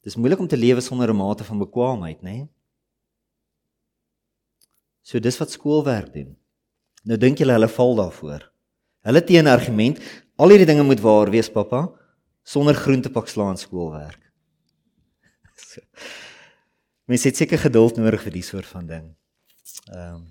Dis 0.02 0.16
moeilik 0.16 0.40
om 0.40 0.48
te 0.48 0.56
lewe 0.56 0.80
sonder 0.80 1.10
'n 1.10 1.16
mate 1.16 1.44
van 1.44 1.58
bekwaamheid, 1.58 2.22
né? 2.22 2.30
Nee? 2.30 2.48
So 5.02 5.18
dis 5.18 5.38
wat 5.38 5.50
skoolwerk 5.50 6.12
doen. 6.12 6.36
Nou 7.04 7.16
dink 7.16 7.38
julle 7.38 7.52
hulle 7.52 7.68
val 7.68 7.94
daarvoor. 7.96 8.52
Hulle 9.06 9.24
teenargument, 9.24 10.00
al 10.36 10.48
hierdie 10.48 10.66
dinge 10.66 10.82
moet 10.82 11.00
waar 11.00 11.30
wees, 11.30 11.48
pappa, 11.48 11.88
sonder 12.42 12.74
groentepak 12.74 13.28
slaan 13.28 13.56
skoolwerk. 13.56 14.32
so. 15.70 15.80
Mens 17.08 17.24
het 17.24 17.38
seker 17.40 17.60
geduld 17.62 17.96
nodig 17.96 18.20
vir 18.26 18.34
die 18.34 18.44
soort 18.44 18.68
van 18.68 18.88
ding. 18.88 19.06
Ehm 19.92 20.18
um, 20.18 20.26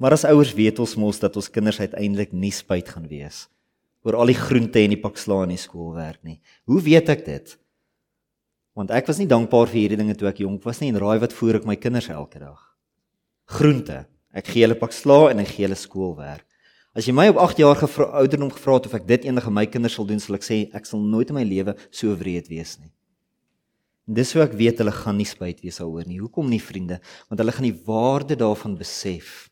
maar 0.00 0.14
as 0.16 0.22
ouers 0.24 0.54
weet 0.56 0.78
ons 0.80 0.94
mos 0.96 1.18
dat 1.20 1.34
ons 1.36 1.50
kinders 1.52 1.76
uiteindelik 1.76 2.30
nie 2.32 2.52
spyt 2.56 2.88
gaan 2.88 3.04
wees 3.04 3.50
oor 4.00 4.16
al 4.16 4.30
die 4.32 4.38
groente 4.38 4.80
en 4.80 4.94
die 4.94 5.00
pak 5.00 5.18
sla 5.20 5.42
in 5.44 5.52
die 5.52 5.60
skoolwerk 5.60 6.22
nie. 6.24 6.38
Hoe 6.64 6.80
weet 6.80 7.10
ek 7.12 7.26
dit? 7.26 7.52
Want 8.72 8.94
ek 8.96 9.10
was 9.10 9.20
nie 9.20 9.28
dankbaar 9.28 9.68
vir 9.68 9.80
hierdie 9.82 9.98
dinge 10.00 10.16
toe 10.16 10.30
ek 10.30 10.40
jonk 10.40 10.64
was 10.64 10.80
nie 10.80 10.88
en 10.88 11.00
raai 11.02 11.18
wat 11.20 11.34
voer 11.36 11.58
ek 11.60 11.66
my 11.68 11.76
kinders 11.76 12.08
elke 12.08 12.40
dag? 12.40 12.62
Groente. 13.58 14.06
Ek 14.32 14.48
gee 14.48 14.64
hulle 14.64 14.78
pak 14.78 14.96
sla 14.96 15.26
en 15.34 15.42
ek 15.44 15.52
gee 15.52 15.66
hulle 15.66 15.76
skoolwerk. 15.76 16.46
As 16.96 17.06
jy 17.06 17.12
my 17.14 17.28
op 17.34 17.42
8 17.44 17.60
jaar 17.60 17.76
gevra 17.78 18.08
ouderdom 18.22 18.54
gevra 18.54 18.78
het 18.78 18.88
of 18.88 18.96
ek 18.96 19.04
dit 19.06 19.28
eendag 19.28 19.50
aan 19.50 19.58
my 19.60 19.66
kinders 19.68 19.98
sal 19.98 20.08
doen, 20.08 20.22
sal 20.22 20.38
ek 20.38 20.46
sê 20.46 20.62
ek 20.74 20.88
sal 20.88 21.02
nooit 21.02 21.28
in 21.28 21.36
my 21.36 21.44
lewe 21.44 21.76
so 21.90 22.16
wreed 22.16 22.48
wees 22.48 22.78
nie. 22.80 22.90
Dis 24.10 24.32
hoe 24.34 24.42
ek 24.42 24.56
weet 24.58 24.80
hulle 24.82 24.94
gaan 24.94 25.20
nie 25.20 25.28
spyt 25.28 25.60
wees 25.62 25.78
daaroor 25.78 26.08
nie. 26.08 26.18
Hoekom 26.18 26.48
nie, 26.50 26.58
vriende? 26.62 26.98
Want 27.30 27.42
hulle 27.42 27.54
gaan 27.54 27.68
die 27.68 27.78
waarde 27.86 28.38
daarvan 28.38 28.78
besef 28.80 29.46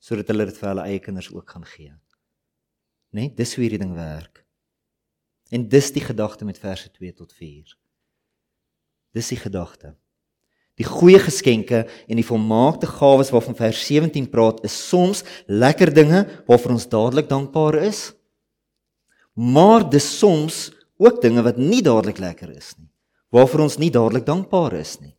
sodat 0.00 0.30
hulle 0.32 0.46
dit 0.48 0.56
vir 0.56 0.68
hulle 0.70 0.84
eie 0.88 1.00
kinders 1.04 1.26
ook 1.28 1.50
gaan 1.52 1.66
gee 1.68 1.90
nê? 1.90 1.98
Nee, 3.12 3.32
dis 3.36 3.52
hoe 3.52 3.64
hierdie 3.66 3.82
ding 3.82 3.92
werk. 3.92 4.44
En 5.50 5.66
dis 5.68 5.90
die 5.92 6.02
gedagte 6.02 6.46
met 6.46 6.60
verse 6.62 6.88
2 6.94 7.12
tot 7.18 7.34
4. 7.34 7.74
Dis 9.12 9.28
die 9.32 9.38
gedagte. 9.40 9.96
Die 10.78 10.86
goeie 10.86 11.18
geskenke 11.20 11.82
en 12.08 12.16
die 12.16 12.24
volmaakte 12.24 12.88
gawes 12.88 13.32
waarvan 13.34 13.58
vers 13.58 13.82
17 13.86 14.30
praat, 14.30 14.62
is 14.64 14.76
soms 14.88 15.24
lekker 15.50 15.92
dinge 15.94 16.22
waarvoor 16.46 16.76
ons 16.78 16.88
dadelik 16.88 17.28
dankbaar 17.28 17.80
is. 17.82 18.12
Maar 19.34 19.84
dis 19.90 20.06
soms 20.18 20.70
ook 21.00 21.20
dinge 21.22 21.42
wat 21.42 21.58
nie 21.58 21.82
dadelik 21.82 22.22
lekker 22.22 22.54
is 22.54 22.74
nie, 22.78 22.89
waarvoor 23.34 23.66
ons 23.66 23.78
nie 23.78 23.90
dadelik 23.94 24.26
dankbaar 24.26 24.74
is 24.78 24.98
nie. 25.00 25.14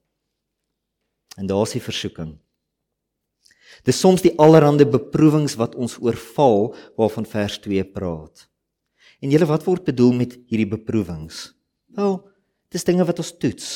En 1.39 1.47
daar's 1.47 1.76
die 1.76 1.84
versoeking. 1.84 2.36
Dis 3.88 3.99
soms 4.03 4.22
die 4.22 4.34
allerhande 4.41 4.86
beproewings 4.86 5.55
wat 5.57 5.78
ons 5.80 5.95
oorval 6.03 6.74
waarvan 6.99 7.26
vers 7.26 7.57
2 7.64 7.86
praat. 7.95 8.47
En 9.22 9.32
julle 9.32 9.47
wat 9.47 9.64
word 9.66 9.88
bedoel 9.88 10.14
met 10.18 10.36
hierdie 10.49 10.70
beproewings? 10.70 11.51
Wel, 11.95 12.20
dis 12.74 12.86
dinge 12.86 13.05
wat 13.07 13.22
ons 13.22 13.32
toets. 13.38 13.68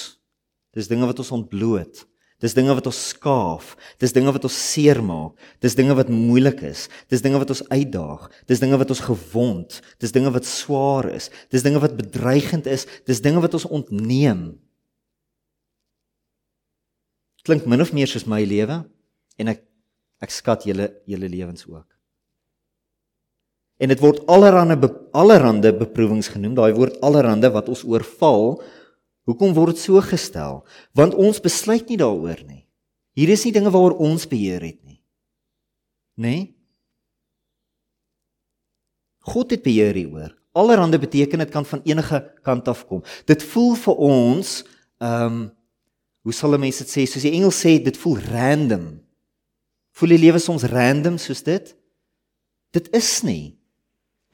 Dis 0.76 0.90
dinge 0.92 1.08
wat 1.08 1.22
ons 1.24 1.32
ontbloot. 1.32 2.04
Dis 2.44 2.54
dinge 2.54 2.74
wat 2.76 2.88
ons 2.90 2.98
skaaf. 3.14 3.74
Dis 4.02 4.12
dinge 4.16 4.34
wat 4.36 4.44
ons 4.48 4.58
seermaak. 4.74 5.38
Dis 5.64 5.78
dinge 5.78 5.96
wat 5.96 6.12
moeilik 6.12 6.60
is. 6.68 6.86
Dis 7.12 7.24
dinge 7.24 7.40
wat 7.40 7.54
ons 7.54 7.64
uitdaag. 7.72 8.28
Dis 8.50 8.60
dinge 8.60 8.80
wat 8.82 8.92
ons 8.92 9.04
gewond. 9.08 9.80
Dis 10.04 10.14
dinge 10.16 10.34
wat 10.36 10.48
swaar 10.50 11.08
is. 11.14 11.30
Dis 11.54 11.64
dinge 11.64 11.80
wat 11.84 11.96
bedreigend 11.96 12.68
is. 12.68 12.84
Dis 13.08 13.24
dinge 13.24 13.40
wat 13.44 13.56
ons 13.56 13.68
ontneem. 13.72 14.50
Klink 17.46 17.68
min 17.70 17.84
of 17.84 17.94
meer 17.96 18.10
soos 18.10 18.26
my 18.28 18.42
lewe 18.44 18.82
en 19.40 19.52
ek 19.54 19.64
ek 20.24 20.32
skat 20.34 20.64
julle 20.66 20.90
julle 21.06 21.28
lewens 21.30 21.68
ook. 21.68 21.86
En 23.84 23.92
dit 23.92 24.00
word 24.00 24.22
allerhande 24.32 24.78
be, 24.80 24.90
allerhande 25.12 25.74
beproewings 25.76 26.30
genoem, 26.32 26.56
daai 26.56 26.72
woord 26.78 27.02
allerhande 27.04 27.52
wat 27.52 27.68
ons 27.72 27.84
oorval. 27.84 28.56
Hoekom 29.26 29.56
word 29.58 29.80
so 29.82 30.02
gestel? 30.06 30.62
Want 30.94 31.18
ons 31.18 31.42
besluit 31.42 31.88
nie 31.90 31.98
daaroor 31.98 32.44
nie. 32.46 32.64
Hier 33.18 33.32
is 33.34 33.46
nie 33.48 33.54
dinge 33.56 33.72
waaroor 33.74 33.98
ons 34.04 34.28
beheer 34.30 34.62
het 34.62 34.80
nie. 34.84 35.00
Nê? 36.16 36.30
Nee? 36.30 36.44
God 39.26 39.56
het 39.56 39.64
beheer 39.66 39.98
hieroor. 39.98 40.36
Allerhande 40.56 41.00
beteken 41.02 41.42
dit 41.42 41.50
kan 41.52 41.66
van 41.66 41.82
enige 41.84 42.20
kant 42.46 42.68
af 42.68 42.86
kom. 42.88 43.02
Dit 43.26 43.44
voel 43.44 43.74
vir 43.76 44.02
ons 44.10 44.58
ehm 45.04 45.42
um, 45.42 45.46
hoe 46.26 46.34
sal 46.34 46.58
mense 46.58 46.82
dit 46.82 46.90
sê? 46.90 47.04
Soos 47.06 47.22
die 47.22 47.36
Engels 47.38 47.60
sê, 47.62 47.76
dit 47.86 47.98
voel 48.02 48.18
random. 48.32 48.86
Voel 49.94 50.16
die 50.16 50.24
lewe 50.24 50.40
soms 50.42 50.64
random 50.72 51.20
soos 51.22 51.44
dit? 51.46 51.68
Dit 52.74 52.90
is 52.98 53.22
nie. 53.22 53.60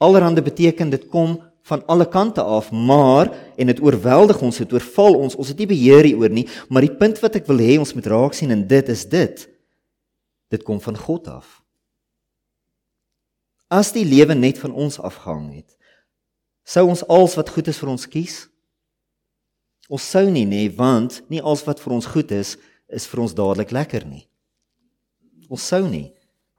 Allerhande 0.00 0.40
beteken 0.40 0.88
dit 0.88 1.04
kom 1.12 1.36
van 1.62 1.86
alle 1.86 2.08
kante 2.08 2.42
af, 2.42 2.70
maar 2.70 3.30
en 3.56 3.66
dit 3.70 3.80
oorweldig 3.80 4.40
ons, 4.42 4.58
dit 4.58 4.72
oorval 4.72 5.14
ons. 5.14 5.36
Ons 5.38 5.52
het 5.52 5.58
nie 5.62 5.68
beheer 5.70 6.04
hieroor 6.08 6.32
nie, 6.34 6.46
maar 6.68 6.82
die 6.82 6.96
punt 6.98 7.20
wat 7.22 7.38
ek 7.38 7.46
wil 7.50 7.62
hê 7.62 7.76
ons 7.78 7.94
moet 7.94 8.08
raak 8.10 8.34
sien 8.34 8.50
en 8.54 8.64
dit 8.68 8.88
is 8.90 9.04
dit. 9.10 9.44
Dit 10.50 10.66
kom 10.66 10.80
van 10.82 10.98
God 10.98 11.28
af. 11.30 11.60
As 13.72 13.92
die 13.94 14.04
lewe 14.04 14.34
net 14.36 14.58
van 14.60 14.74
ons 14.74 14.98
afhang 15.00 15.46
het, 15.54 15.70
sou 16.66 16.84
ons 16.90 17.04
als 17.08 17.38
wat 17.38 17.54
goed 17.54 17.70
is 17.70 17.78
vir 17.80 17.92
ons 17.94 18.08
kies? 18.10 18.42
Ons 19.92 20.04
sou 20.12 20.26
nie 20.30 20.44
nê, 20.48 20.66
want 20.74 21.22
nie 21.32 21.40
als 21.40 21.64
wat 21.66 21.80
vir 21.82 21.94
ons 21.96 22.10
goed 22.10 22.30
is, 22.34 22.56
is 22.92 23.06
vir 23.08 23.22
ons 23.24 23.34
dadelik 23.36 23.72
lekker 23.72 24.04
nie. 24.08 24.26
Ons 25.52 25.64
sou 25.68 25.82
nie. 25.88 26.10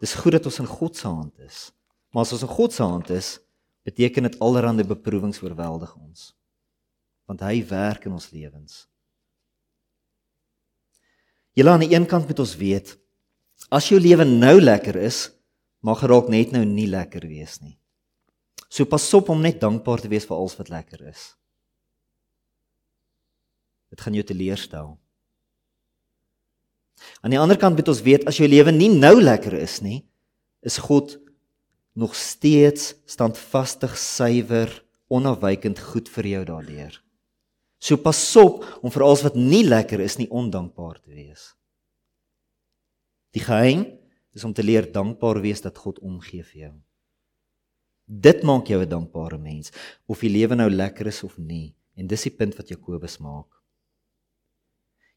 Dis 0.01 0.15
goed 0.19 0.35
dat 0.37 0.47
ons 0.49 0.59
in 0.63 0.69
God 0.69 0.97
se 0.97 1.07
hand 1.07 1.33
is. 1.45 1.69
Maar 2.13 2.25
as 2.25 2.33
ons 2.35 2.43
in 2.45 2.51
God 2.51 2.73
se 2.73 2.83
hand 2.83 3.09
is, 3.13 3.37
beteken 3.83 4.29
dit 4.29 4.39
allerlei 4.39 4.85
beproewings 4.87 5.41
oorweldig 5.43 5.91
ons. 5.95 6.31
Want 7.27 7.43
hy 7.43 7.61
werk 7.67 8.07
in 8.07 8.15
ons 8.15 8.31
lewens. 8.31 8.83
Jy 11.53 11.67
aan 11.69 11.85
die 11.85 11.93
een 11.93 12.07
kant 12.09 12.27
moet 12.27 12.39
ons 12.41 12.55
weet, 12.57 12.95
as 13.69 13.87
jou 13.91 13.99
lewe 14.01 14.25
nou 14.25 14.57
lekker 14.61 14.97
is, 14.97 15.27
mag 15.85 16.01
dalk 16.01 16.31
net 16.31 16.51
nou 16.55 16.63
nie 16.65 16.87
lekker 16.89 17.27
wees 17.29 17.59
nie. 17.61 17.77
So 18.73 18.89
pas 18.89 19.05
op 19.13 19.29
om 19.29 19.43
net 19.43 19.61
dankbaar 19.61 20.01
te 20.01 20.09
wees 20.09 20.25
vir 20.25 20.37
alles 20.37 20.57
wat 20.57 20.71
lekker 20.73 21.03
is. 21.11 21.33
Dit 23.93 24.01
gaan 24.01 24.15
jou 24.17 24.25
teleurstel. 24.25 24.95
Aan 27.21 27.35
die 27.35 27.39
ander 27.39 27.59
kant 27.59 27.77
moet 27.77 27.91
ons 27.91 28.01
weet 28.01 28.25
as 28.29 28.39
jou 28.39 28.47
lewe 28.49 28.73
nie 28.73 28.89
nou 28.89 29.19
lekker 29.21 29.53
is 29.59 29.77
nie, 29.85 30.01
is 30.65 30.79
God 30.81 31.19
nog 31.93 32.15
steeds 32.15 32.93
standvastig, 33.05 33.97
suiwer, 33.97 34.71
onafwykend 35.13 35.79
goed 35.79 36.09
vir 36.09 36.27
jou 36.27 36.43
daardeur. 36.45 36.95
So 37.83 37.99
pas 38.01 38.19
op 38.39 38.63
om 38.81 38.91
vir 38.93 39.03
alles 39.05 39.23
wat 39.25 39.35
nie 39.37 39.63
lekker 39.67 40.01
is 40.01 40.17
nie 40.17 40.29
ondankbaar 40.31 41.01
te 41.01 41.13
wees. 41.13 41.51
Die 43.33 43.43
geheim 43.43 43.85
is 44.33 44.45
om 44.45 44.53
te 44.53 44.63
leer 44.65 44.89
dankbaar 44.91 45.41
wees 45.43 45.61
dat 45.61 45.77
God 45.77 45.99
omgee 46.01 46.45
vir 46.45 46.59
jou. 46.67 46.73
Dit 48.05 48.43
maak 48.43 48.67
jou 48.67 48.81
'n 48.81 48.89
dankbare 48.89 49.37
mens 49.37 49.71
of 50.07 50.19
die 50.19 50.29
lewe 50.29 50.55
nou 50.55 50.69
lekker 50.69 51.07
is 51.07 51.23
of 51.23 51.37
nie 51.37 51.75
en 51.95 52.07
dis 52.07 52.23
die 52.23 52.35
punt 52.35 52.55
wat 52.55 52.69
Jakobus 52.69 53.17
maak. 53.19 53.62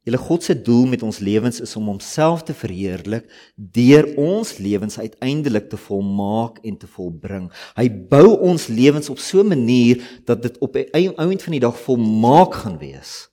Julle 0.07 0.21
God 0.23 0.45
se 0.47 0.55
doel 0.55 0.85
met 0.87 1.03
ons 1.03 1.19
lewens 1.19 1.59
is 1.61 1.73
om 1.75 1.89
homself 1.91 2.45
te 2.47 2.55
verheerlik 2.55 3.25
deur 3.57 4.07
ons 4.23 4.53
lewens 4.63 5.01
uiteindelik 5.03 5.67
te 5.73 5.79
volmaak 5.83 6.61
en 6.63 6.77
te 6.79 6.87
volbring. 6.87 7.49
Hy 7.75 7.89
bou 7.91 8.37
ons 8.47 8.69
lewens 8.71 9.11
op 9.11 9.19
so 9.19 9.43
'n 9.43 9.51
manier 9.51 9.99
dat 10.25 10.43
dit 10.43 10.59
op 10.59 10.79
die 10.79 10.87
einde 10.95 11.43
van 11.43 11.53
die 11.53 11.61
dag 11.61 11.81
volmaak 11.81 12.55
gaan 12.55 12.79
wees. 12.79 13.29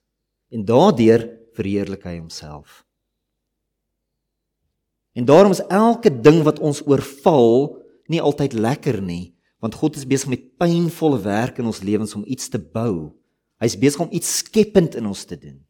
En 0.49 0.65
daardeur 0.65 1.29
verheerlik 1.53 2.03
hy 2.03 2.17
homself. 2.17 2.85
En 5.13 5.25
daarom 5.25 5.51
is 5.51 5.65
elke 5.67 6.21
ding 6.21 6.41
wat 6.41 6.59
ons 6.59 6.81
oorval 6.87 7.77
nie 8.07 8.21
altyd 8.21 8.53
lekker 8.53 9.01
nie, 9.01 9.35
want 9.59 9.75
God 9.75 9.95
is 9.95 10.07
besig 10.07 10.29
met 10.29 10.57
pynvolle 10.57 11.21
werk 11.21 11.57
in 11.57 11.65
ons 11.65 11.81
lewens 11.81 12.15
om 12.15 12.23
iets 12.25 12.49
te 12.49 12.57
bou. 12.59 13.13
Hy's 13.59 13.77
besig 13.77 14.01
om 14.01 14.11
iets 14.11 14.37
skepend 14.37 14.95
in 14.95 15.05
ons 15.05 15.23
te 15.23 15.37
doen. 15.37 15.61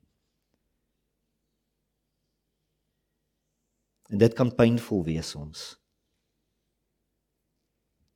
En 4.13 4.19
dit 4.21 4.33
kan 4.37 4.51
pynvol 4.53 5.01
wees 5.07 5.31
soms. 5.33 5.73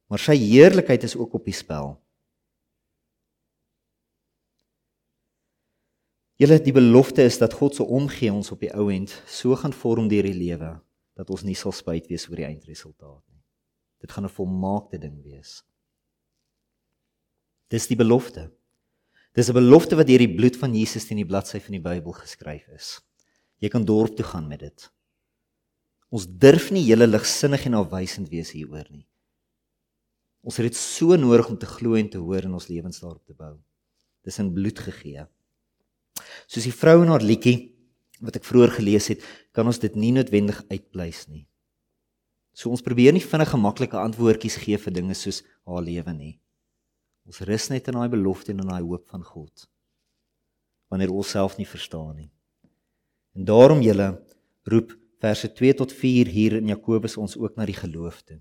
Maar 0.08 0.22
sy 0.22 0.36
heerlikheid 0.38 1.04
is 1.04 1.16
ook 1.18 1.34
op 1.39 1.48
die 1.48 1.56
spel. 1.58 1.95
Julle 6.38 6.60
die 6.62 6.76
belofte 6.76 7.26
is 7.26 7.39
dat 7.41 7.56
God 7.58 7.76
se 7.76 7.84
omgee 7.84 8.30
ons 8.30 8.52
op 8.54 8.62
die 8.62 8.70
ou 8.78 8.91
end 8.93 9.16
so 9.26 9.58
gaan 9.58 9.74
vorm 9.74 10.06
deur 10.12 10.28
die 10.30 10.38
lewe 10.38 10.76
dat 11.18 11.32
ons 11.34 11.41
nie 11.41 11.58
sal 11.58 11.74
spyt 11.74 12.06
wees 12.12 12.28
oor 12.30 12.38
die 12.38 12.45
eindresultaat 12.45 13.24
nie. 13.34 13.41
Dit 13.98 14.14
gaan 14.14 14.30
'n 14.30 14.38
volmaakte 14.38 15.00
ding 15.02 15.18
wees. 15.24 15.64
Dis 17.74 17.88
die 17.88 17.98
belofte. 17.98 18.52
Dis 19.34 19.50
'n 19.50 19.54
belofte 19.54 19.95
wat 19.95 20.08
deur 20.08 20.20
die 20.20 20.36
bloed 20.36 20.56
van 20.58 20.76
Jesus 20.76 21.08
teen 21.08 21.18
die 21.18 21.26
bladsy 21.26 21.60
van 21.60 21.72
die 21.72 21.82
Bybel 21.82 22.12
geskryf 22.14 22.68
is. 22.68 23.02
Jy 23.58 23.70
kan 23.70 23.86
dorp 23.86 24.16
toe 24.16 24.26
gaan 24.26 24.48
met 24.48 24.60
dit. 24.60 24.91
Ons 26.14 26.28
durf 26.28 26.70
nie 26.72 26.86
hele 26.88 27.08
ligsinnig 27.08 27.66
en 27.68 27.80
afwysend 27.82 28.30
wees 28.32 28.53
hieroor 28.55 28.88
nie. 28.89 29.05
Ons 30.47 30.60
het 30.62 30.70
dit 30.70 30.78
so 30.80 31.18
nodig 31.20 31.49
om 31.51 31.58
te 31.60 31.68
glo 31.68 31.97
en 31.99 32.08
te 32.08 32.22
hoor 32.24 32.47
in 32.47 32.53
ons 32.55 32.70
lewens 32.72 33.01
daarop 33.03 33.24
te 33.28 33.36
bou. 33.36 33.58
Dis 34.24 34.39
in 34.39 34.53
bloed 34.55 34.80
gegee. 34.80 35.26
Soos 36.47 36.68
die 36.68 36.76
vrou 36.76 37.01
in 37.03 37.12
haar 37.12 37.26
liedjie 37.26 37.74
wat 38.24 38.39
ek 38.39 38.47
vroeër 38.47 38.78
gelees 38.80 39.12
het, 39.12 39.22
kan 39.53 39.68
ons 39.70 39.80
dit 39.84 39.93
nie 39.99 40.14
noodwendig 40.16 40.64
uitpleis 40.72 41.28
nie. 41.28 41.43
So 42.58 42.72
ons 42.74 42.82
probeer 42.82 43.14
nie 43.14 43.22
vinnige 43.22 43.60
maklike 43.62 43.99
antwoordjies 43.99 44.58
gee 44.64 44.80
vir 44.82 44.95
dinge 44.95 45.18
soos 45.18 45.43
haar 45.68 45.84
lewe 45.86 46.14
nie. 46.16 46.34
Ons 47.28 47.43
rus 47.45 47.68
net 47.70 47.91
in 47.91 47.99
daai 47.99 48.10
belofte 48.10 48.53
en 48.55 48.64
in 48.64 48.72
daai 48.72 48.82
hoop 48.82 49.03
van 49.12 49.22
God. 49.28 49.68
Wanneer 50.89 51.12
ons 51.12 51.36
self 51.36 51.60
nie 51.60 51.68
verstaan 51.68 52.16
nie. 52.16 52.32
En 53.36 53.45
daarom 53.45 53.84
julle 53.84 54.08
roep 54.72 54.95
verse 55.24 55.49
2 55.53 55.74
tot 55.82 55.93
4 55.93 56.30
hier 56.32 56.57
in 56.59 56.70
Jakobus 56.72 57.18
ons 57.18 57.38
ook 57.38 57.55
na 57.57 57.65
die 57.65 57.78
geloof 57.78 58.22
toe. 58.22 58.39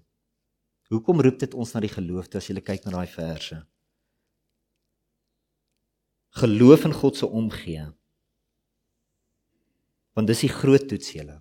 Hoekom 0.93 1.21
roep 1.25 1.41
dit 1.43 1.55
ons 1.55 1.73
na 1.75 1.83
die 1.83 1.91
geloof 1.91 2.29
toe 2.29 2.39
as 2.41 2.49
jy 2.51 2.61
kyk 2.61 2.85
na 2.87 2.99
daai 2.99 3.11
verse? 3.11 3.59
Geloof 6.37 6.85
in 6.85 6.95
God 6.95 7.17
se 7.17 7.27
omgee 7.27 7.87
want 10.17 10.31
dis 10.31 10.47
die 10.47 10.49
groot 10.49 10.87
toets 10.89 11.11
julle. 11.13 11.35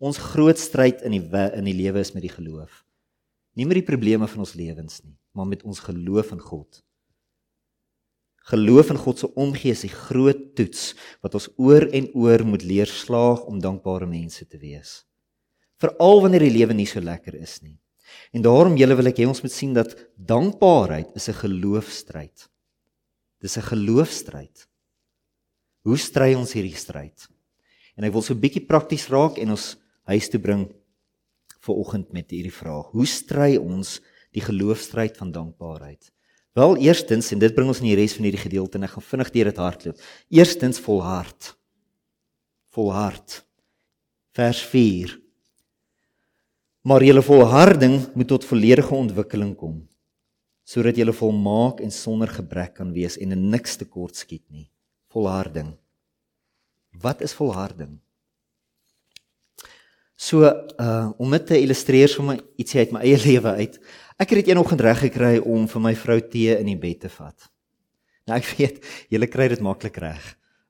Ons 0.00 0.16
groot 0.32 0.56
stryd 0.56 1.02
in 1.04 1.12
die 1.12 1.40
in 1.52 1.66
die 1.68 1.76
lewe 1.76 2.00
is 2.00 2.14
met 2.14 2.24
die 2.24 2.32
geloof. 2.32 2.78
Nie 3.52 3.66
met 3.68 3.76
die 3.76 3.84
probleme 3.84 4.24
van 4.24 4.40
ons 4.40 4.54
lewens 4.56 5.02
nie, 5.04 5.18
maar 5.36 5.44
met 5.50 5.66
ons 5.68 5.82
geloof 5.84 6.30
in 6.32 6.40
God. 6.40 6.80
Geloof 8.50 8.90
in 8.90 8.98
God 8.98 9.18
se 9.18 9.28
omgee 9.38 9.70
is 9.70 9.84
die 9.86 9.92
groot 9.92 10.40
toets 10.58 10.94
wat 11.22 11.36
ons 11.38 11.46
oor 11.60 11.86
en 11.94 12.08
oor 12.18 12.42
moet 12.46 12.64
leer 12.66 12.90
slaag 12.90 13.44
om 13.46 13.60
dankbare 13.62 14.08
mense 14.10 14.46
te 14.46 14.58
wees. 14.58 15.04
Veral 15.80 16.24
wanneer 16.24 16.44
die 16.44 16.56
lewe 16.58 16.74
nie 16.74 16.88
so 16.88 17.00
lekker 17.00 17.36
is 17.38 17.60
nie. 17.62 17.78
En 18.34 18.42
daarom 18.42 18.74
julle 18.78 18.96
wil 18.98 19.10
ek 19.10 19.22
hê 19.22 19.28
ons 19.28 19.42
moet 19.44 19.54
sien 19.54 19.76
dat 19.76 19.94
dankbaarheid 20.16 21.14
is 21.14 21.28
'n 21.28 21.40
geloofstryd. 21.46 22.48
Dis 23.40 23.56
'n 23.56 23.70
geloofstryd. 23.70 24.66
Hoe 25.86 25.96
stry 25.96 26.34
ons 26.34 26.52
hierdie 26.52 26.76
stryd? 26.76 27.28
En 27.96 28.04
ek 28.04 28.12
wil 28.12 28.22
so 28.22 28.34
'n 28.34 28.40
bietjie 28.40 28.66
prakties 28.66 29.08
raak 29.08 29.38
en 29.38 29.50
ons 29.50 29.76
huis 30.04 30.28
toe 30.28 30.40
bring 30.40 30.68
vir 31.60 31.74
oggend 31.74 32.12
met 32.12 32.30
hierdie 32.30 32.52
vraag. 32.52 32.90
Hoe 32.92 33.06
stry 33.06 33.56
ons 33.56 34.00
die 34.32 34.42
geloofstryd 34.42 35.16
van 35.16 35.32
dankbaarheid? 35.32 36.10
Wel, 36.52 36.76
eerstens 36.76 37.30
en 37.30 37.38
dit 37.38 37.54
bring 37.54 37.68
ons 37.70 37.78
in 37.78 37.90
die 37.90 37.98
res 37.98 38.16
van 38.16 38.26
hierdie 38.26 38.42
gedeelte 38.42 38.78
en 38.78 38.86
ek 38.88 38.96
gaan 38.96 39.06
vinnig 39.06 39.30
deur 39.36 39.50
dit 39.50 39.60
hardloop. 39.62 40.00
Eerstens 40.34 40.82
volhard. 40.82 41.52
Volhard. 42.74 43.36
Vers 44.34 44.62
4. 44.72 45.14
Maar 46.82 47.04
julle 47.04 47.22
volharding 47.22 47.96
moet 48.14 48.28
tot 48.28 48.46
volledige 48.48 48.94
ontwikkeling 48.94 49.54
kom 49.56 49.80
sodat 50.70 50.94
julle 50.94 51.10
volmaak 51.16 51.80
en 51.82 51.90
sonder 51.90 52.30
gebrek 52.30 52.76
kan 52.76 52.92
wees 52.94 53.16
en 53.18 53.32
in 53.34 53.48
niks 53.50 53.74
tekort 53.80 54.14
skiet 54.14 54.44
nie. 54.54 54.68
Volharding. 55.10 55.72
Wat 57.02 57.24
is 57.26 57.34
volharding? 57.34 57.96
So, 60.14 60.44
uh 60.46 61.10
om 61.18 61.32
dit 61.34 61.46
te 61.48 61.58
illustreer 61.58 62.10
sommer 62.12 62.38
ietsie 62.60 62.84
uit 62.84 62.94
my 62.94 63.02
eie 63.02 63.18
lewe 63.28 63.56
uit. 63.58 63.80
Ek 64.20 64.34
het 64.34 64.42
dit 64.42 64.50
eenoggend 64.52 64.82
reg 64.84 64.98
gekry 65.00 65.38
om 65.38 65.64
vir 65.64 65.80
my 65.80 65.94
vrou 65.96 66.18
tee 66.20 66.52
in 66.60 66.66
die 66.68 66.76
bed 66.76 66.98
te 67.06 67.08
vat. 67.08 67.46
Nou 68.28 68.36
ek 68.36 68.50
weet, 68.58 68.82
julle 69.08 69.28
kry 69.32 69.46
dit 69.48 69.62
maklik 69.64 69.96
reg. 70.02 70.20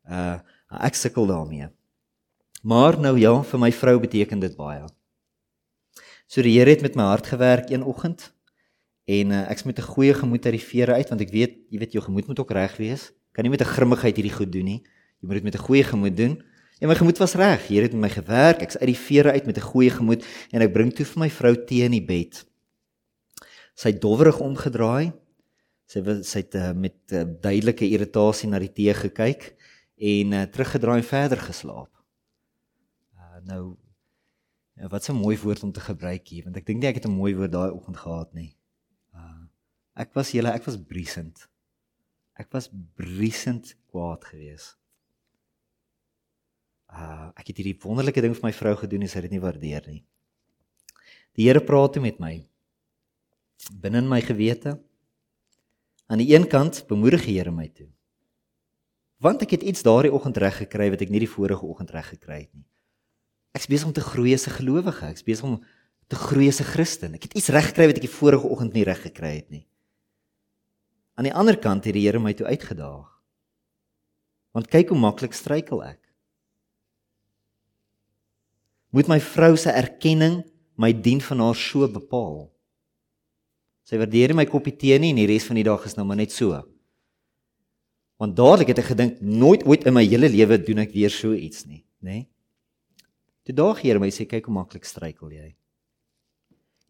Uh 0.06 0.38
ek 0.70 0.94
sukkel 0.94 1.26
daarmee. 1.26 1.66
Maar 2.62 3.00
nou 3.02 3.16
ja, 3.18 3.32
vir 3.42 3.58
my 3.58 3.72
vrou 3.74 3.96
beteken 3.98 4.38
dit 4.38 4.52
baie. 4.54 4.84
So 6.30 6.44
die 6.46 6.52
Here 6.54 6.70
het 6.70 6.84
met 6.86 6.94
my 6.94 7.08
hart 7.08 7.26
gewerk 7.26 7.72
een 7.72 7.82
oggend 7.82 8.28
en 9.10 9.32
uh, 9.34 9.40
ek's 9.50 9.66
met 9.66 9.82
'n 9.82 9.90
goeie 9.96 10.14
gemoed 10.14 10.46
uit 10.46 10.54
die 10.54 10.66
vere 10.70 10.94
uit 10.94 11.08
want 11.08 11.20
ek 11.20 11.32
weet, 11.34 11.56
jy 11.70 11.78
weet 11.78 11.92
jou 11.92 12.04
gemoed 12.04 12.26
moet 12.30 12.38
ook 12.38 12.54
reg 12.54 12.76
wees. 12.76 13.10
Kan 13.34 13.42
nie 13.42 13.50
met 13.50 13.66
'n 13.66 13.74
grimmigheid 13.74 14.14
hierdie 14.14 14.36
goed 14.38 14.52
doen 14.52 14.64
nie. 14.64 14.82
Jy 15.18 15.26
moet 15.26 15.42
dit 15.42 15.44
met 15.50 15.54
'n 15.58 15.66
goeie 15.66 15.82
gemoed 15.82 16.16
doen. 16.16 16.38
En 16.78 16.88
my 16.88 16.94
gemoed 16.94 17.18
was 17.18 17.34
reg. 17.34 17.66
Hier 17.66 17.82
het 17.82 17.92
met 17.92 18.00
my 18.00 18.08
gewerk. 18.08 18.62
Ek's 18.62 18.76
uit 18.76 18.94
die 18.94 18.96
vere 18.96 19.32
uit 19.32 19.46
met 19.46 19.56
'n 19.58 19.66
goeie 19.74 19.90
gemoed 19.90 20.24
en 20.52 20.62
ek 20.62 20.72
bring 20.72 20.94
toe 20.94 21.04
vir 21.04 21.18
my 21.18 21.30
vrou 21.30 21.64
tee 21.64 21.82
in 21.82 21.90
die 21.90 22.04
bed. 22.04 22.46
Sy 23.74 23.92
het 23.92 24.00
dowwerig 24.02 24.40
omgedraai. 24.40 25.12
Sy 25.90 26.02
sy 26.26 26.44
het 26.44 26.54
uh, 26.54 26.72
met 26.72 26.98
uh, 27.12 27.24
duidelike 27.26 27.88
irritasie 27.88 28.48
na 28.50 28.60
die 28.62 28.72
tee 28.72 28.94
gekyk 28.94 29.52
en 30.00 30.32
uh, 30.32 30.42
teruggedraai 30.48 31.00
en 31.00 31.06
verder 31.06 31.40
geslaap. 31.44 31.90
Uh, 33.18 33.40
nou 33.48 33.62
ja, 34.78 34.88
wat 34.88 35.08
'n 35.08 35.18
mooi 35.18 35.36
woord 35.38 35.62
om 35.62 35.72
te 35.72 35.80
gebruik 35.80 36.28
hier 36.28 36.44
want 36.44 36.56
ek 36.56 36.66
dink 36.66 36.80
nie 36.80 36.88
ek 36.88 37.02
het 37.02 37.06
'n 37.06 37.20
mooi 37.20 37.34
woord 37.34 37.52
daai 37.52 37.70
oggend 37.70 37.96
gehad 37.96 38.32
nie. 38.34 38.56
Uh, 39.14 39.44
ek 39.94 40.14
was 40.14 40.30
julle 40.30 40.50
ek 40.50 40.64
was 40.64 40.78
briesend. 40.78 41.48
Ek 42.34 42.52
was 42.52 42.70
briesend 42.94 43.76
kwaad 43.90 44.24
geweest. 44.24 44.78
Uh 46.88 47.30
ek 47.36 47.52
het 47.52 47.56
hierdie 47.56 47.78
wonderlike 47.82 48.20
ding 48.20 48.34
vir 48.34 48.46
my 48.48 48.52
vrou 48.52 48.76
gedoen 48.76 49.02
en 49.02 49.08
sy 49.08 49.20
het 49.20 49.28
dit 49.28 49.36
nie 49.36 49.44
waardeer 49.44 49.84
nie. 49.86 50.04
Die 51.36 51.46
Here 51.46 51.60
praat 51.60 51.92
toe 51.92 52.02
met 52.02 52.18
my 52.18 52.46
binne 53.80 53.98
in 53.98 54.08
my 54.08 54.20
gewete. 54.20 54.78
Aan 56.06 56.18
die 56.18 56.34
een 56.34 56.48
kant 56.48 56.84
bemoedig 56.88 57.24
die 57.24 57.38
Here 57.38 57.50
my 57.50 57.68
toe 57.68 57.90
want 59.20 59.42
ek 59.44 59.54
het 59.56 59.64
iets 59.68 59.84
daardie 59.84 60.12
oggend 60.12 60.38
reg 60.40 60.62
gekry 60.64 60.88
wat 60.92 61.02
ek 61.04 61.12
nie 61.12 61.20
die 61.22 61.30
vorige 61.30 61.66
oggend 61.68 61.92
reg 61.92 62.08
gekry 62.14 62.38
het 62.46 62.52
nie. 62.56 62.64
Ek's 63.56 63.68
besig 63.68 63.90
om 63.90 63.94
te 63.96 64.04
groei 64.04 64.32
as 64.34 64.46
'n 64.48 64.56
gelowige, 64.56 65.06
ek's 65.10 65.26
besig 65.26 65.44
om 65.44 65.60
te 66.08 66.16
groei 66.16 66.48
as 66.48 66.60
'n 66.60 66.64
Christen. 66.72 67.14
Ek 67.14 67.22
het 67.22 67.34
iets 67.34 67.48
reg 67.48 67.66
gekry 67.68 67.86
wat 67.86 67.96
ek 67.96 68.08
die 68.08 68.18
vorige 68.20 68.48
oggend 68.48 68.72
nie 68.72 68.84
reg 68.84 69.02
gekry 69.02 69.36
het 69.36 69.50
nie. 69.50 69.66
Aan 71.14 71.24
die 71.24 71.34
ander 71.34 71.58
kant 71.58 71.84
het 71.84 71.94
die 71.94 72.06
Here 72.06 72.18
my 72.18 72.32
toe 72.32 72.46
uitgedaag. 72.46 73.20
Want 74.52 74.68
kyk 74.68 74.88
hoe 74.88 74.98
maklik 74.98 75.32
struikel 75.32 75.84
ek. 75.84 76.00
Moet 78.90 79.08
my 79.08 79.20
vrou 79.20 79.56
se 79.56 79.70
erkenning 79.70 80.44
my 80.76 80.92
dien 80.92 81.20
van 81.20 81.38
haar 81.38 81.54
so 81.54 81.86
bepaal? 81.88 82.50
Sy 83.90 83.98
waardeer 83.98 84.36
my 84.38 84.44
koppie 84.46 84.76
tee 84.78 84.94
nie 85.02 85.10
en 85.10 85.18
die 85.18 85.26
res 85.26 85.48
van 85.48 85.58
die 85.58 85.66
dag 85.66 85.82
is 85.88 85.96
nou 85.98 86.04
maar 86.06 86.20
net 86.20 86.30
so. 86.30 86.60
Want 88.22 88.36
dadelik 88.38 88.68
het 88.70 88.82
ek 88.84 88.92
gedink 88.92 89.16
nooit 89.18 89.64
ooit 89.66 89.88
in 89.88 89.96
my 89.96 90.04
hele 90.06 90.28
lewe 90.30 90.60
doen 90.62 90.84
ek 90.84 90.92
weer 90.94 91.10
so 91.10 91.34
iets 91.34 91.64
nie, 91.66 91.80
nê? 91.98 92.20
Nee? 92.20 92.28
Toe 93.48 93.56
daag 93.56 93.80
Here 93.82 93.98
my 93.98 94.12
sê 94.14 94.28
kyk 94.30 94.46
hoe 94.46 94.54
maklik 94.54 94.86
struikel 94.86 95.32
jy. 95.34 95.48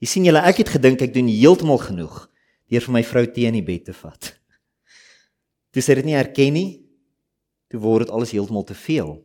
Jy 0.03 0.11
sien 0.11 0.26
julle 0.28 0.42
ek 0.44 0.61
het 0.61 0.74
gedink 0.74 1.01
ek 1.07 1.14
doen 1.14 1.30
heeltemal 1.30 1.80
genoeg 1.80 2.26
deur 2.68 2.84
vir 2.84 2.94
my 2.98 3.03
vrou 3.07 3.24
teen 3.32 3.57
die 3.57 3.64
bed 3.64 3.86
te 3.88 3.94
vat. 3.96 4.34
Toe 5.72 5.84
sê 5.86 5.96
dit 5.96 6.11
nie 6.11 6.18
erken 6.20 6.53
nie. 6.53 6.68
Toe 7.72 7.80
word 7.80 8.05
dit 8.05 8.12
alles 8.12 8.34
heeltemal 8.34 8.66
te 8.68 8.76
veel. 8.76 9.16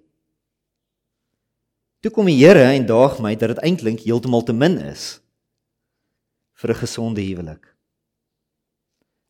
Toe 2.05 2.13
kom 2.13 2.31
die 2.31 2.37
Here 2.39 2.69
en 2.71 2.87
daag 2.87 3.19
my 3.19 3.33
dat 3.35 3.57
dit 3.57 3.63
eintlik 3.67 4.05
heeltemal 4.05 4.47
te 4.47 4.55
min 4.55 4.79
is 4.93 5.17
vir 6.55 6.69
'n 6.71 6.81
gesonde 6.81 7.21
huwelik. 7.21 7.75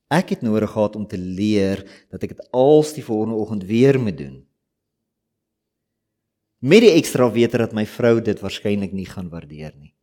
Ek 0.10 0.30
het 0.30 0.42
nodig 0.42 0.72
gehad 0.72 0.96
om 0.96 1.08
te 1.08 1.18
leer 1.18 1.82
dat 2.12 2.24
ek 2.24 2.38
dit 2.38 2.52
als 2.52 2.94
die 2.94 3.04
volgende 3.04 3.36
oggend 3.36 3.64
weer 3.64 4.00
moet 4.00 4.18
doen. 4.18 4.46
Met 6.62 6.82
die 6.82 6.94
ekstra 6.94 7.32
wete 7.32 7.58
dat 7.58 7.74
my 7.74 7.86
vrou 7.86 8.22
dit 8.22 8.40
waarskynlik 8.40 8.94
nie 8.94 9.06
gaan 9.06 9.30
waardeer 9.30 9.74
nie. 9.78 9.94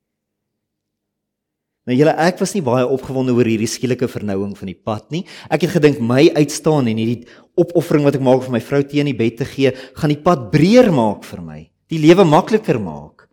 Nou 1.83 1.97
julle 1.99 2.15
ek 2.15 2.39
was 2.39 2.53
nie 2.55 2.63
baie 2.63 2.87
opgewonde 2.87 3.35
oor 3.35 3.49
hierdie 3.49 3.71
skielike 3.71 4.07
vernouing 4.11 4.53
van 4.59 4.71
die 4.71 4.79
pad 4.79 5.09
nie. 5.11 5.25
Ek 5.51 5.65
het 5.67 5.75
gedink 5.75 5.99
my 5.99 6.29
uitstaan 6.37 6.87
en 6.87 7.01
hierdie 7.01 7.27
opoffering 7.59 8.07
wat 8.07 8.19
ek 8.19 8.23
maak 8.23 8.45
vir 8.45 8.55
my 8.55 8.63
vrou 8.63 8.83
teen 8.87 9.11
die 9.11 9.19
bed 9.19 9.41
te 9.41 9.49
gee, 9.49 9.73
gaan 9.99 10.15
die 10.15 10.23
pad 10.23 10.51
breër 10.53 10.93
maak 10.95 11.27
vir 11.27 11.43
my, 11.43 11.59
die 11.91 11.99
lewe 12.03 12.27
makliker 12.27 12.79
maak. 12.79 13.27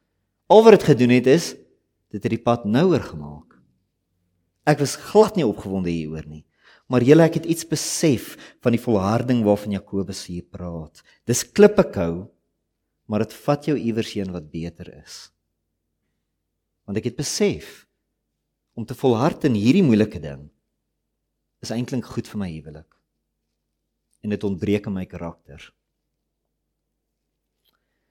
Al 0.49 0.65
wat 0.65 0.79
dit 0.79 0.87
gedoen 0.93 1.13
het 1.13 1.29
is 1.29 1.53
dit 2.09 2.23
het 2.23 2.33
die 2.33 2.41
pad 2.41 2.65
nouer 2.65 3.03
gemaak. 3.05 3.48
Ek 4.69 4.81
was 4.83 4.97
glad 5.09 5.39
nie 5.39 5.47
opgewonde 5.47 5.89
hieroor 5.89 6.27
nie. 6.29 6.43
Maar 6.89 7.05
julle 7.05 7.25
ek 7.29 7.39
het 7.39 7.49
iets 7.49 7.67
besef 7.69 8.33
van 8.65 8.73
die 8.73 8.81
volharding 8.81 9.43
waarvan 9.45 9.75
Jakobus 9.75 10.23
hier 10.29 10.45
praat. 10.45 11.03
Dis 11.29 11.45
klippe 11.45 11.85
kou, 11.93 12.29
maar 13.09 13.25
dit 13.25 13.35
vat 13.45 13.67
jou 13.69 13.75
iewers 13.77 14.13
heen 14.17 14.31
wat 14.33 14.49
beter 14.53 14.89
is. 14.97 15.27
Want 16.89 16.97
ek 17.01 17.11
het 17.11 17.19
besef 17.19 17.83
om 18.77 18.85
te 18.89 18.97
volhard 18.97 19.45
in 19.49 19.57
hierdie 19.57 19.85
moeilike 19.85 20.21
ding 20.23 20.47
is 21.61 21.73
eintlik 21.75 22.07
goed 22.07 22.29
vir 22.29 22.41
my 22.41 22.49
huwelik. 22.49 22.87
En 24.25 24.33
dit 24.33 24.45
ontbreek 24.47 24.87
in 24.89 24.95
my 24.95 25.05
karakter. 25.09 25.61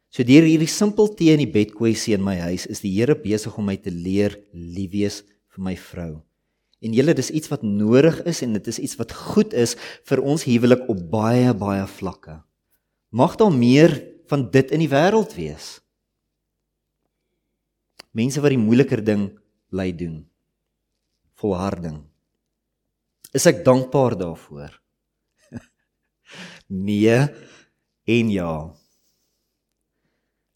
So 0.08 0.24
deur 0.24 0.46
hierdie 0.46 0.70
simpel 0.70 1.10
tee 1.16 1.34
in 1.34 1.42
die 1.42 1.50
bed 1.50 1.74
kwessie 1.76 2.14
in 2.16 2.24
my 2.24 2.36
huis 2.46 2.66
is 2.70 2.80
die 2.84 2.94
Here 2.94 3.16
besig 3.18 3.58
om 3.58 3.66
my 3.68 3.76
te 3.76 3.92
leer 3.92 4.38
lief 4.52 4.94
wees 4.94 5.20
vir 5.54 5.64
my 5.66 5.74
vrou. 5.76 6.12
En 6.78 6.94
julle 6.94 7.14
dis 7.18 7.30
iets 7.34 7.50
wat 7.50 7.64
nodig 7.66 8.20
is 8.30 8.42
en 8.46 8.54
dit 8.54 8.70
is 8.70 8.78
iets 8.78 8.98
wat 9.00 9.12
goed 9.12 9.54
is 9.56 9.74
vir 10.06 10.22
ons 10.22 10.44
huwelik 10.46 10.84
op 10.88 11.00
baie 11.10 11.50
baie 11.58 11.86
vlakke. 11.98 12.38
Mag 13.10 13.34
daar 13.40 13.52
meer 13.52 13.96
van 14.28 14.46
dit 14.52 14.70
in 14.70 14.84
die 14.84 14.92
wêreld 14.92 15.34
wees. 15.34 15.78
Mense 18.14 18.42
wat 18.44 18.54
die 18.54 18.60
moeiliker 18.60 19.02
ding 19.04 19.30
bly 19.72 19.90
doen. 19.96 20.22
Volharding. 21.38 22.02
Is 23.34 23.46
ek 23.50 23.64
dankbaar 23.66 24.16
daarvoor? 24.18 24.72
nee 26.88 27.18
en 28.08 28.30
ja. 28.32 28.52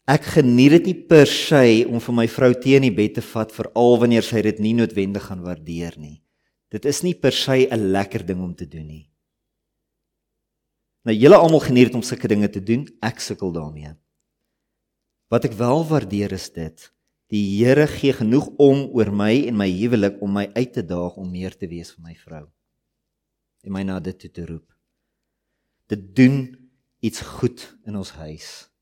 Ek 0.03 0.25
geniet 0.35 0.73
dit 0.75 0.89
nie 0.89 0.97
per 1.07 1.29
se 1.31 1.85
om 1.87 2.01
vir 2.03 2.15
my 2.17 2.25
vrou 2.27 2.51
teen 2.59 2.83
die 2.83 2.91
bed 2.91 3.13
te 3.15 3.23
vat 3.23 3.53
veral 3.55 4.01
wanneer 4.01 4.25
sy 4.27 4.41
dit 4.43 4.57
nie 4.59 4.73
noodwendig 4.75 5.29
gaan 5.29 5.43
waardeer 5.45 5.95
nie. 5.95 6.19
Dit 6.73 6.83
is 6.89 7.03
nie 7.05 7.13
per 7.13 7.31
se 7.31 7.67
'n 7.71 7.91
lekker 7.91 8.25
ding 8.25 8.41
om 8.43 8.53
te 8.55 8.67
doen 8.67 8.87
nie. 8.87 9.09
Nou 11.05 11.15
julle 11.15 11.35
almal 11.35 11.59
geniet 11.59 11.87
dit 11.87 11.95
om 11.95 12.01
sulke 12.01 12.27
dinge 12.27 12.49
te 12.49 12.59
doen, 12.59 12.87
ek 13.01 13.19
sukkel 13.19 13.51
daarmee. 13.51 13.95
Wat 15.29 15.45
ek 15.45 15.53
wel 15.53 15.85
waardeer 15.87 16.31
is 16.31 16.49
dit, 16.49 16.91
die 17.29 17.63
Here 17.63 17.87
gee 17.87 18.13
genoeg 18.13 18.47
om 18.57 18.89
oor 18.93 19.11
my 19.11 19.47
en 19.47 19.55
my 19.55 19.69
huwelik 19.69 20.21
om 20.21 20.33
my 20.33 20.49
uit 20.53 20.73
te 20.73 20.83
daag 20.83 21.15
om 21.15 21.31
meer 21.31 21.55
te 21.55 21.67
wees 21.67 21.91
vir 21.91 22.03
my 22.03 22.15
vrou 22.15 22.51
en 23.63 23.71
my 23.71 23.83
na 23.83 23.99
dit 23.99 24.19
toe 24.19 24.29
te 24.29 24.45
roep. 24.45 24.67
Dit 25.87 26.15
doen 26.15 26.69
iets 26.99 27.21
goed 27.21 27.77
in 27.87 27.95
ons 27.95 28.11
huis. 28.11 28.72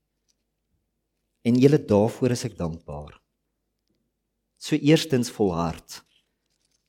En 1.42 1.58
julle 1.58 1.78
daarvoor 1.78 2.34
is 2.36 2.44
ek 2.46 2.58
dankbaar. 2.58 3.16
So 4.62 4.78
eerstens 4.78 5.30
volhard. 5.34 6.02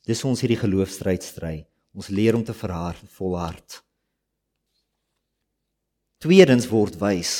Dis 0.06 0.22
ons 0.28 0.44
hierdie 0.44 0.60
geloofstryd 0.60 1.24
stry. 1.26 1.56
Ons 1.94 2.12
leer 2.14 2.36
om 2.38 2.44
te 2.46 2.54
verhard, 2.54 3.02
volhard. 3.18 3.80
Tweedens 6.22 6.68
word 6.70 7.00
wys. 7.02 7.34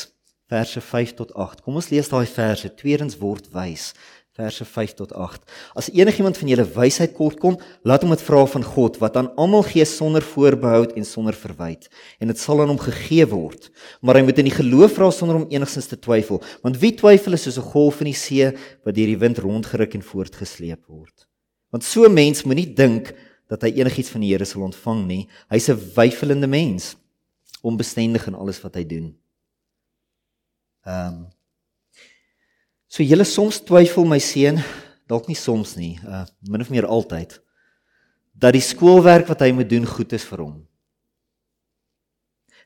Verse 0.50 0.80
5 0.80 1.14
tot 1.20 1.32
8. 1.34 1.62
Kom 1.64 1.78
ons 1.80 1.90
lees 1.92 2.10
daai 2.10 2.26
verse. 2.26 2.68
Tweedens 2.78 3.16
word 3.20 3.48
wys 3.54 3.92
verse 4.34 4.64
5 4.64 4.94
tot 4.98 5.12
8. 5.14 5.42
As 5.78 5.90
enigiemand 5.94 6.38
van 6.38 6.48
julle 6.50 6.64
wysheid 6.74 7.12
kort 7.14 7.38
kom, 7.42 7.54
laat 7.86 8.02
hom 8.02 8.10
dit 8.10 8.22
vra 8.26 8.40
van 8.50 8.64
God 8.66 8.98
wat 9.02 9.18
aan 9.20 9.28
almal 9.38 9.62
gee 9.68 9.84
sonder 9.86 10.24
voorbehou 10.26 10.88
en 10.98 11.06
sonder 11.06 11.36
verwyte, 11.38 11.90
en 12.18 12.32
dit 12.32 12.40
sal 12.40 12.64
aan 12.64 12.72
hom 12.72 12.80
gegee 12.82 13.26
word. 13.30 13.70
Maar 14.02 14.18
hy 14.18 14.24
moet 14.26 14.40
in 14.42 14.50
die 14.50 14.56
geloof 14.56 14.96
vra 14.98 15.12
sonder 15.14 15.38
om 15.38 15.46
enigstens 15.54 15.86
te 15.90 15.98
twyfel, 15.98 16.42
want 16.66 16.80
wie 16.82 16.90
twyfel 16.98 17.38
is 17.38 17.46
soos 17.46 17.60
'n 17.62 17.70
golf 17.70 18.00
in 18.02 18.10
die 18.10 18.18
see 18.18 18.50
wat 18.84 18.94
deur 18.94 19.12
die 19.12 19.22
wind 19.22 19.38
rondgeruk 19.38 19.94
en 19.94 20.02
voortgesleep 20.02 20.82
word. 20.88 21.28
Want 21.70 21.84
so 21.84 22.04
'n 22.04 22.14
mens 22.14 22.42
moenie 22.42 22.74
dink 22.74 23.14
dat 23.48 23.62
hy 23.62 23.70
enigiets 23.78 24.10
van 24.10 24.20
die 24.20 24.32
Here 24.32 24.44
sal 24.44 24.62
ontvang 24.62 25.06
nie. 25.06 25.28
Hy's 25.48 25.68
'n 25.68 25.78
weifelende 25.94 26.46
mens, 26.46 26.96
onbestendig 27.62 28.26
in 28.26 28.34
alles 28.34 28.60
wat 28.62 28.74
hy 28.74 28.84
doen. 28.84 29.16
Ehm 30.84 31.06
um, 31.08 31.33
So 32.94 33.02
julle 33.02 33.24
soms 33.26 33.58
twyfel 33.66 34.06
my 34.06 34.20
seun, 34.22 34.60
dalk 35.10 35.26
nie 35.26 35.38
soms 35.38 35.74
nie, 35.74 35.96
uh 36.06 36.22
min 36.46 36.62
of 36.62 36.70
meer 36.70 36.86
altyd 36.86 37.40
dat 38.38 38.54
die 38.54 38.62
skoolwerk 38.62 39.26
wat 39.30 39.42
hy 39.42 39.52
moet 39.54 39.68
doen 39.70 39.86
goed 39.86 40.12
is 40.14 40.24
vir 40.26 40.40
hom. 40.42 40.54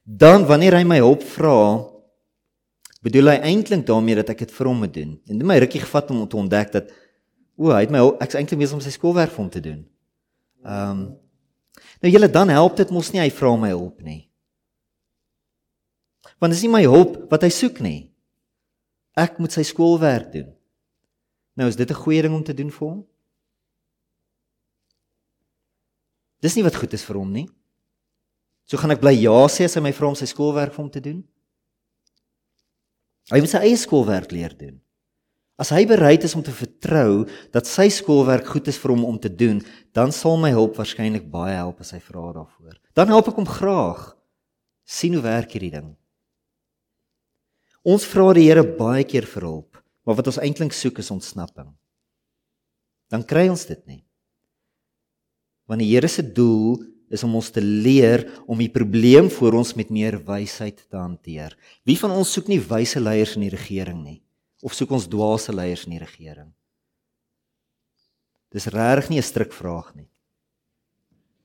Dan 0.05 0.47
wanneer 0.49 0.79
hy 0.79 0.85
my 0.89 0.97
hulp 1.01 1.25
vra, 1.29 1.57
bedoel 3.05 3.35
hy 3.35 3.37
eintlik 3.51 3.85
daarmee 3.89 4.17
dat 4.21 4.33
ek 4.33 4.47
dit 4.47 4.53
vir 4.57 4.71
hom 4.71 4.81
moet 4.85 4.95
doen. 4.95 5.11
En 5.29 5.41
dit 5.41 5.49
my 5.49 5.59
rukkie 5.61 5.83
gevat 5.83 6.13
om 6.13 6.23
te 6.25 6.41
ontdek 6.41 6.73
dat 6.73 6.93
o, 7.57 7.69
hy 7.69 7.83
het 7.85 7.93
my 7.93 8.01
ek's 8.25 8.37
eintlik 8.37 8.61
besig 8.65 8.79
om 8.79 8.85
sy 8.85 8.93
skoolwerk 8.93 9.33
vir 9.33 9.43
hom 9.45 9.53
te 9.57 9.65
doen. 9.65 9.81
Ehm 10.67 10.93
um, 10.93 11.09
Nou 12.03 12.13
julle 12.13 12.31
dan 12.31 12.49
help 12.49 12.77
dit 12.79 12.91
mos 12.95 13.11
nie 13.13 13.23
hy 13.23 13.31
vra 13.35 13.55
my 13.59 13.71
hulp 13.73 14.03
nie. 14.07 14.29
Want 16.39 16.55
dis 16.55 16.63
nie 16.63 16.71
my 16.71 16.85
hulp 16.87 17.25
wat 17.33 17.43
hy 17.47 17.51
soek 17.55 17.81
nie. 17.83 18.08
Ek 19.19 19.41
moet 19.43 19.55
sy 19.55 19.65
skoolwerk 19.67 20.31
doen. 20.33 20.53
Nou 21.59 21.67
is 21.69 21.77
dit 21.77 21.91
'n 21.91 22.03
goeie 22.05 22.23
ding 22.23 22.35
om 22.35 22.45
te 22.45 22.55
doen 22.55 22.71
vir 22.71 22.89
hom? 22.89 23.07
Dis 26.41 26.55
nie 26.55 26.63
wat 26.63 26.77
goed 26.77 26.93
is 26.93 27.05
vir 27.05 27.17
hom 27.17 27.33
nie. 27.33 27.49
So 28.65 28.77
gaan 28.77 28.91
ek 28.91 29.01
bly 29.01 29.15
ja 29.17 29.49
sê 29.49 29.65
as 29.65 29.75
hy 29.75 29.81
my 29.81 29.93
vra 29.93 30.09
om 30.09 30.15
sy 30.15 30.29
skoolwerk 30.29 30.75
vir 30.75 30.85
hom 30.85 30.91
te 30.91 31.01
doen. 31.01 31.25
Hy 33.33 33.41
moet 33.41 33.51
sy 33.51 33.59
eie 33.59 33.77
skoolwerk 33.77 34.31
leer 34.33 34.55
doen. 34.57 34.81
As 35.59 35.73
hy 35.75 35.83
bereid 35.91 36.23
is 36.23 36.37
om 36.39 36.43
te 36.47 36.55
vertrou 36.55 37.27
dat 37.51 37.67
sy 37.67 37.89
skoolwerk 37.91 38.47
goed 38.47 38.69
is 38.71 38.79
vir 38.79 38.95
hom 38.95 39.05
om 39.05 39.19
te 39.19 39.29
doen, 39.29 39.59
dan 39.93 40.13
sal 40.15 40.39
my 40.39 40.53
hulp 40.55 40.77
waarskynlik 40.79 41.27
baie 41.33 41.57
help 41.59 41.81
as 41.83 41.91
hy 41.91 41.99
vra 41.99 42.31
daarvoor. 42.37 42.77
Dan 42.95 43.11
help 43.11 43.33
ek 43.33 43.41
hom 43.41 43.49
graag. 43.49 44.15
sien 44.89 45.13
hoe 45.13 45.21
werk 45.21 45.53
hierdie 45.53 45.75
ding. 45.75 45.98
Ons 47.87 48.07
vra 48.09 48.33
die 48.35 48.49
Here 48.49 48.65
baie 48.65 49.05
keer 49.05 49.27
vir 49.27 49.47
hulp, 49.47 49.79
maar 50.05 50.19
wat 50.19 50.27
ons 50.27 50.41
eintlik 50.43 50.75
soek 50.75 50.99
is 50.99 51.11
ontsnapping. 51.15 51.71
Dan 53.09 53.25
kry 53.25 53.49
ons 53.49 53.65
dit 53.69 53.81
nie. 53.87 54.03
Want 55.69 55.85
die 55.85 55.91
Here 55.93 56.09
se 56.09 56.23
doel 56.23 56.79
is 57.13 57.25
om 57.25 57.37
ons 57.39 57.51
te 57.53 57.63
leer 57.63 58.27
om 58.47 58.59
die 58.61 58.73
probleem 58.73 59.31
voor 59.33 59.61
ons 59.63 59.75
met 59.79 59.91
meer 59.93 60.19
wysheid 60.27 60.83
te 60.91 60.97
hanteer. 60.97 61.55
Wie 61.89 61.97
van 61.97 62.13
ons 62.13 62.33
soek 62.35 62.51
nie 62.51 62.61
wyse 62.61 63.01
leiers 63.01 63.37
in 63.39 63.47
die 63.47 63.55
regering 63.55 64.03
nie 64.05 64.21
of 64.67 64.75
soek 64.75 64.91
ons 64.91 65.07
dwaase 65.07 65.55
leiers 65.55 65.87
in 65.87 65.95
die 65.95 66.03
regering? 66.03 66.51
Dis 68.53 68.67
regtig 68.73 69.11
nie 69.11 69.19
'n 69.19 69.23
stryk 69.23 69.53
vraag 69.53 69.95
nie. 69.95 70.09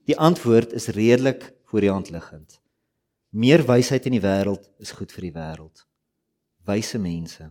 Die 0.06 0.18
antwoord 0.18 0.72
is 0.72 0.88
redelik 0.88 1.54
voor 1.64 1.80
die 1.80 1.90
hand 1.90 2.10
liggend. 2.10 2.60
Meer 3.30 3.64
wysheid 3.66 4.06
in 4.06 4.12
die 4.12 4.24
wêreld 4.24 4.68
is 4.78 4.92
goed 4.92 5.12
vir 5.12 5.22
die 5.22 5.32
wêreld. 5.32 5.86
Wyse 6.64 6.98
mense. 6.98 7.48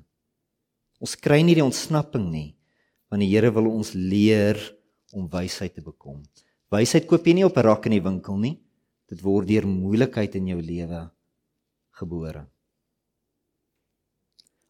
Ons 1.03 1.15
kry 1.19 1.41
nie 1.43 1.55
die 1.57 1.65
ontsnapping 1.65 2.29
nie, 2.31 2.49
want 3.11 3.21
die 3.21 3.29
Here 3.29 3.51
wil 3.53 3.69
ons 3.69 3.93
leer 3.93 4.57
om 5.13 5.27
wysheid 5.29 5.75
te 5.75 5.83
bekom. 5.85 6.23
Wysheid 6.73 7.05
koop 7.09 7.27
jy 7.27 7.33
nie 7.37 7.45
op 7.45 7.57
'n 7.57 7.65
rak 7.67 7.85
in 7.85 7.99
die 7.99 8.07
winkel 8.07 8.37
nie. 8.37 8.59
Dit 9.09 9.21
word 9.21 9.47
deur 9.47 9.67
moeilikheid 9.67 10.35
in 10.35 10.47
jou 10.47 10.61
lewe 10.61 11.11
gebore. 11.91 12.47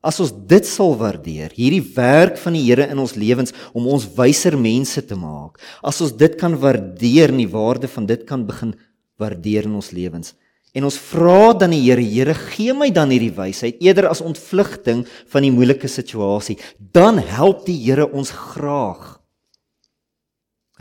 As 0.04 0.20
ons 0.20 0.34
dit 0.34 0.66
sal 0.68 0.98
waardeer, 1.00 1.54
hierdie 1.56 1.94
werk 1.96 2.36
van 2.38 2.54
die 2.54 2.66
Here 2.66 2.90
in 2.92 3.00
ons 3.00 3.16
lewens 3.16 3.54
om 3.74 3.88
ons 3.88 4.04
wyser 4.18 4.58
mense 4.60 5.02
te 5.08 5.16
maak, 5.16 5.62
as 5.82 6.02
ons 6.02 6.12
dit 6.12 6.36
kan 6.36 6.58
waardeer 6.60 7.32
en 7.32 7.38
die 7.38 7.48
waarde 7.48 7.88
van 7.88 8.06
dit 8.06 8.26
kan 8.28 8.44
begin 8.46 8.74
waardeer 9.18 9.64
in 9.64 9.76
ons 9.76 9.92
lewens. 9.96 10.34
En 10.74 10.88
ons 10.88 10.96
vra 11.12 11.54
dan 11.54 11.74
die 11.76 11.84
Here, 11.86 12.02
Here, 12.02 12.34
gee 12.34 12.74
my 12.74 12.90
dan 12.94 13.14
hierdie 13.14 13.34
wysheid 13.36 13.82
eerder 13.84 14.10
as 14.10 14.24
ontvlugting 14.26 15.04
van 15.30 15.46
die 15.46 15.54
moeilike 15.54 15.90
situasie, 15.90 16.58
dan 16.78 17.22
help 17.22 17.68
die 17.68 17.78
Here 17.78 18.08
ons 18.10 18.34
graag. 18.34 19.20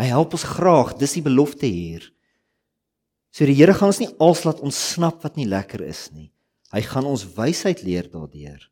Hy 0.00 0.08
help 0.08 0.32
ons 0.38 0.48
graag, 0.48 0.96
dis 1.00 1.18
die 1.18 1.24
belofte 1.24 1.68
hier. 1.68 2.08
So 3.32 3.44
die 3.48 3.56
Here 3.58 3.76
gaan 3.76 3.92
ons 3.92 4.00
nie 4.00 4.10
als 4.16 4.46
laat 4.48 4.64
ontsnap 4.64 5.20
wat 5.24 5.36
nie 5.36 5.48
lekker 5.48 5.84
is 5.84 6.06
nie. 6.16 6.30
Hy 6.72 6.80
gaan 6.88 7.08
ons 7.08 7.28
wysheid 7.36 7.84
leer 7.84 8.08
daardeur. 8.08 8.64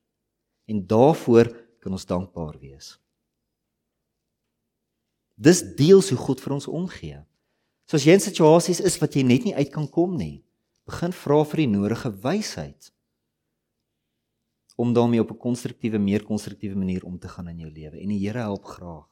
En 0.72 0.84
daarvoor 0.88 1.52
kan 1.84 1.92
ons 1.92 2.08
dankbaar 2.08 2.56
wees. 2.62 2.94
Dis 5.40 5.60
deels 5.76 6.08
hoe 6.12 6.20
God 6.20 6.40
vir 6.40 6.56
ons 6.56 6.68
omgee. 6.68 7.18
So 7.88 8.00
as 8.00 8.04
jy 8.08 8.16
in 8.16 8.24
situasies 8.24 8.80
is 8.84 8.96
wat 9.00 9.16
jy 9.16 9.24
net 9.26 9.44
nie 9.44 9.56
uit 9.56 9.68
kan 9.72 9.88
kom 9.88 10.16
nie, 10.16 10.40
begin 10.88 11.12
vra 11.12 11.44
vir 11.44 11.64
die 11.64 11.70
nodige 11.70 12.10
wysheid 12.22 12.92
om 14.80 14.94
daarmee 14.96 15.20
op 15.20 15.30
'n 15.30 15.36
konstruktiewe, 15.36 15.98
meer 15.98 16.24
konstruktiewe 16.24 16.76
manier 16.76 17.04
om 17.04 17.18
te 17.18 17.28
gaan 17.28 17.48
in 17.48 17.58
jou 17.58 17.70
lewe 17.70 18.00
en 18.00 18.08
die 18.08 18.18
Here 18.26 18.38
help 18.38 18.64
graag. 18.64 19.08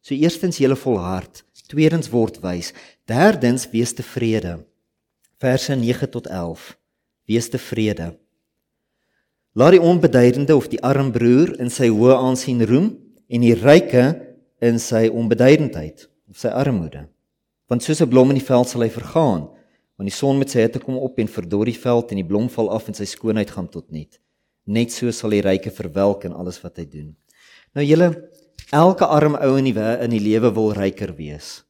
So 0.00 0.14
eerstens 0.14 0.58
julle 0.58 0.76
volhard, 0.76 1.44
tweedens 1.68 2.10
word 2.10 2.40
wys, 2.40 2.72
derdens 3.04 3.70
wees 3.70 3.92
tevrede. 3.92 4.66
Verse 5.38 5.74
9 5.74 6.10
tot 6.10 6.26
11. 6.26 6.78
Wees 7.24 7.48
tevrede. 7.48 8.18
Laat 9.52 9.70
die 9.70 9.80
onbeduidende 9.80 10.56
of 10.56 10.68
die 10.68 10.80
arm 10.82 11.12
broer 11.12 11.54
in 11.60 11.70
sy 11.70 11.88
hoë 11.92 12.16
aansien 12.16 12.64
roem 12.66 12.98
en 13.28 13.40
die 13.40 13.54
ryke 13.54 14.04
in 14.58 14.78
sy 14.80 15.08
onbeduidendheid 15.08 16.08
of 16.30 16.38
sy 16.40 16.48
armoede. 16.48 17.11
Want 17.72 17.82
soos 17.82 18.02
'n 18.04 18.08
blom 18.12 18.34
in 18.34 18.38
die 18.38 18.44
veld 18.44 18.68
sal 18.68 18.84
hy 18.84 18.90
vergaan, 18.92 19.48
want 19.96 20.08
die 20.10 20.12
son 20.12 20.38
met 20.38 20.50
sy 20.52 20.66
hitte 20.66 20.78
kom 20.82 21.00
op 21.00 21.18
en 21.18 21.28
verdor 21.28 21.64
die 21.64 21.78
veld 21.78 22.12
en 22.12 22.20
die 22.20 22.28
blom 22.28 22.50
val 22.52 22.68
af 22.70 22.88
en 22.88 22.94
sy 22.94 23.08
skoonheid 23.08 23.50
gaan 23.50 23.68
tot 23.68 23.90
niet. 23.90 24.20
Net 24.66 24.92
so 24.92 25.10
sal 25.10 25.30
die 25.30 25.40
ryke 25.40 25.70
verwelk 25.70 26.24
in 26.24 26.32
alles 26.32 26.60
wat 26.62 26.76
hy 26.76 26.84
doen. 26.84 27.16
Nou 27.72 27.84
julle 27.84 28.12
Elke 28.72 29.04
arm 29.04 29.34
ou 29.36 29.58
in 29.60 29.66
die 29.68 29.74
in 29.76 30.14
die 30.14 30.22
lewe 30.22 30.48
wil 30.56 30.70
ryker 30.72 31.12
wees. 31.12 31.60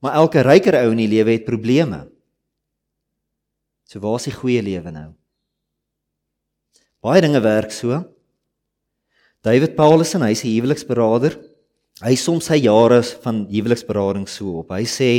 Maar 0.00 0.14
elke 0.22 0.40
ryker 0.40 0.78
ou 0.80 0.92
in 0.94 1.02
die 1.02 1.10
lewe 1.10 1.34
het 1.34 1.44
probleme. 1.44 2.06
So 3.84 4.00
waar 4.00 4.16
is 4.16 4.30
die 4.30 4.36
goeie 4.36 4.62
lewe 4.64 4.90
nou? 4.90 5.10
Baie 7.04 7.20
dinge 7.20 7.42
werk 7.44 7.70
so. 7.70 8.00
David 9.44 9.76
Paulus 9.76 10.14
en 10.16 10.24
hy 10.24 10.32
se 10.34 10.48
huweliksberader, 10.48 11.36
hy 12.04 12.14
som 12.18 12.38
sy 12.42 12.60
jare 12.62 13.00
van 13.24 13.42
huweliksberading 13.50 14.28
so 14.30 14.60
op. 14.62 14.72
Hy 14.74 14.86
sê 14.86 15.10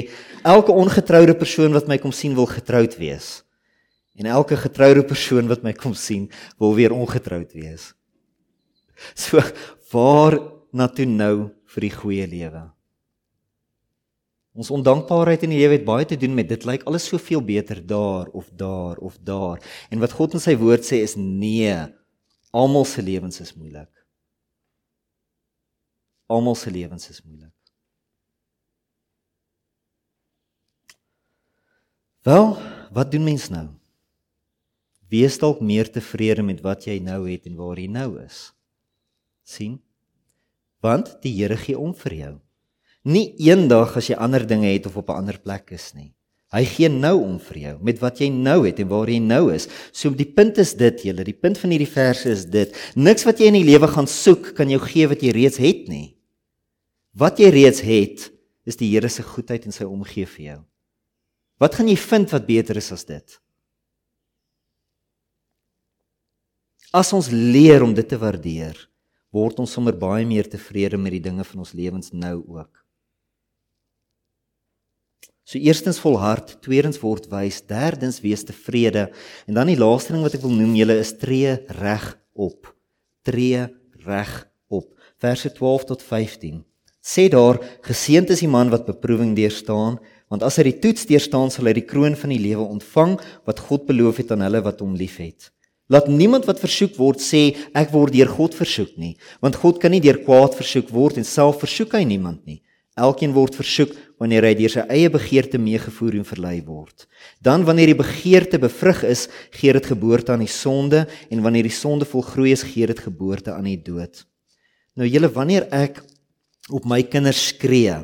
elke 0.47 0.71
ongetroude 0.71 1.35
persoon 1.37 1.75
wat 1.75 1.89
my 1.91 1.99
kom 1.99 2.13
sien 2.15 2.35
wil 2.37 2.47
getroud 2.49 2.95
wees. 2.99 3.41
En 4.19 4.27
elke 4.27 4.57
getroude 4.59 5.03
persoon 5.07 5.47
wat 5.51 5.63
my 5.63 5.73
kom 5.75 5.95
sien 5.95 6.27
wil 6.59 6.75
weer 6.75 6.95
ongetroud 6.95 7.55
wees. 7.55 7.93
So 9.15 9.39
waar 9.93 10.35
na 10.75 10.89
toe 10.91 11.05
nou 11.07 11.49
vir 11.71 11.85
die 11.85 11.93
goeie 11.93 12.25
lewe. 12.27 12.65
Ons 14.59 14.73
ondankbaarheid 14.75 15.45
in 15.47 15.53
die 15.53 15.61
lewe 15.61 15.77
het 15.77 15.85
baie 15.87 16.07
te 16.09 16.17
doen 16.19 16.33
met 16.35 16.49
dit 16.49 16.65
lyk 16.67 16.83
alles 16.89 17.05
soveel 17.07 17.39
beter 17.45 17.79
daar 17.79 18.27
of 18.35 18.49
daar 18.59 18.99
of 18.99 19.15
daar. 19.23 19.63
En 19.87 20.03
wat 20.03 20.15
God 20.17 20.35
in 20.35 20.43
sy 20.43 20.57
woord 20.59 20.83
sê 20.83 20.99
is 21.05 21.15
nee. 21.15 21.71
Almal 22.51 22.83
se 22.89 23.01
lewens 23.05 23.39
is 23.39 23.55
moeilik. 23.55 23.87
Almal 26.29 26.55
se 26.55 26.71
lewens 26.71 27.09
is 27.09 27.23
moeilik. 27.25 27.53
Wel, 32.27 32.53
wat 32.93 33.11
doen 33.11 33.25
mens 33.25 33.49
nou? 33.49 33.67
Wees 35.09 35.39
dalk 35.41 35.61
meer 35.65 35.89
tevrede 35.89 36.45
met 36.45 36.61
wat 36.61 36.85
jy 36.85 36.99
nou 37.01 37.23
het 37.25 37.49
en 37.49 37.57
waar 37.57 37.79
jy 37.81 37.89
nou 37.89 38.19
is. 38.21 38.49
sien? 39.49 39.79
want 40.83 41.17
die 41.23 41.33
Here 41.35 41.57
gee 41.59 41.77
om 41.77 41.93
vir 41.95 42.15
jou. 42.15 42.35
Nie 43.07 43.33
eendag 43.39 43.95
as 43.99 44.09
jy 44.11 44.17
ander 44.19 44.45
dinge 44.47 44.69
het 44.71 44.87
of 44.87 44.97
op 44.97 45.09
'n 45.09 45.19
ander 45.23 45.39
plek 45.39 45.71
is 45.71 45.93
nie. 45.93 46.13
Hy 46.51 46.65
gee 46.65 46.89
nou 46.89 47.21
om 47.21 47.39
vir 47.39 47.57
jou 47.57 47.77
met 47.81 47.99
wat 47.99 48.19
jy 48.19 48.29
nou 48.29 48.65
het 48.65 48.79
en 48.79 48.87
waar 48.87 49.07
jy 49.07 49.19
nou 49.19 49.53
is. 49.53 49.67
So 49.91 50.09
die 50.09 50.25
punt 50.25 50.57
is 50.57 50.73
dit, 50.73 51.03
julle, 51.03 51.23
die 51.23 51.33
punt 51.33 51.57
van 51.57 51.69
hierdie 51.69 51.93
verse 51.93 52.29
is 52.29 52.45
dit. 52.45 52.73
Niks 52.95 53.23
wat 53.23 53.39
jy 53.39 53.45
in 53.45 53.53
die 53.53 53.63
lewe 53.63 53.87
gaan 53.87 54.07
soek 54.07 54.55
kan 54.55 54.69
jou 54.69 54.79
gee 54.79 55.07
wat 55.07 55.21
jy 55.21 55.31
reeds 55.31 55.57
het 55.57 55.87
nie. 55.87 56.15
Wat 57.17 57.39
jy 57.41 57.49
reeds 57.53 57.81
het, 57.85 58.29
is 58.69 58.77
die 58.77 58.91
Here 58.91 59.09
se 59.09 59.23
goedheid 59.25 59.65
en 59.65 59.73
sy 59.73 59.87
omgee 59.87 60.27
vir 60.29 60.45
jou. 60.45 60.59
Wat 61.59 61.75
gaan 61.75 61.89
jy 61.89 61.97
vind 61.99 62.31
wat 62.31 62.45
beter 62.47 62.77
is 62.79 62.91
as 62.95 63.05
dit? 63.07 63.39
As 66.95 67.11
ons 67.13 67.29
leer 67.33 67.83
om 67.85 67.93
dit 67.93 68.07
te 68.07 68.17
waardeer, 68.17 68.77
word 69.33 69.59
ons 69.61 69.73
sommer 69.73 69.93
baie 69.93 70.25
meer 70.25 70.47
tevrede 70.49 70.97
met 70.97 71.13
die 71.17 71.25
dinge 71.27 71.45
van 71.45 71.65
ons 71.65 71.75
lewens 71.77 72.13
nou 72.13 72.39
ook. 72.47 72.71
So 75.49 75.57
eerstens 75.57 75.97
volhard, 76.01 76.59
tweedens 76.61 76.99
word 77.01 77.25
wys, 77.31 77.63
derdens 77.65 78.19
wees 78.21 78.45
tevrede 78.45 79.07
en 79.49 79.57
dan 79.57 79.69
die 79.69 79.77
laaste 79.77 80.13
ding 80.13 80.21
wat 80.25 80.37
ek 80.37 80.45
wil 80.45 80.53
noem 80.53 80.75
julle 80.77 80.99
is 81.01 81.15
tree 81.17 81.55
reg 81.79 82.11
op. 82.37 82.69
Tree 83.25 83.65
reg 84.05 84.33
op. 84.69 84.91
Verse 85.17 85.49
12 85.57 85.87
tot 85.89 86.05
15. 86.05 86.61
Sê 87.09 87.25
daar 87.33 87.57
geseënd 87.87 88.29
is 88.35 88.43
die 88.43 88.51
man 88.51 88.69
wat 88.69 88.85
beproewing 88.85 89.31
deurstaan, 89.37 89.97
want 90.29 90.43
as 90.45 90.59
hy 90.59 90.67
die 90.67 90.79
toets 90.83 91.07
deurstaan 91.09 91.49
sal 91.49 91.65
hy 91.65 91.79
die 91.79 91.87
kroon 91.89 92.13
van 92.19 92.29
die 92.29 92.41
lewe 92.43 92.67
ontvang 92.67 93.15
wat 93.49 93.61
God 93.65 93.87
beloof 93.87 94.19
het 94.21 94.33
aan 94.35 94.43
hulle 94.45 94.61
wat 94.67 94.83
hom 94.83 94.93
liefhet. 94.99 95.49
Laat 95.89 96.05
niemand 96.05 96.45
wat 96.45 96.61
versoek 96.61 96.99
word 97.01 97.23
sê 97.23 97.55
ek 97.73 97.89
word 97.95 98.13
deur 98.13 98.29
God 98.29 98.53
versoek 98.53 98.91
nie, 99.01 99.15
want 99.41 99.57
God 99.57 99.79
kan 99.81 99.95
nie 99.95 100.03
deur 100.05 100.19
kwaad 100.21 100.53
versoek 100.59 100.91
word 100.93 101.17
en 101.17 101.25
self 101.25 101.63
versoek 101.63 101.95
hy 101.97 102.03
niemand 102.05 102.43
nie. 102.45 102.59
Elkeen 102.99 103.33
word 103.33 103.57
versoek 103.57 103.95
wanneer 104.21 104.45
hy 104.45 104.53
deur 104.59 104.75
sy 104.75 104.85
eie 104.91 105.09
begeerte 105.09 105.57
meegevoer 105.57 106.19
en 106.19 106.27
verlei 106.27 106.59
word. 106.67 107.07
Dan 107.41 107.65
wanneer 107.65 107.89
die 107.89 107.97
begeerte 107.97 108.59
bevrug 108.61 109.01
is, 109.07 109.25
gee 109.55 109.73
dit 109.73 109.89
geboorte 109.95 110.35
aan 110.35 110.43
die 110.43 110.51
sonde 110.51 111.07
en 111.31 111.41
wanneer 111.41 111.65
die 111.65 111.73
sonde 111.73 112.05
volgroei 112.05 112.51
is, 112.53 112.67
gee 112.67 112.85
dit 112.91 113.01
geboorte 113.01 113.55
aan 113.55 113.71
die 113.71 113.79
dood. 113.81 114.27
Nou 114.99 115.09
julle 115.09 115.31
wanneer 115.33 115.65
ek 115.73 116.03
op 116.73 116.85
my 116.89 117.01
kinders 117.03 117.49
skree, 117.51 117.95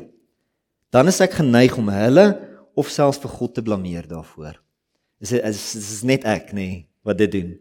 dan 0.94 1.10
is 1.10 1.20
ek 1.24 1.38
geneig 1.40 1.76
om 1.78 1.88
hulle 1.92 2.26
of 2.76 2.90
selfs 2.92 3.20
vir 3.22 3.32
God 3.32 3.54
te 3.56 3.64
blameer 3.64 4.06
daarvoor. 4.08 4.58
Is 5.22 5.32
is, 5.32 5.62
is 5.78 6.02
net 6.06 6.26
ek 6.28 6.52
nê 6.56 6.86
wat 7.06 7.18
dit 7.20 7.32
doen? 7.32 7.52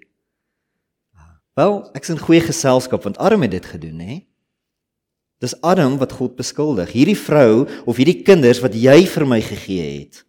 Wel, 1.55 1.77
ek's 1.95 2.11
in 2.11 2.19
goeie 2.19 2.43
geselskap 2.43 3.05
want 3.07 3.19
Adam 3.23 3.45
het 3.47 3.53
dit 3.55 3.67
gedoen, 3.75 3.99
hè? 4.03 4.17
Dis 5.43 5.55
Adam 5.63 5.97
wat 5.99 6.15
God 6.15 6.35
beskuldig. 6.39 6.91
Hierdie 6.95 7.19
vrou 7.19 7.65
of 7.85 7.99
hierdie 7.99 8.23
kinders 8.27 8.61
wat 8.63 8.75
jy 8.75 9.03
vir 9.07 9.25
my 9.27 9.39
gegee 9.43 9.87
het. 9.99 10.23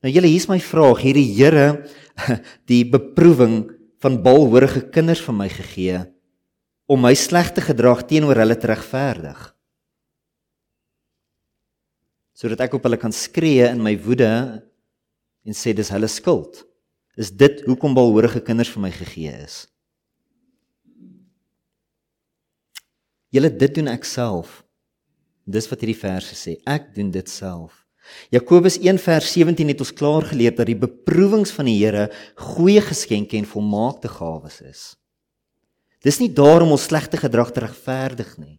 Nou 0.00 0.12
julle, 0.12 0.30
hier's 0.32 0.48
my 0.48 0.60
vraag. 0.60 1.02
Hierdie 1.04 1.26
Here 1.36 1.84
die 2.70 2.84
beproewing 2.88 3.68
van 4.00 4.20
balhoorige 4.24 4.86
kinders 4.92 5.20
vir 5.24 5.36
my 5.36 5.48
gegee 5.52 6.04
om 6.90 7.04
my 7.04 7.12
slegte 7.14 7.62
gedrag 7.62 8.02
teenoor 8.10 8.40
hulle 8.42 8.56
te 8.58 8.66
regverdig. 8.66 9.38
Sodat 12.34 12.64
ek 12.66 12.74
op 12.74 12.86
hulle 12.88 12.98
kan 12.98 13.14
skree 13.14 13.68
in 13.68 13.82
my 13.84 13.94
woede 14.02 14.30
en 15.46 15.56
sê 15.56 15.74
dis 15.76 15.92
hulle 15.94 16.10
skuld. 16.10 16.64
Is 17.20 17.30
dit 17.30 17.62
hoekom 17.68 17.94
balhoorige 17.94 18.42
kinders 18.42 18.72
vir 18.74 18.82
my 18.82 18.90
gegee 18.94 19.34
is? 19.44 19.62
Julle 23.30 23.52
dit 23.54 23.76
doen 23.76 23.92
ek 23.92 24.08
self. 24.08 24.64
Dis 25.46 25.68
wat 25.70 25.82
hierdie 25.84 25.98
verse 25.98 26.34
sê. 26.34 26.56
Ek 26.66 26.90
doen 26.96 27.12
dit 27.14 27.30
self. 27.30 27.84
Jakobus 28.34 28.80
1 28.80 28.98
vers 28.98 29.34
17 29.36 29.70
het 29.70 29.82
ons 29.84 29.94
klaar 29.94 30.26
geleer 30.26 30.56
dat 30.56 30.66
die 30.66 30.78
beproewings 30.78 31.52
van 31.54 31.68
die 31.70 31.76
Here 31.78 32.08
goeie 32.56 32.82
geskenke 32.82 33.38
en 33.38 33.46
volmaakte 33.46 34.10
gawes 34.10 34.58
is. 34.66 34.82
Dis 36.00 36.18
nie 36.20 36.30
daarom 36.32 36.72
ons 36.72 36.88
slegte 36.88 37.20
gedrag 37.20 37.52
regverdig 37.52 38.32
nie. 38.40 38.56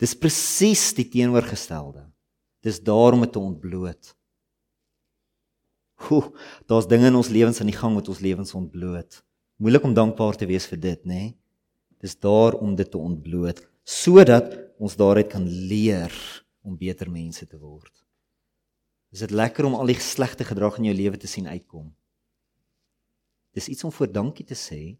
Dis 0.00 0.16
presies 0.16 0.90
die 0.96 1.06
teenoorgestelde. 1.08 2.06
Dis 2.64 2.80
daarom 2.80 3.22
dit 3.26 3.32
te 3.32 3.42
ontbloot. 3.42 4.14
Hoe, 6.08 6.22
daar's 6.68 6.88
dinge 6.88 7.08
in 7.12 7.16
ons 7.16 7.30
lewens 7.32 7.60
aan 7.60 7.70
die 7.70 7.76
gang 7.76 7.94
wat 7.96 8.08
ons 8.10 8.22
lewens 8.24 8.56
ontbloot. 8.56 9.20
Moeilik 9.60 9.84
om 9.86 9.94
dankbaar 9.94 10.36
te 10.40 10.48
wees 10.48 10.66
vir 10.66 10.80
dit, 10.80 11.04
nê? 11.04 11.20
Nee? 11.20 11.34
Dis 12.04 12.16
daar 12.20 12.56
om 12.60 12.74
dit 12.76 12.90
te 12.90 13.00
ontbloot 13.00 13.62
sodat 13.84 14.56
ons 14.80 14.96
daaruit 14.96 15.28
kan 15.28 15.44
leer 15.44 16.12
om 16.64 16.76
beter 16.76 17.08
mense 17.12 17.44
te 17.46 17.58
word. 17.60 17.92
Is 19.12 19.20
dit 19.24 19.32
lekker 19.32 19.68
om 19.68 19.76
al 19.76 19.92
die 19.92 19.96
slegte 20.00 20.44
gedrag 20.44 20.78
in 20.80 20.88
jou 20.88 20.94
lewe 20.96 21.20
te 21.20 21.28
sien 21.28 21.46
uitkom? 21.48 21.90
Dis 23.56 23.68
iets 23.68 23.84
om 23.84 23.92
voor 23.92 24.10
dankie 24.10 24.44
te 24.48 24.56
sê. 24.58 24.96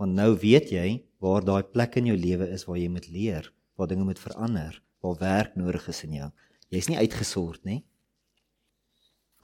Want 0.00 0.16
nou 0.16 0.32
weet 0.40 0.72
jy 0.74 1.04
waar 1.22 1.44
daai 1.44 1.62
plek 1.62 1.98
in 2.00 2.10
jou 2.10 2.16
lewe 2.18 2.48
is 2.52 2.66
waar 2.68 2.78
jy 2.80 2.88
moet 2.90 3.06
leer, 3.08 3.50
waar 3.78 3.90
dinge 3.90 4.04
moet 4.04 4.20
verander, 4.20 4.80
waar 5.04 5.20
werk 5.20 5.56
nodig 5.56 5.86
is 5.88 6.02
in 6.06 6.18
jou. 6.18 6.30
Jy's 6.72 6.90
nie 6.90 6.98
uitgesort 6.98 7.62
nie. 7.64 7.82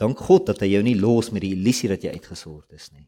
Dank 0.01 0.19
God 0.19 0.49
dat 0.49 0.63
hy 0.65 0.73
jou 0.73 0.83
nie 0.85 0.97
los 0.99 1.31
met 1.31 1.45
die 1.45 1.53
illusie 1.55 1.91
dat 1.93 2.05
jy 2.05 2.15
uitgesort 2.17 2.73
is 2.73 2.89
nie. 2.95 3.07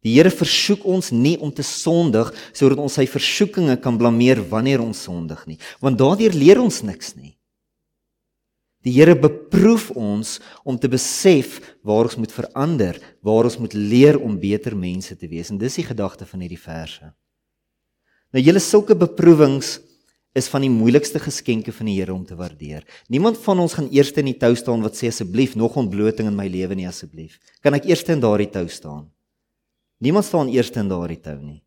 Die 0.00 0.14
Here 0.14 0.30
versoek 0.32 0.86
ons 0.88 1.10
nie 1.12 1.34
om 1.42 1.50
te 1.52 1.64
sondig 1.66 2.30
sodat 2.56 2.80
ons 2.80 2.94
sy 2.96 3.04
versoekinge 3.10 3.76
kan 3.84 3.98
blameer 4.00 4.40
wanneer 4.48 4.80
ons 4.80 5.02
sondig 5.04 5.42
nie, 5.50 5.58
want 5.82 5.98
daardeur 6.00 6.32
leer 6.32 6.62
ons 6.62 6.80
niks 6.86 7.12
nie. 7.18 7.34
Die 8.86 8.94
Here 8.96 9.14
beproef 9.18 9.90
ons 9.92 10.38
om 10.64 10.78
te 10.80 10.88
besef 10.88 11.58
waar 11.84 12.08
ons 12.08 12.16
moet 12.16 12.32
verander, 12.32 12.96
waar 13.20 13.48
ons 13.48 13.58
moet 13.60 13.74
leer 13.76 14.16
om 14.20 14.38
beter 14.40 14.76
mense 14.76 15.16
te 15.16 15.28
wees 15.28 15.52
en 15.52 15.60
dis 15.60 15.76
die 15.82 15.84
gedagte 15.84 16.24
van 16.28 16.40
hierdie 16.40 16.60
verse. 16.60 17.12
Nou 18.32 18.42
julle 18.42 18.62
sulke 18.62 18.96
beproewings 18.96 19.78
is 20.32 20.46
van 20.48 20.62
die 20.62 20.70
moeilikste 20.70 21.18
geskenke 21.20 21.74
van 21.74 21.90
die 21.90 21.98
Here 21.98 22.14
om 22.14 22.24
te 22.24 22.38
waardeer. 22.38 22.86
Niemand 23.10 23.40
van 23.44 23.60
ons 23.60 23.74
gaan 23.76 23.90
eers 23.92 24.12
in 24.16 24.30
die 24.30 24.38
tou 24.38 24.54
staan 24.56 24.84
wat 24.86 24.96
sê 24.96 25.10
asseblief 25.10 25.56
nog 25.58 25.76
ontbloting 25.76 26.30
in 26.30 26.38
my 26.38 26.46
lewe 26.48 26.78
nie 26.78 26.88
asseblief. 26.88 27.40
Kan 27.60 27.74
ek 27.76 27.90
eers 27.90 28.06
in 28.08 28.22
daardie 28.22 28.48
tou 28.50 28.68
staan? 28.70 29.10
Niemand 30.00 30.24
staan 30.24 30.48
eerste 30.48 30.80
in 30.80 30.88
daardie 30.88 31.20
tou 31.20 31.36
nie. 31.36 31.60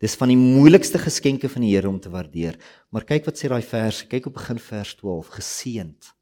Dis 0.00 0.16
van 0.16 0.30
die 0.32 0.38
moeilikste 0.40 0.98
geskenke 0.98 1.48
van 1.52 1.64
die 1.64 1.74
Here 1.74 1.88
om 1.88 2.00
te 2.00 2.08
waardeer. 2.08 2.56
Maar 2.88 3.04
kyk 3.04 3.26
wat 3.28 3.36
sê 3.36 3.50
daai 3.52 3.62
vers, 3.62 4.00
kyk 4.08 4.30
op 4.30 4.38
begin 4.38 4.58
vers 4.58 4.94
12, 4.96 5.28
geseend. 5.36 6.14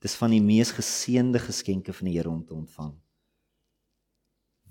Dis 0.00 0.16
van 0.16 0.32
die 0.32 0.40
mees 0.40 0.72
geseënde 0.72 1.42
geskenke 1.44 1.92
van 1.92 2.08
die 2.08 2.16
Here 2.16 2.32
om 2.32 2.40
te 2.44 2.56
ontvang. 2.56 2.94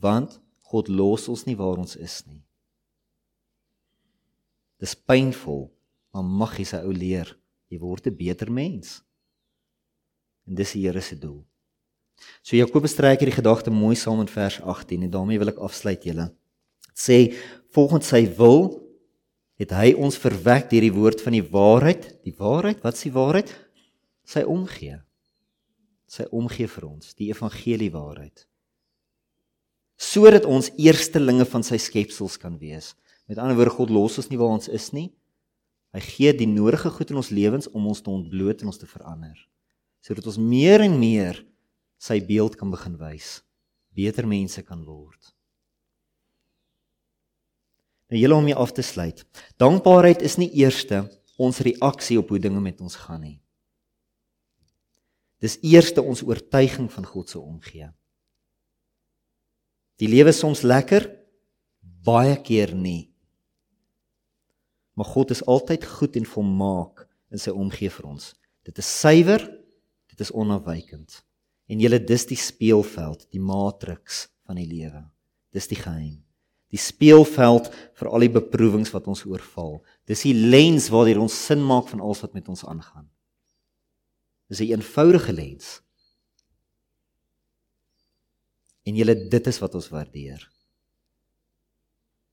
Want 0.02 0.40
God 0.72 0.90
los 0.90 1.28
ons 1.30 1.46
nie 1.46 1.58
waar 1.60 1.78
ons 1.78 1.96
is 2.02 2.24
nie. 2.26 2.42
Dis 4.82 4.96
pynvol, 4.96 5.68
maar 6.14 6.26
mag 6.26 6.58
jy 6.58 6.66
se 6.66 6.82
ou 6.82 6.94
leer, 6.96 7.30
jy 7.70 7.78
word 7.78 8.08
'n 8.08 8.16
beter 8.16 8.50
mens. 8.50 9.04
En 10.48 10.56
dis 10.56 10.72
die 10.74 10.88
Here 10.88 11.02
se 11.02 11.16
doel. 11.16 11.46
So 12.42 12.56
Jakobus 12.56 12.96
trek 12.96 13.20
hierdie 13.20 13.38
gedagte 13.38 13.70
mooi 13.70 13.96
saam 13.96 14.22
in 14.22 14.28
vers 14.28 14.60
18 14.62 15.04
en 15.04 15.12
daarmee 15.12 15.40
wil 15.40 15.50
ek 15.50 15.62
afsluit 15.62 16.04
julle. 16.04 16.34
Sê 16.96 17.36
volgens 17.76 18.10
sy 18.12 18.24
wil 18.38 18.80
het 19.60 19.74
hy 19.76 19.92
ons 20.00 20.18
verwek 20.20 20.70
deur 20.72 20.86
die 20.86 20.96
woord 20.96 21.22
van 21.22 21.36
die 21.36 21.44
waarheid. 21.44 22.06
Die 22.24 22.36
waarheid, 22.38 22.80
wat 22.86 22.96
is 22.96 23.08
die 23.10 23.16
waarheid? 23.16 23.52
Sy 24.28 24.46
omgee. 24.48 25.02
Sy 26.10 26.26
omgee 26.34 26.70
vir 26.72 26.88
ons, 26.88 27.14
die 27.20 27.30
evangelie 27.30 27.92
waarheid. 27.94 28.46
Sodat 30.00 30.48
ons 30.48 30.72
eerstelinge 30.80 31.46
van 31.50 31.66
sy 31.68 31.78
skepsels 31.82 32.40
kan 32.40 32.56
wees. 32.62 32.94
Met 33.30 33.42
ander 33.42 33.58
woorde, 33.60 33.76
God 33.76 33.92
los 33.94 34.18
ons 34.22 34.30
nie 34.32 34.40
waar 34.40 34.56
ons 34.56 34.72
is 34.72 34.90
nie. 34.96 35.10
Hy 35.94 36.02
gee 36.06 36.32
die 36.38 36.48
nodige 36.50 36.92
goed 36.94 37.12
in 37.12 37.20
ons 37.20 37.34
lewens 37.34 37.68
om 37.74 37.90
ons 37.90 38.02
te 38.06 38.14
ontbloot 38.14 38.64
en 38.64 38.72
ons 38.72 38.80
te 38.80 38.88
verander. 38.90 39.36
Sodat 40.06 40.30
ons 40.30 40.40
meer 40.40 40.86
en 40.86 40.96
meer 41.02 41.42
sy 42.00 42.22
beeld 42.24 42.56
kan 42.56 42.72
begin 42.72 42.96
wys, 43.02 43.42
beter 43.92 44.30
mense 44.30 44.64
kan 44.64 44.86
word. 44.88 45.34
Nou 48.10 48.20
julle 48.22 48.36
om 48.36 48.48
hier 48.50 48.58
af 48.58 48.74
te 48.74 48.86
sluit. 48.86 49.22
Dankbaarheid 49.62 50.24
is 50.26 50.40
nie 50.42 50.50
eerste 50.62 51.06
ons 51.40 51.62
reaksie 51.64 52.18
op 52.20 52.34
hoe 52.34 52.42
dinge 52.42 52.60
met 52.62 52.82
ons 52.82 52.98
gaan 53.00 53.22
nie. 53.24 53.38
Dis 55.40 55.56
eerste 55.64 56.04
ons 56.04 56.24
oortuiging 56.26 56.90
van 56.92 57.06
God 57.08 57.30
se 57.32 57.40
omgee. 57.40 57.88
Die 60.00 60.10
lewe 60.12 60.34
is 60.34 60.40
soms 60.42 60.66
lekker, 60.68 61.06
baie 61.80 62.36
keer 62.44 62.74
nie. 62.76 63.12
Maar 65.00 65.08
God 65.08 65.32
is 65.32 65.44
altyd 65.48 65.86
goed 65.88 66.18
en 66.20 66.28
volmaak 66.28 67.06
in 67.32 67.40
sy 67.40 67.54
omgee 67.56 67.92
vir 67.94 68.10
ons. 68.10 68.34
Dit 68.68 68.82
is 68.82 68.90
suiwer, 69.00 69.46
dit 70.12 70.24
is 70.24 70.32
onafwykend. 70.36 71.22
En 71.70 71.80
julle 71.80 72.02
dis 72.04 72.26
die 72.28 72.40
speelveld, 72.40 73.28
die 73.32 73.44
matriks 73.44 74.26
van 74.48 74.60
die 74.60 74.68
lewe. 74.68 75.06
Dis 75.56 75.70
die 75.72 75.80
geheim. 75.80 76.18
Die 76.70 76.80
speelveld 76.82 77.72
vir 77.98 78.10
al 78.10 78.26
die 78.26 78.34
beproewings 78.34 78.92
wat 78.94 79.08
ons 79.10 79.26
oorval. 79.26 79.80
Dis 80.10 80.26
die 80.28 80.36
lens 80.36 80.90
waardeur 80.94 81.22
ons 81.24 81.36
sin 81.48 81.64
maak 81.66 81.90
van 81.90 82.04
alles 82.04 82.22
wat 82.26 82.36
met 82.38 82.50
ons 82.52 82.66
aangaan. 82.66 83.10
Dis 84.50 84.60
'n 84.60 84.64
een 84.64 84.80
eenvoudige 84.80 85.34
lens. 85.34 85.82
En 88.86 88.96
julle 88.96 89.28
dit 89.30 89.48
is 89.48 89.60
wat 89.60 89.76
ons 89.76 89.90
waardeer. 89.90 90.50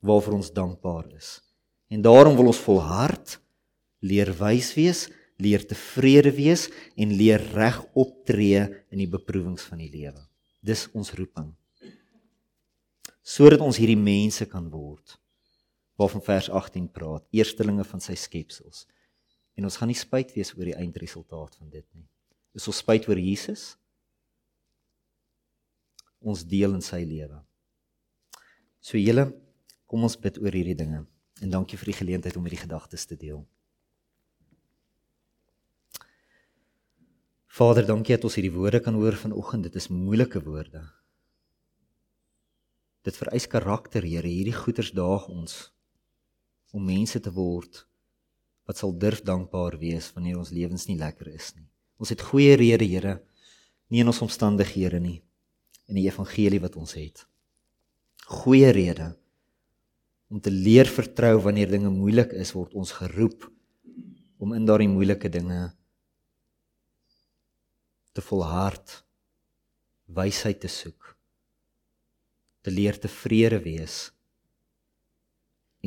Waarvoor 0.00 0.32
ons 0.32 0.52
dankbaar 0.52 1.12
is. 1.16 1.42
En 1.88 2.02
daarom 2.02 2.36
wil 2.36 2.46
ons 2.46 2.64
volhard 2.64 3.40
leer 4.00 4.32
wys 4.38 4.74
wees 4.74 5.08
leer 5.36 5.64
tevrede 5.68 6.32
wees 6.36 6.66
en 6.96 7.12
leer 7.16 7.42
reg 7.54 7.78
optree 7.94 8.64
in 8.92 9.02
die 9.02 9.10
beproewings 9.10 9.66
van 9.68 9.82
die 9.82 9.90
lewe. 9.92 10.20
Dis 10.64 10.86
ons 10.96 11.12
roeping. 11.16 11.52
Sodat 13.26 13.62
ons 13.64 13.78
hierdie 13.80 13.98
mense 13.98 14.46
kan 14.46 14.68
word 14.70 15.16
waarvan 15.96 16.20
vers 16.20 16.50
18 16.52 16.90
praat, 16.92 17.24
eerstelinge 17.32 17.84
van 17.88 18.02
sy 18.04 18.14
skepsels. 18.20 18.84
En 19.56 19.64
ons 19.64 19.78
gaan 19.80 19.88
nie 19.88 19.96
spyt 19.96 20.34
wees 20.36 20.52
oor 20.52 20.68
die 20.68 20.76
eindresultaat 20.76 21.56
van 21.56 21.70
dit 21.72 21.86
nie. 21.96 22.04
Is 22.56 22.68
ons 22.68 22.82
spyt 22.84 23.08
oor 23.08 23.16
Jesus? 23.16 23.70
Ons 26.20 26.44
deel 26.44 26.76
in 26.76 26.84
sy 26.84 27.00
lewe. 27.08 27.40
So 28.84 29.00
julle, 29.00 29.30
kom 29.88 30.04
ons 30.04 30.18
bid 30.20 30.36
oor 30.42 30.52
hierdie 30.52 30.76
dinge. 30.76 31.06
En 31.40 31.52
dankie 31.52 31.80
vir 31.80 31.90
die 31.90 31.98
geleentheid 32.02 32.36
om 32.36 32.44
hierdie 32.44 32.62
gedagtes 32.62 33.08
te 33.08 33.16
deel. 33.16 33.40
Vader, 37.56 37.88
dankie 37.88 38.18
dat 38.18 38.28
ons 38.28 38.36
hierdie 38.36 38.52
woorde 38.52 38.82
kan 38.84 38.96
hoor 39.00 39.16
vanoggend. 39.16 39.70
Dit 39.70 39.80
is 39.80 39.88
moeilike 39.88 40.44
woorde. 40.44 40.84
Dit 43.06 43.18
vereis 43.20 43.46
karakter, 43.46 44.02
Here. 44.02 44.26
Hierdie 44.26 44.56
goeders 44.56 44.90
daag 44.90 45.28
ons 45.30 45.68
om 46.74 46.82
mense 46.82 47.20
te 47.22 47.30
word 47.30 47.84
wat 48.66 48.80
sal 48.80 48.90
durf 48.98 49.20
dankbaar 49.22 49.76
wees 49.78 50.08
wanneer 50.16 50.40
ons 50.40 50.50
lewens 50.50 50.88
nie 50.88 50.98
lekker 50.98 51.30
is 51.30 51.52
nie. 51.54 51.68
Ons 52.02 52.10
het 52.10 52.24
goeie 52.32 52.56
redes, 52.58 52.90
Here, 52.90 53.20
nie 53.94 54.02
in 54.02 54.10
ons 54.10 54.24
omstandighede 54.26 54.98
nie 54.98 55.20
in 55.86 56.00
die 56.00 56.08
evangelie 56.08 56.58
wat 56.64 56.74
ons 56.74 56.96
het. 56.98 57.22
Goeie 58.26 58.72
redes 58.74 59.14
om 60.26 60.40
te 60.42 60.50
leer 60.50 60.90
vertrou 60.90 61.36
wanneer 61.44 61.70
dinge 61.70 61.92
moeilik 61.94 62.32
is, 62.34 62.50
word 62.58 62.74
ons 62.74 62.90
geroep 62.98 63.46
om 64.42 64.56
in 64.58 64.66
daardie 64.66 64.90
moeilike 64.90 65.30
dinge 65.30 65.68
te 68.18 68.24
volhard 68.26 69.04
wysheid 70.10 70.58
te 70.64 70.70
soek 70.72 71.15
te 72.66 72.72
leer 72.74 72.96
tevrede 72.98 73.60
wees 73.62 74.08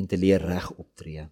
en 0.00 0.06
te 0.08 0.16
leer 0.16 0.40
reg 0.40 0.70
optree. 0.80 1.26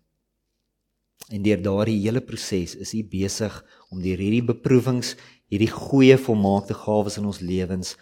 En 1.33 1.45
deur 1.45 1.63
daardie 1.65 2.03
hele 2.03 2.21
proses 2.21 2.75
is 2.77 2.93
U 2.93 3.01
besig 3.09 3.55
om 3.89 4.03
deur 4.05 4.21
hierdie 4.21 4.45
beproewings, 4.45 5.15
hierdie 5.49 5.71
goeie 5.73 6.19
volmaakte 6.21 6.77
gawes 6.77 7.17
in 7.17 7.31
ons 7.31 7.41
lewens 7.41 7.95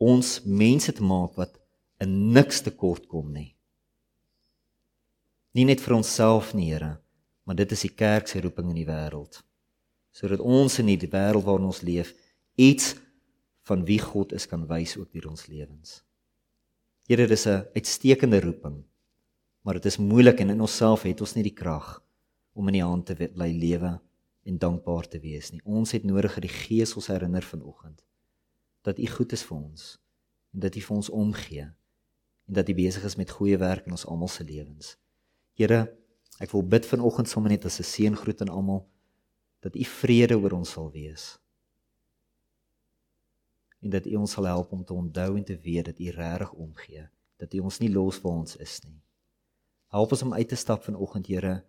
ons 0.00 0.30
mense 0.44 0.92
te 0.96 1.04
maak 1.04 1.36
wat 1.40 1.60
in 2.00 2.16
niks 2.32 2.62
tekort 2.64 3.04
kom 3.08 3.28
nie. 3.36 3.52
Nie 5.56 5.68
net 5.68 5.80
vir 5.84 5.96
onsself 5.96 6.54
nie, 6.56 6.70
Here, 6.72 6.98
maar 7.44 7.56
dit 7.56 7.72
is 7.72 7.84
die 7.84 7.92
kerk 7.92 8.28
se 8.28 8.40
roeping 8.44 8.72
in 8.72 8.80
die 8.80 8.88
wêreld. 8.88 9.42
Sodat 10.12 10.40
ons 10.40 10.80
in 10.80 10.88
die 10.88 11.12
wêreld 11.12 11.44
waarin 11.44 11.68
ons 11.68 11.84
leef 11.84 12.12
iets 12.56 12.94
van 13.68 13.84
wie 13.84 14.00
God 14.00 14.32
is 14.36 14.48
kan 14.48 14.64
wys 14.68 14.96
ook 14.96 15.12
deur 15.12 15.32
ons 15.32 15.48
lewens. 15.52 16.05
Here, 17.06 17.26
dis 17.26 17.46
'n 17.46 17.66
uitstekende 17.74 18.40
roeping. 18.40 18.82
Maar 19.62 19.74
dit 19.74 19.84
is 19.84 19.96
moeilik 19.96 20.40
en 20.40 20.48
in 20.50 20.60
onsself 20.60 21.02
het 21.02 21.20
ons 21.20 21.34
nie 21.34 21.42
die 21.42 21.54
krag 21.54 22.02
om 22.52 22.66
in 22.66 22.72
die 22.72 22.82
hand 22.82 23.06
te 23.06 23.14
bly 23.14 23.52
lewe 23.52 24.00
en 24.42 24.58
dankbaar 24.58 25.08
te 25.08 25.20
wees 25.20 25.50
nie. 25.52 25.60
Ons 25.64 25.92
het 25.92 26.02
nodig 26.04 26.34
dat 26.34 26.42
die 26.42 26.50
Gees 26.50 26.94
ons 26.94 27.06
herinner 27.06 27.42
vanoggend 27.42 28.02
dat 28.82 28.98
U 28.98 29.06
goed 29.06 29.32
is 29.32 29.42
vir 29.42 29.56
ons 29.56 29.98
en 30.54 30.60
dat 30.60 30.76
U 30.76 30.80
vir 30.80 30.96
ons 30.96 31.10
omgee 31.10 31.62
en 32.46 32.54
dat 32.54 32.68
U 32.68 32.74
besig 32.74 33.04
is 33.04 33.16
met 33.16 33.30
goeie 33.30 33.58
werk 33.58 33.86
in 33.86 33.92
ons 33.92 34.06
almal 34.06 34.28
se 34.28 34.44
lewens. 34.44 34.96
Here, 35.54 35.96
ek 36.40 36.50
wil 36.50 36.62
bid 36.62 36.86
vanoggend 36.86 37.28
sommer 37.28 37.50
net 37.50 37.64
as 37.64 37.78
'n 37.78 37.82
seëngroet 37.84 38.40
aan 38.40 38.50
almal 38.50 38.86
dat 39.60 39.76
U 39.76 39.84
vrede 39.84 40.38
oor 40.38 40.52
ons 40.52 40.70
sal 40.70 40.90
wees. 40.90 41.38
En 43.80 43.90
dat 43.90 44.06
U 44.06 44.14
ons 44.14 44.32
sal 44.32 44.44
help 44.44 44.72
om 44.72 44.84
te 44.84 44.94
onthou 44.94 45.36
en 45.36 45.44
te 45.44 45.58
weet 45.58 45.84
dat 45.84 45.98
U 45.98 46.10
regtig 46.10 46.52
omgee, 46.52 47.08
dat 47.36 47.54
U 47.54 47.58
ons 47.58 47.78
nie 47.78 47.92
los 47.92 48.20
waar 48.20 48.32
ons 48.32 48.56
is 48.56 48.80
nie. 48.84 49.00
Help 49.92 50.12
ons 50.12 50.22
om 50.22 50.34
uit 50.34 50.48
te 50.48 50.56
stap 50.56 50.82
vanoggend, 50.84 51.26
Here, 51.26 51.64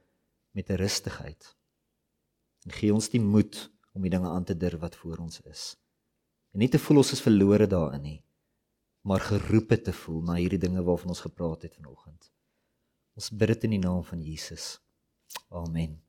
met 0.51 0.69
'n 0.69 0.79
rustigheid. 0.81 1.55
En 2.65 2.71
gee 2.71 2.93
ons 2.93 3.09
die 3.09 3.21
moed 3.21 3.71
om 3.93 4.01
die 4.01 4.09
dinge 4.09 4.29
aan 4.29 4.43
te 4.43 4.57
durf 4.57 4.79
wat 4.79 4.95
voor 4.95 5.17
ons 5.17 5.41
is. 5.41 5.77
En 6.51 6.59
nie 6.59 6.69
te 6.69 6.79
voel 6.79 6.97
ons 6.97 7.11
is 7.11 7.21
verlore 7.21 7.67
daarin 7.67 8.01
nie, 8.01 8.23
maar 9.01 9.19
geroepe 9.19 9.81
te 9.81 9.93
voel 9.93 10.21
na 10.21 10.33
hierdie 10.33 10.59
dinge 10.59 10.83
waarvan 10.83 11.13
ons 11.13 11.25
gepraat 11.25 11.61
het 11.61 11.75
vanoggend. 11.75 12.31
Ons 13.13 13.29
bid 13.29 13.47
dit 13.47 13.63
in 13.63 13.69
die 13.69 13.85
naam 13.85 14.03
van 14.03 14.21
Jesus. 14.21 14.79
Amen. 15.49 16.06